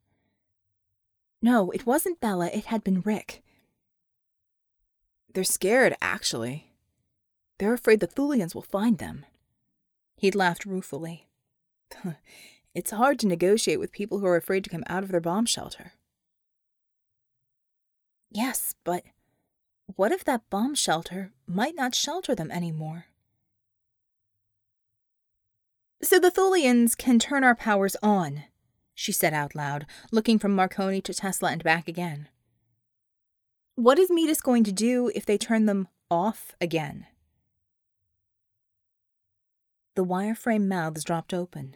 No, 1.43 1.71
it 1.71 1.85
wasn't 1.85 2.21
Bella, 2.21 2.47
it 2.53 2.65
had 2.67 2.85
been 2.85 3.01
Rick. 3.01 3.43
They're 5.33 5.43
scared, 5.43 5.93
actually. 6.01 6.71
They're 7.59 7.73
afraid 7.73 7.99
the 7.99 8.07
Thulians 8.07 8.55
will 8.55 8.61
find 8.61 8.97
them. 8.97 9.25
He'd 10.15 10.35
laughed 10.35 10.63
ruefully. 10.63 11.27
it's 12.73 12.91
hard 12.91 13.19
to 13.19 13.27
negotiate 13.27 13.77
with 13.77 13.91
people 13.91 14.19
who 14.19 14.25
are 14.25 14.37
afraid 14.37 14.63
to 14.63 14.69
come 14.69 14.85
out 14.87 15.03
of 15.03 15.11
their 15.11 15.19
bomb 15.19 15.45
shelter. 15.45 15.91
Yes, 18.31 18.73
but 18.85 19.03
what 19.97 20.13
if 20.13 20.23
that 20.23 20.49
bomb 20.49 20.75
shelter 20.75 21.33
might 21.45 21.75
not 21.75 21.93
shelter 21.93 22.33
them 22.33 22.51
anymore? 22.51 23.07
So 26.01 26.19
the 26.19 26.31
Thulians 26.31 26.95
can 26.95 27.19
turn 27.19 27.43
our 27.43 27.55
powers 27.55 27.97
on, 28.01 28.43
she 28.93 29.11
said 29.11 29.33
out 29.33 29.55
loud, 29.55 29.85
looking 30.11 30.39
from 30.39 30.55
Marconi 30.55 31.01
to 31.01 31.13
Tesla 31.13 31.51
and 31.51 31.63
back 31.63 31.87
again. 31.87 32.29
What 33.75 33.97
is 33.97 34.11
Metis 34.11 34.41
going 34.41 34.63
to 34.65 34.71
do 34.71 35.11
if 35.15 35.25
they 35.25 35.37
turn 35.37 35.65
them 35.65 35.87
off 36.11 36.55
again? 36.61 37.07
The 39.95 40.05
wireframe 40.05 40.67
mouths 40.67 41.03
dropped 41.03 41.33
open. 41.33 41.75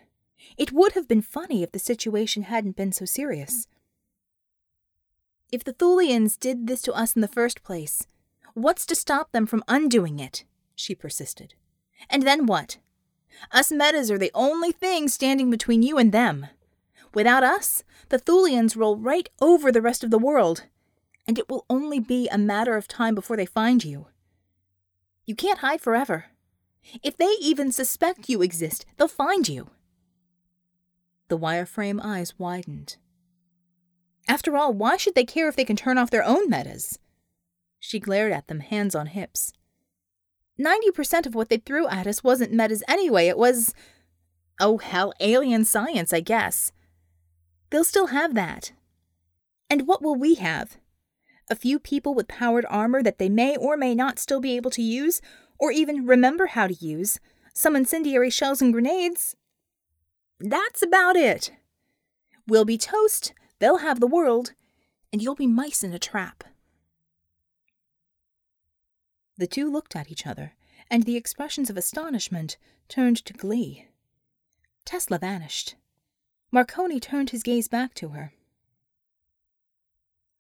It 0.58 0.72
would 0.72 0.94
have 0.94 1.08
been 1.08 1.22
funny 1.22 1.64
if 1.64 1.72
the 1.72 1.80
situation 1.80 2.44
hadn't 2.44 2.76
been 2.76 2.92
so 2.92 3.06
serious. 3.06 3.68
If 5.52 5.64
the 5.64 5.74
Thulians 5.74 6.38
did 6.38 6.68
this 6.68 6.82
to 6.84 6.94
us 6.94 7.16
in 7.16 7.22
the 7.22 7.28
first 7.28 7.64
place, 7.64 8.06
what's 8.54 8.86
to 8.88 8.96
stop 8.96 9.32
them 9.32 9.46
from 9.46 9.64
undoing 9.68 10.20
it? 10.20 10.44
she 10.76 10.94
persisted. 10.94 11.56
And 12.10 12.24
then 12.24 12.46
what? 12.46 12.78
Us 13.52 13.72
metas 13.72 14.12
are 14.12 14.18
the 14.18 14.32
only 14.34 14.72
thing 14.72 15.08
standing 15.08 15.50
between 15.50 15.84
you 15.84 15.98
and 15.98 16.12
them. 16.12 16.48
Without 17.14 17.44
us, 17.44 17.84
the 18.10 18.20
Thulians 18.20 18.76
roll 18.76 18.98
right 18.98 19.30
over 19.42 19.72
the 19.72 19.82
rest 19.82 20.04
of 20.04 20.12
the 20.12 20.20
world, 20.20 20.66
and 21.28 21.38
it 21.38 21.50
will 21.50 21.66
only 21.70 22.00
be 22.00 22.28
a 22.30 22.38
matter 22.38 22.76
of 22.76 22.88
time 22.88 23.16
before 23.16 23.38
they 23.38 23.46
find 23.46 23.84
you. 23.84 24.08
You 25.26 25.36
can't 25.36 25.60
hide 25.60 25.82
forever. 25.82 26.26
If 27.04 27.18
they 27.18 27.34
even 27.42 27.72
suspect 27.72 28.30
you 28.30 28.42
exist, 28.42 28.86
they'll 28.96 29.08
find 29.08 29.48
you. 29.48 29.70
The 31.28 31.38
wireframe 31.38 32.00
eyes 32.02 32.40
widened. 32.40 32.96
After 34.30 34.56
all, 34.56 34.74
why 34.74 34.98
should 34.98 35.16
they 35.16 35.26
care 35.26 35.48
if 35.48 35.56
they 35.56 35.66
can 35.66 35.76
turn 35.76 35.98
off 35.98 36.10
their 36.10 36.24
own 36.24 36.50
metas? 36.50 37.00
She 37.80 38.00
glared 38.00 38.32
at 38.32 38.48
them, 38.48 38.62
hands 38.62 38.96
on 38.96 39.08
hips. 39.08 39.54
90% 40.60 41.26
of 41.26 41.36
what 41.36 41.50
they 41.50 41.58
threw 41.58 41.88
at 41.88 42.08
us 42.08 42.24
wasn't 42.24 42.54
metas 42.54 42.84
anyway. 42.88 43.28
It 43.28 43.38
was. 43.38 43.74
Oh, 44.60 44.80
hell, 44.80 45.14
alien 45.20 45.66
science, 45.66 46.12
I 46.12 46.20
guess. 46.20 46.72
They'll 47.70 47.84
still 47.84 48.08
have 48.08 48.34
that. 48.36 48.72
And 49.70 49.88
what 49.88 50.02
will 50.02 50.16
we 50.16 50.36
have? 50.36 50.78
A 51.50 51.56
few 51.56 51.80
people 51.80 52.14
with 52.14 52.28
powered 52.28 52.66
armor 52.70 53.04
that 53.04 53.18
they 53.18 53.30
may 53.30 53.56
or 53.56 53.78
may 53.78 53.96
not 53.96 54.20
still 54.20 54.40
be 54.40 54.56
able 54.56 54.72
to 54.72 54.82
use, 54.82 55.22
or 55.60 55.72
even 55.72 56.06
remember 56.06 56.48
how 56.48 56.68
to 56.68 56.74
use, 56.74 57.20
some 57.54 57.76
incendiary 57.76 58.30
shells 58.30 58.62
and 58.62 58.72
grenades. 58.74 59.36
That's 60.40 60.82
about 60.82 61.16
it. 61.16 61.52
We'll 62.48 62.66
be 62.66 62.78
toast, 62.78 63.34
they'll 63.60 63.80
have 63.80 64.00
the 64.00 64.08
world, 64.08 64.54
and 65.12 65.22
you'll 65.22 65.36
be 65.36 65.48
mice 65.48 65.84
in 65.84 65.94
a 65.94 66.00
trap. 66.00 66.44
The 69.38 69.48
two 69.48 69.72
looked 69.72 69.96
at 69.96 70.12
each 70.12 70.26
other, 70.26 70.54
and 70.90 71.04
the 71.04 71.18
expressions 71.18 71.70
of 71.70 71.78
astonishment 71.78 72.58
turned 72.88 73.18
to 73.26 73.34
glee. 73.34 73.88
Tesla 74.86 75.20
vanished. 75.20 75.76
Marconi 76.52 77.00
turned 77.00 77.32
his 77.32 77.44
gaze 77.44 77.68
back 77.68 77.94
to 77.96 78.10
her. 78.10 78.34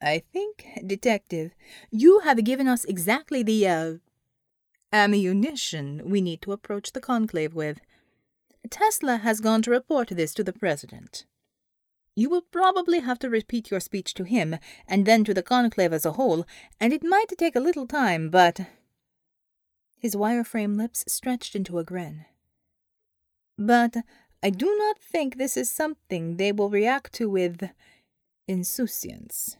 I 0.01 0.24
think, 0.32 0.68
Detective, 0.86 1.51
you 1.91 2.20
have 2.20 2.43
given 2.43 2.68
us 2.68 2.86
exactly 2.86 3.43
the, 3.43 3.68
uh, 3.68 3.93
ammunition 4.93 6.01
we 6.05 6.22
need 6.22 6.41
to 6.43 6.51
approach 6.51 6.93
the 6.93 7.01
conclave 7.01 7.53
with. 7.53 7.80
Tesla 8.70 9.18
has 9.18 9.39
gone 9.39 9.62
to 9.62 9.72
report 9.72 10.10
this 10.10 10.34
to 10.34 10.43
the 10.43 10.53
President. 10.53 11.26
You 12.16 12.30
will 12.30 12.41
probably 12.41 12.99
have 12.99 13.20
to 13.20 13.30
repeat 13.30 13.70
your 13.70 13.80
speech 13.80 14.14
to 14.16 14.24
him, 14.24 14.58
and 14.88 15.05
then 15.05 15.24
to 15.24 15.34
the 15.34 15.43
conclave 15.43 15.93
as 15.93 16.05
a 16.05 16.14
whole, 16.14 16.45
and 16.80 16.91
it 16.91 17.03
might 17.03 17.38
take 17.38 17.55
a 17.55 17.60
little 17.60 17.86
time, 17.86 18.30
but 18.30 18.62
his 19.99 20.16
wireframe 20.16 20.78
lips 20.78 21.03
stretched 21.08 21.55
into 21.55 21.80
a 21.80 21.84
grin. 21.84 22.26
But 23.58 23.97
I 24.48 24.50
do 24.50 24.78
not 24.78 24.98
think 24.98 25.36
this 25.36 25.58
is 25.58 25.70
something 25.70 26.38
they 26.38 26.54
will 26.54 26.70
react 26.70 27.12
to 27.16 27.30
with 27.30 27.70
insouciance. 28.48 29.58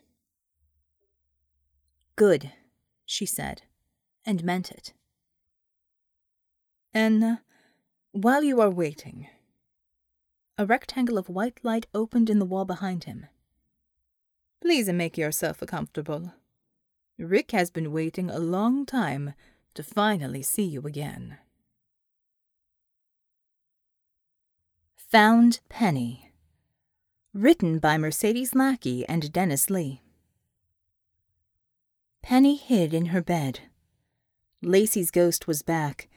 Good, 2.16 2.54
she 3.06 3.26
said, 3.26 3.64
and 4.26 4.46
meant 4.46 4.72
it. 4.72 4.94
And 6.94 7.22
uh, 7.22 7.36
while 8.14 8.46
you 8.46 8.62
are 8.62 8.70
waiting, 8.70 9.28
a 10.58 10.66
rectangle 10.66 11.18
of 11.18 11.28
white 11.28 11.60
light 11.64 11.88
opened 11.94 12.30
in 12.30 12.40
the 12.40 12.46
wall 12.46 12.64
behind 12.64 13.04
him. 13.04 13.26
Please 14.62 14.88
make 14.88 15.18
yourself 15.18 15.62
comfortable. 15.68 16.32
Rick 17.20 17.52
has 17.52 17.70
been 17.70 17.92
waiting 17.92 18.30
a 18.30 18.40
long 18.40 18.86
time 18.86 19.34
to 19.74 19.84
finally 19.84 20.42
see 20.42 20.64
you 20.64 20.84
again. 20.84 21.40
Found 25.12 25.62
Penny. 25.70 26.34
Written 27.34 27.80
by 27.80 27.98
Mercedes 27.98 28.54
Lackey 28.54 29.08
and 29.08 29.32
Dennis 29.32 29.70
Lee. 29.70 30.02
Penny 32.22 32.58
hid 32.58 32.94
in 32.94 33.06
her 33.08 33.22
bed. 33.22 33.62
Lacey's 34.62 35.10
ghost 35.10 35.48
was 35.48 35.62
back. 35.62 36.10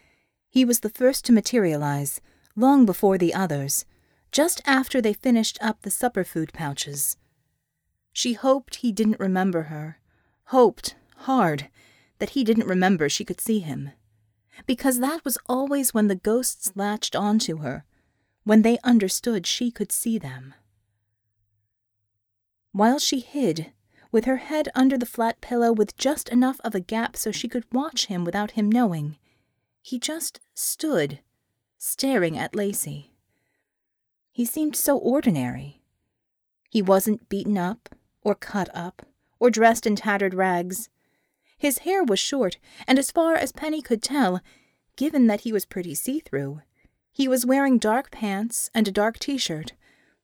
He 0.48 0.64
was 0.64 0.80
the 0.80 0.88
first 0.88 1.24
to 1.26 1.32
materialize, 1.32 2.20
long 2.56 2.84
before 2.84 3.16
the 3.16 3.32
others, 3.32 3.84
just 4.32 4.60
after 4.66 5.00
they 5.00 5.12
finished 5.12 5.56
up 5.60 5.82
the 5.82 5.90
supper 5.92 6.24
food 6.24 6.52
pouches. 6.52 7.16
She 8.12 8.32
hoped 8.32 8.76
he 8.76 8.90
didn't 8.90 9.20
remember 9.20 9.62
her, 9.62 10.00
hoped, 10.46 10.96
hard, 11.18 11.68
that 12.18 12.30
he 12.30 12.42
didn't 12.42 12.66
remember 12.66 13.08
she 13.08 13.24
could 13.24 13.40
see 13.40 13.60
him. 13.60 13.92
Because 14.66 14.98
that 14.98 15.24
was 15.24 15.38
always 15.46 15.94
when 15.94 16.08
the 16.08 16.16
ghosts 16.16 16.72
latched 16.74 17.14
onto 17.14 17.58
her, 17.58 17.84
when 18.44 18.62
they 18.62 18.78
understood 18.84 19.46
she 19.46 19.70
could 19.70 19.92
see 19.92 20.18
them. 20.18 20.54
While 22.72 22.98
she 22.98 23.20
hid, 23.20 23.72
with 24.12 24.24
her 24.24 24.38
head 24.38 24.68
under 24.74 24.96
the 24.96 25.06
flat 25.06 25.40
pillow 25.40 25.72
with 25.72 25.96
just 25.96 26.28
enough 26.28 26.60
of 26.64 26.74
a 26.74 26.80
gap 26.80 27.16
so 27.16 27.30
she 27.30 27.48
could 27.48 27.64
watch 27.72 28.06
him 28.06 28.24
without 28.24 28.52
him 28.52 28.70
knowing, 28.70 29.16
he 29.82 29.98
just 29.98 30.40
stood, 30.54 31.20
staring 31.78 32.36
at 32.38 32.54
Lacey. 32.54 33.12
He 34.30 34.44
seemed 34.44 34.76
so 34.76 34.96
ordinary. 34.96 35.82
He 36.70 36.82
wasn't 36.82 37.28
beaten 37.28 37.58
up, 37.58 37.88
or 38.22 38.34
cut 38.34 38.68
up, 38.74 39.06
or 39.38 39.50
dressed 39.50 39.86
in 39.86 39.96
tattered 39.96 40.34
rags. 40.34 40.88
His 41.58 41.78
hair 41.78 42.04
was 42.04 42.18
short, 42.18 42.58
and 42.86 42.98
as 42.98 43.10
far 43.10 43.34
as 43.34 43.52
Penny 43.52 43.82
could 43.82 44.02
tell, 44.02 44.40
given 44.96 45.26
that 45.26 45.40
he 45.40 45.52
was 45.52 45.64
pretty 45.64 45.94
see 45.94 46.20
through, 46.20 46.62
he 47.12 47.28
was 47.28 47.46
wearing 47.46 47.78
dark 47.78 48.10
pants 48.10 48.70
and 48.74 48.86
a 48.86 48.92
dark 48.92 49.18
t 49.18 49.36
shirt, 49.36 49.72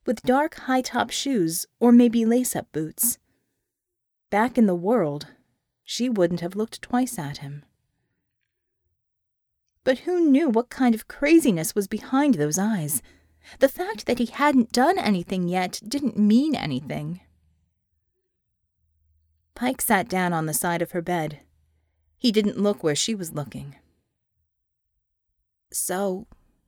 with 0.07 0.23
dark 0.23 0.55
high 0.55 0.81
top 0.81 1.11
shoes 1.11 1.67
or 1.81 1.93
maybe 1.93 2.25
lace 2.25 2.55
up 2.55 2.71
boots. 2.73 3.19
Back 4.31 4.57
in 4.57 4.67
the 4.67 4.75
world, 4.75 5.27
she 5.85 6.09
wouldn't 6.09 6.41
have 6.41 6.57
looked 6.57 6.83
twice 6.83 7.19
at 7.19 7.39
him. 7.39 7.65
But 9.85 10.01
who 10.01 10.29
knew 10.29 10.49
what 10.49 10.69
kind 10.69 10.95
of 10.95 11.07
craziness 11.07 11.75
was 11.75 11.87
behind 11.87 12.35
those 12.35 12.59
eyes? 12.59 13.03
The 13.61 13.69
fact 13.69 14.07
that 14.07 14.19
he 14.19 14.27
hadn't 14.27 14.73
done 14.73 14.99
anything 14.99 15.47
yet 15.49 15.81
didn't 15.87 16.19
mean 16.19 16.57
anything. 16.57 17.21
Pike 19.55 19.81
sat 19.81 20.09
down 20.09 20.33
on 20.33 20.47
the 20.47 20.53
side 20.53 20.83
of 20.83 20.91
her 20.91 21.01
bed. 21.01 21.41
He 22.19 22.33
didn't 22.33 22.59
look 22.59 22.83
where 22.83 22.97
she 22.97 23.15
was 23.15 23.33
looking. 23.33 23.77
So, 25.73 26.27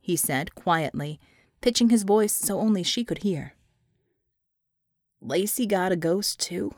he 0.09 0.15
said 0.15 0.55
quietly, 0.55 1.19
pitching 1.61 1.91
his 1.91 2.01
voice 2.01 2.33
so 2.33 2.59
only 2.59 2.81
she 2.81 3.03
could 3.03 3.19
hear. 3.19 3.53
Lacey 5.21 5.67
got 5.67 5.91
a 5.91 5.95
ghost, 5.95 6.39
too? 6.39 6.73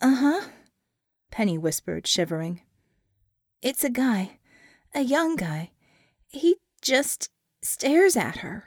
Uh 0.00 0.14
huh, 0.14 0.48
Penny 1.32 1.58
whispered, 1.58 2.06
shivering. 2.06 2.60
It's 3.62 3.82
a 3.82 3.90
guy, 3.90 4.38
a 4.94 5.00
young 5.00 5.34
guy. 5.34 5.72
He 6.28 6.58
just 6.82 7.30
stares 7.62 8.16
at 8.16 8.38
her. 8.38 8.66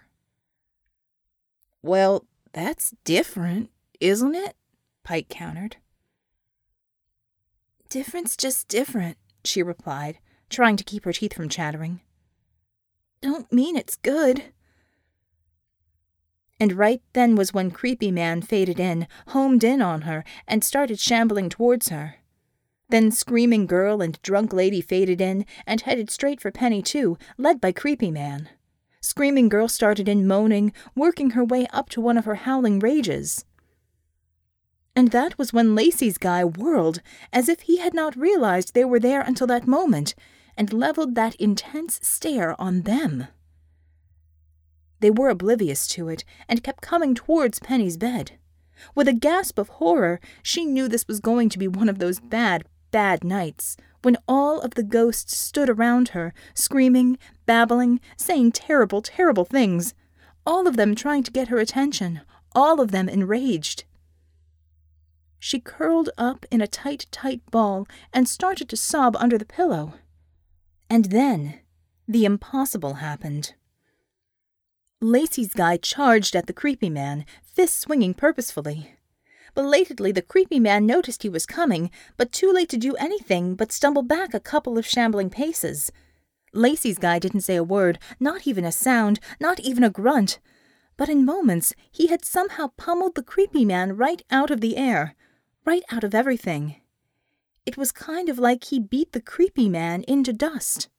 Well, 1.81 2.25
that's 2.51 2.93
different, 3.05 3.69
isn't 4.01 4.35
it? 4.35 4.57
Pike 5.05 5.29
countered. 5.29 5.77
Different's 7.87 8.35
just 8.35 8.67
different, 8.67 9.17
she 9.45 9.63
replied, 9.63 10.19
trying 10.49 10.75
to 10.75 10.83
keep 10.83 11.05
her 11.05 11.13
teeth 11.13 11.33
from 11.33 11.47
chattering. 11.47 12.01
Don't 13.23 13.49
mean 13.53 13.77
it's 13.77 13.95
good. 13.95 14.43
And 16.59 16.73
right 16.73 17.01
then 17.13 17.35
was 17.35 17.53
when 17.53 17.71
Creepy 17.71 18.11
Man 18.11 18.41
faded 18.41 18.81
in, 18.81 19.07
homed 19.27 19.63
in 19.63 19.81
on 19.81 20.01
her, 20.01 20.25
and 20.45 20.61
started 20.61 20.99
shambling 20.99 21.47
towards 21.47 21.87
her. 21.87 22.15
Then 22.89 23.11
Screaming 23.11 23.65
Girl 23.65 24.01
and 24.01 24.21
Drunk 24.23 24.51
Lady 24.51 24.81
faded 24.81 25.21
in 25.21 25.45
and 25.65 25.79
headed 25.79 26.11
straight 26.11 26.41
for 26.41 26.51
Penny, 26.51 26.81
too, 26.81 27.17
led 27.37 27.61
by 27.61 27.71
Creepy 27.71 28.11
Man. 28.11 28.49
Screaming 28.99 29.47
Girl 29.47 29.69
started 29.69 30.09
in 30.09 30.27
moaning, 30.27 30.73
working 30.93 31.29
her 31.29 31.45
way 31.45 31.65
up 31.71 31.87
to 31.91 32.01
one 32.01 32.17
of 32.17 32.25
her 32.25 32.35
howling 32.35 32.79
rages. 32.79 33.45
And 34.97 35.11
that 35.11 35.37
was 35.37 35.53
when 35.53 35.75
Lacey's 35.75 36.17
guy 36.17 36.43
whirled, 36.43 37.01
as 37.31 37.47
if 37.47 37.61
he 37.61 37.77
had 37.77 37.93
not 37.93 38.17
realized 38.17 38.73
they 38.73 38.83
were 38.83 38.99
there 38.99 39.21
until 39.21 39.47
that 39.47 39.65
moment, 39.65 40.13
and 40.57 40.73
leveled 40.73 41.15
that 41.15 41.35
intense 41.35 41.99
stare 42.03 42.59
on 42.61 42.81
them. 42.81 43.27
They 44.99 45.11
were 45.11 45.29
oblivious 45.29 45.87
to 45.87 46.07
it, 46.09 46.23
and 46.47 46.63
kept 46.63 46.81
coming 46.81 47.13
towards 47.13 47.59
Penny's 47.59 47.97
bed. 47.97 48.33
With 48.95 49.07
a 49.07 49.13
gasp 49.13 49.59
of 49.59 49.69
horror, 49.69 50.19
she 50.41 50.65
knew 50.65 50.87
this 50.87 51.07
was 51.07 51.19
going 51.19 51.49
to 51.49 51.59
be 51.59 51.67
one 51.67 51.89
of 51.89 51.99
those 51.99 52.19
bad, 52.19 52.63
bad 52.91 53.23
nights, 53.23 53.75
when 54.01 54.17
all 54.27 54.59
of 54.61 54.75
the 54.75 54.83
ghosts 54.83 55.37
stood 55.37 55.69
around 55.69 56.09
her, 56.09 56.33
screaming, 56.53 57.17
babbling, 57.45 57.99
saying 58.17 58.51
terrible, 58.51 59.01
terrible 59.01 59.45
things, 59.45 59.93
all 60.45 60.67
of 60.67 60.75
them 60.75 60.93
trying 60.93 61.23
to 61.23 61.31
get 61.31 61.47
her 61.47 61.57
attention, 61.57 62.21
all 62.53 62.79
of 62.79 62.91
them 62.91 63.09
enraged. 63.09 63.85
She 65.39 65.59
curled 65.59 66.09
up 66.17 66.45
in 66.51 66.61
a 66.61 66.67
tight, 66.67 67.07
tight 67.11 67.41
ball 67.51 67.87
and 68.13 68.27
started 68.29 68.69
to 68.69 68.77
sob 68.77 69.17
under 69.17 69.37
the 69.37 69.45
pillow. 69.45 69.95
And 70.93 71.05
then 71.05 71.55
the 72.07 72.23
impossible 72.23 73.01
happened. 73.01 73.55
Lacey's 75.01 75.51
guy 75.51 75.77
charged 75.77 76.35
at 76.35 76.45
the 76.45 76.53
creepy 76.53 76.91
man, 76.91 77.25
fists 77.41 77.79
swinging 77.79 78.13
purposefully. 78.13 78.93
Belatedly, 79.55 80.11
the 80.11 80.21
creepy 80.21 80.59
man 80.59 80.85
noticed 80.85 81.23
he 81.23 81.29
was 81.29 81.47
coming, 81.47 81.89
but 82.15 82.31
too 82.31 82.51
late 82.53 82.69
to 82.69 82.77
do 82.77 82.95
anything 82.97 83.55
but 83.55 83.71
stumble 83.71 84.03
back 84.03 84.35
a 84.35 84.39
couple 84.39 84.77
of 84.77 84.85
shambling 84.85 85.31
paces. 85.31 85.91
Lacey's 86.53 86.99
guy 86.99 87.17
didn't 87.17 87.41
say 87.41 87.55
a 87.55 87.63
word, 87.63 87.97
not 88.19 88.45
even 88.45 88.63
a 88.63 88.71
sound, 88.71 89.19
not 89.39 89.59
even 89.61 89.83
a 89.83 89.89
grunt, 89.89 90.37
but 90.95 91.09
in 91.09 91.25
moments 91.25 91.73
he 91.91 92.05
had 92.05 92.23
somehow 92.23 92.67
pummeled 92.77 93.15
the 93.15 93.23
creepy 93.23 93.65
man 93.65 93.97
right 93.97 94.21
out 94.29 94.51
of 94.51 94.61
the 94.61 94.77
air, 94.77 95.15
right 95.65 95.83
out 95.89 96.03
of 96.03 96.13
everything. 96.13 96.75
It 97.65 97.77
was 97.77 97.91
kind 97.91 98.29
of 98.29 98.39
like 98.39 98.65
he 98.65 98.79
beat 98.79 99.13
the 99.13 99.21
creepy 99.21 99.69
man 99.69 100.03
into 100.03 100.33
dust. 100.33 100.89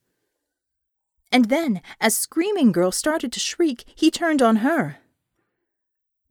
And 1.31 1.45
then, 1.45 1.81
as 1.99 2.17
Screaming 2.17 2.71
Girl 2.71 2.91
started 2.91 3.31
to 3.33 3.39
shriek, 3.39 3.83
he 3.95 4.09
turned 4.09 4.41
on 4.41 4.57
her. 4.57 4.97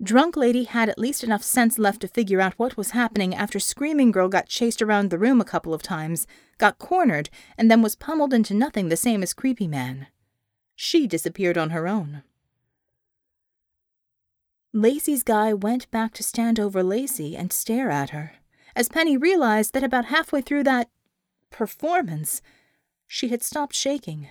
Drunk 0.02 0.36
Lady 0.36 0.64
had 0.64 0.88
at 0.88 0.98
least 0.98 1.22
enough 1.22 1.42
sense 1.42 1.78
left 1.78 2.00
to 2.00 2.08
figure 2.08 2.40
out 2.40 2.58
what 2.58 2.76
was 2.76 2.90
happening 2.90 3.34
after 3.34 3.60
Screaming 3.60 4.10
Girl 4.10 4.28
got 4.28 4.48
chased 4.48 4.82
around 4.82 5.10
the 5.10 5.18
room 5.18 5.40
a 5.40 5.44
couple 5.44 5.72
of 5.72 5.82
times, 5.82 6.26
got 6.58 6.78
cornered, 6.78 7.30
and 7.56 7.70
then 7.70 7.80
was 7.80 7.94
pummeled 7.94 8.34
into 8.34 8.54
nothing 8.54 8.88
the 8.88 8.96
same 8.96 9.22
as 9.22 9.32
Creepy 9.32 9.68
Man. 9.68 10.08
She 10.74 11.06
disappeared 11.06 11.56
on 11.56 11.70
her 11.70 11.86
own. 11.86 12.22
Lacey's 14.72 15.22
guy 15.22 15.54
went 15.54 15.88
back 15.92 16.12
to 16.14 16.24
stand 16.24 16.58
over 16.58 16.82
Lacey 16.82 17.36
and 17.36 17.52
stare 17.52 17.90
at 17.90 18.10
her, 18.10 18.32
as 18.76 18.88
Penny 18.88 19.16
realized 19.16 19.72
that 19.74 19.84
about 19.84 20.06
halfway 20.06 20.40
through 20.40 20.64
that 20.64 20.88
performance, 21.50 22.42
she 23.06 23.28
had 23.28 23.42
stopped 23.42 23.74
shaking. 23.74 24.28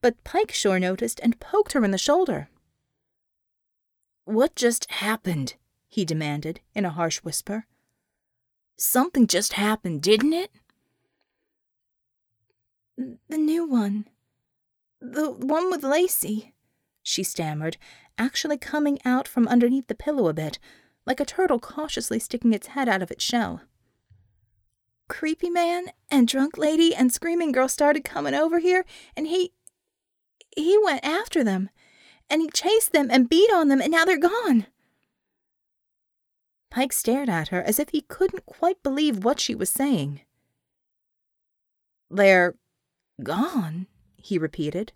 But 0.00 0.22
Pike 0.24 0.52
sure 0.52 0.78
noticed 0.78 1.20
and 1.22 1.40
poked 1.40 1.72
her 1.72 1.84
in 1.84 1.90
the 1.90 1.98
shoulder. 1.98 2.48
What 4.24 4.54
just 4.54 4.90
happened? 4.90 5.54
he 5.88 6.04
demanded 6.04 6.60
in 6.74 6.84
a 6.84 6.90
harsh 6.90 7.18
whisper. 7.18 7.66
Something 8.76 9.26
just 9.26 9.54
happened, 9.54 10.02
didn't 10.02 10.34
it? 10.34 10.50
The 12.96 13.38
new 13.38 13.66
one. 13.66 14.04
The 15.00 15.30
one 15.30 15.70
with 15.70 15.82
Lacey, 15.82 16.52
she 17.02 17.22
stammered, 17.22 17.76
actually 18.18 18.58
coming 18.58 18.98
out 19.04 19.26
from 19.26 19.48
underneath 19.48 19.86
the 19.86 19.94
pillow 19.94 20.28
a 20.28 20.34
bit, 20.34 20.58
like 21.08 21.18
a 21.18 21.24
turtle 21.24 21.58
cautiously 21.58 22.18
sticking 22.18 22.52
its 22.52 22.68
head 22.68 22.88
out 22.88 23.02
of 23.02 23.10
its 23.10 23.24
shell. 23.24 23.62
Creepy 25.08 25.48
man 25.48 25.86
and 26.10 26.28
drunk 26.28 26.58
lady 26.58 26.94
and 26.94 27.10
screaming 27.10 27.50
girl 27.50 27.66
started 27.66 28.04
coming 28.04 28.34
over 28.34 28.58
here, 28.58 28.84
and 29.16 29.26
he. 29.26 29.52
he 30.54 30.78
went 30.84 31.04
after 31.04 31.42
them 31.42 31.70
and 32.30 32.42
he 32.42 32.48
chased 32.50 32.92
them 32.92 33.08
and 33.10 33.30
beat 33.30 33.50
on 33.50 33.68
them, 33.68 33.80
and 33.80 33.90
now 33.90 34.04
they're 34.04 34.18
gone. 34.18 34.66
Pike 36.70 36.92
stared 36.92 37.30
at 37.30 37.48
her 37.48 37.62
as 37.62 37.78
if 37.78 37.88
he 37.88 38.02
couldn't 38.02 38.44
quite 38.44 38.82
believe 38.82 39.24
what 39.24 39.40
she 39.40 39.54
was 39.54 39.70
saying. 39.70 40.20
They're 42.10 42.54
gone, 43.22 43.86
he 44.18 44.36
repeated. 44.36 44.92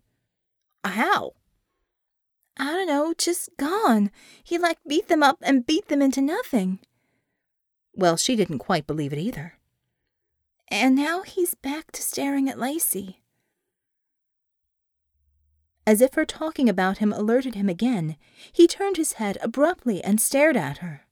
How? 0.85 1.33
I 2.57 2.65
don't 2.73 2.87
know, 2.87 3.15
just 3.17 3.51
gone. 3.57 4.11
He 4.43 4.59
like 4.59 4.79
beat 4.87 5.09
them 5.09 5.23
up 5.23 5.39
and 5.43 5.67
beat 5.67 5.89
them 5.89 6.03
into 6.03 6.21
nothing. 6.21 6.81
Well, 7.95 8.17
she 8.17 8.37
didn't 8.37 8.59
quite 8.59 8.87
believe 8.87 9.13
it 9.13 9.19
either. 9.19 9.55
And 10.69 10.95
now 10.95 11.23
he's 11.23 11.55
back 11.55 11.93
to 11.93 12.03
staring 12.03 12.49
at 12.49 12.59
Lacey. 12.59 13.23
As 15.87 16.01
if 16.01 16.15
her 16.15 16.25
talking 16.25 16.69
about 16.69 16.99
him 16.99 17.13
alerted 17.13 17.55
him 17.55 17.69
again, 17.69 18.17
he 18.53 18.67
turned 18.67 18.97
his 18.97 19.15
head 19.15 19.37
abruptly 19.43 20.03
and 20.03 20.21
stared 20.21 20.57
at 20.57 20.79
her. 20.79 21.03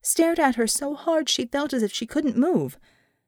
Stared 0.00 0.38
at 0.38 0.54
her 0.54 0.66
so 0.66 0.94
hard 0.94 1.28
she 1.28 1.46
felt 1.46 1.72
as 1.72 1.82
if 1.82 1.92
she 1.92 2.06
couldn't 2.06 2.36
move, 2.36 2.78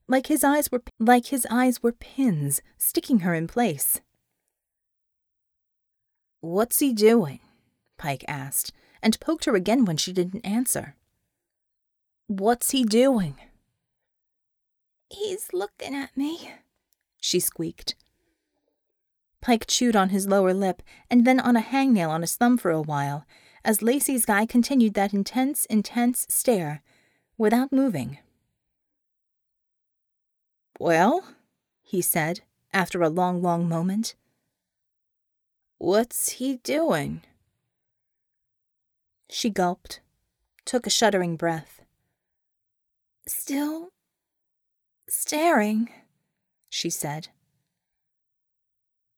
like 0.07 0.29
his 0.29 0.45
eyes 0.45 0.71
were 0.71 0.83
like 0.99 1.27
his 1.27 1.47
eyes 1.51 1.83
were 1.83 1.93
pins 1.93 2.63
sticking 2.77 3.21
her 3.21 3.35
in 3.35 3.49
place. 3.49 4.01
What's 6.41 6.79
he 6.79 6.93
doing? 6.93 7.41
Pike 7.97 8.25
asked, 8.29 8.73
and 9.03 9.19
poked 9.21 9.45
her 9.47 9.55
again 9.55 9.85
when 9.85 9.97
she 9.97 10.13
didn't 10.13 10.47
answer. 10.47 10.95
What's 12.29 12.71
he 12.71 12.85
doing? 12.85 13.37
He's 15.11 15.53
looking 15.53 15.95
at 15.95 16.17
me, 16.17 16.53
she 17.17 17.41
squeaked. 17.41 17.95
Pike 19.41 19.67
chewed 19.67 19.97
on 19.97 20.11
his 20.11 20.29
lower 20.29 20.53
lip 20.53 20.83
and 21.11 21.25
then 21.25 21.41
on 21.41 21.57
a 21.57 21.63
hangnail 21.63 22.11
on 22.11 22.21
his 22.21 22.37
thumb 22.37 22.59
for 22.59 22.71
a 22.71 22.83
while, 22.83 23.25
as 23.65 23.83
Lacey's 23.83 24.25
guy 24.25 24.47
continued 24.47 24.95
that 24.95 25.15
intense, 25.15 25.65
intense 25.67 26.27
stare, 26.29 26.83
without 27.37 27.73
moving. 27.73 28.19
Well, 30.79 31.25
he 31.83 32.01
said, 32.03 32.41
after 32.73 33.03
a 33.03 33.09
long, 33.09 33.43
long 33.43 33.69
moment. 33.69 34.15
What's 35.79 36.31
he 36.33 36.57
doing? 36.57 37.23
She 39.31 39.49
gulped, 39.49 40.01
took 40.65 40.87
a 40.87 40.91
shuddering 40.91 41.37
breath. 41.37 41.83
Still 43.29 43.91
staring, 45.09 45.89
she 46.69 46.91
said. 46.91 47.29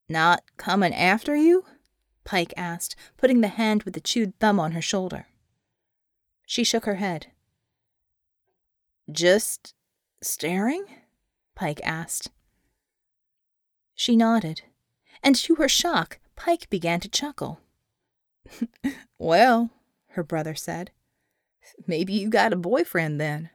Not 0.06 0.42
coming 0.58 0.92
after 0.92 1.34
you? 1.34 1.64
Pike 2.24 2.52
asked, 2.56 2.94
putting 3.16 3.40
the 3.40 3.48
hand 3.48 3.84
with 3.84 3.94
the 3.94 4.00
chewed 4.00 4.38
thumb 4.38 4.60
on 4.60 4.72
her 4.72 4.82
shoulder. 4.82 5.28
She 6.44 6.62
shook 6.62 6.84
her 6.84 6.96
head. 6.96 7.28
Just 9.10 9.74
staring? 10.20 10.84
Pike 11.54 11.80
asked. 11.84 12.30
She 13.94 14.14
nodded, 14.14 14.62
and 15.22 15.34
to 15.36 15.54
her 15.54 15.68
shock, 15.68 16.18
Pike 16.40 16.70
began 16.70 17.00
to 17.00 17.08
chuckle. 17.10 17.60
well, 19.18 19.68
her 20.12 20.24
brother 20.24 20.54
said, 20.54 20.90
maybe 21.86 22.14
you 22.14 22.30
got 22.30 22.54
a 22.54 22.56
boyfriend 22.56 23.20
then. 23.20 23.50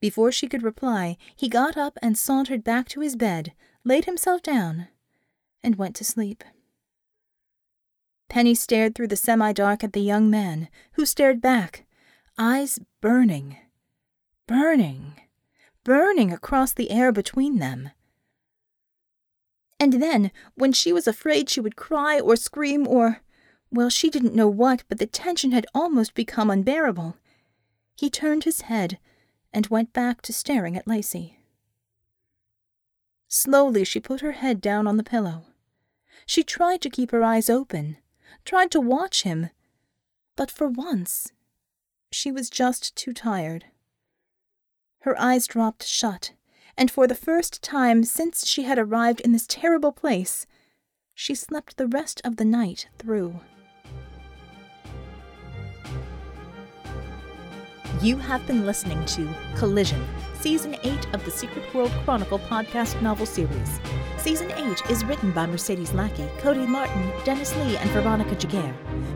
Before 0.00 0.32
she 0.32 0.48
could 0.48 0.64
reply, 0.64 1.16
he 1.36 1.48
got 1.48 1.76
up 1.76 1.96
and 2.02 2.18
sauntered 2.18 2.64
back 2.64 2.88
to 2.88 3.00
his 3.02 3.14
bed, 3.14 3.52
laid 3.84 4.06
himself 4.06 4.42
down, 4.42 4.88
and 5.62 5.76
went 5.76 5.94
to 5.94 6.04
sleep. 6.04 6.42
Penny 8.28 8.56
stared 8.56 8.96
through 8.96 9.08
the 9.08 9.16
semi 9.16 9.52
dark 9.52 9.84
at 9.84 9.92
the 9.92 10.00
young 10.00 10.28
man, 10.28 10.68
who 10.94 11.06
stared 11.06 11.40
back, 11.40 11.86
eyes 12.36 12.80
burning, 13.00 13.58
burning, 14.48 15.20
burning 15.84 16.32
across 16.32 16.72
the 16.72 16.90
air 16.90 17.12
between 17.12 17.60
them. 17.60 17.90
And 19.78 19.94
then, 19.94 20.30
when 20.54 20.72
she 20.72 20.92
was 20.92 21.06
afraid 21.06 21.50
she 21.50 21.60
would 21.60 21.76
cry 21.76 22.20
or 22.20 22.36
scream 22.36 22.86
or, 22.86 23.20
well, 23.70 23.90
she 23.90 24.08
didn't 24.10 24.34
know 24.34 24.48
what, 24.48 24.84
but 24.88 24.98
the 24.98 25.06
tension 25.06 25.52
had 25.52 25.66
almost 25.74 26.14
become 26.14 26.50
unbearable, 26.50 27.16
he 27.96 28.10
turned 28.10 28.44
his 28.44 28.62
head 28.62 28.98
and 29.52 29.66
went 29.68 29.92
back 29.92 30.22
to 30.22 30.32
staring 30.32 30.76
at 30.76 30.86
Lacey. 30.86 31.38
Slowly, 33.28 33.84
she 33.84 34.00
put 34.00 34.20
her 34.20 34.32
head 34.32 34.60
down 34.60 34.86
on 34.86 34.96
the 34.96 35.04
pillow. 35.04 35.46
She 36.26 36.42
tried 36.42 36.80
to 36.82 36.90
keep 36.90 37.10
her 37.10 37.22
eyes 37.22 37.50
open, 37.50 37.96
tried 38.44 38.70
to 38.72 38.80
watch 38.80 39.22
him, 39.22 39.50
but 40.36 40.50
for 40.50 40.68
once, 40.68 41.32
she 42.10 42.30
was 42.30 42.48
just 42.48 42.94
too 42.96 43.12
tired. 43.12 43.66
Her 45.00 45.20
eyes 45.20 45.46
dropped 45.46 45.84
shut, 45.84 46.32
and 46.76 46.90
for 46.90 47.06
the 47.06 47.14
first 47.14 47.62
time 47.62 48.04
since 48.04 48.46
she 48.46 48.64
had 48.64 48.78
arrived 48.78 49.20
in 49.20 49.32
this 49.32 49.46
terrible 49.46 49.92
place, 49.92 50.46
she 51.14 51.34
slept 51.34 51.76
the 51.76 51.86
rest 51.86 52.20
of 52.24 52.36
the 52.36 52.44
night 52.44 52.88
through. 52.98 53.40
You 58.02 58.16
have 58.16 58.46
been 58.46 58.66
listening 58.66 59.04
to 59.06 59.28
Collision 59.56 60.04
Season 60.44 60.76
8 60.82 61.14
of 61.14 61.24
the 61.24 61.30
Secret 61.30 61.72
World 61.72 61.90
Chronicle 62.04 62.38
podcast 62.38 63.00
novel 63.00 63.24
series. 63.24 63.80
Season 64.18 64.50
8 64.52 64.90
is 64.90 65.02
written 65.04 65.32
by 65.32 65.46
Mercedes 65.46 65.94
Lackey, 65.94 66.28
Cody 66.38 66.66
Martin, 66.66 67.10
Dennis 67.24 67.56
Lee, 67.56 67.78
and 67.78 67.88
Veronica 67.92 68.34
Giguere. 68.34 68.74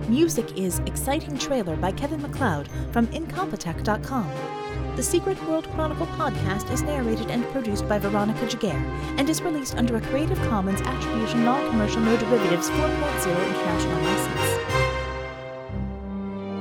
Music 0.09 0.56
is 0.56 0.78
Exciting 0.86 1.36
Trailer 1.36 1.76
by 1.76 1.92
Kevin 1.92 2.22
MacLeod 2.22 2.70
from 2.92 3.09
Incompetech.com. 3.09 4.68
The 4.99 5.05
Secret 5.05 5.38
World 5.46 5.70
Chronicle 5.74 6.09
podcast 6.09 6.72
is 6.72 6.82
narrated 6.82 7.30
and 7.30 7.44
produced 7.53 7.88
by 7.88 8.01
Veronica 8.01 8.44
Giguere 8.46 8.82
and 9.16 9.30
is 9.30 9.40
released 9.40 9.76
under 9.76 9.94
a 9.94 10.01
Creative 10.01 10.36
Commons 10.49 10.80
Attribution 10.80 11.44
Non-Commercial 11.44 12.01
No 12.01 12.16
Derivatives 12.16 12.68
4.0 12.68 13.46
International 13.46 14.03
License. 14.03 14.40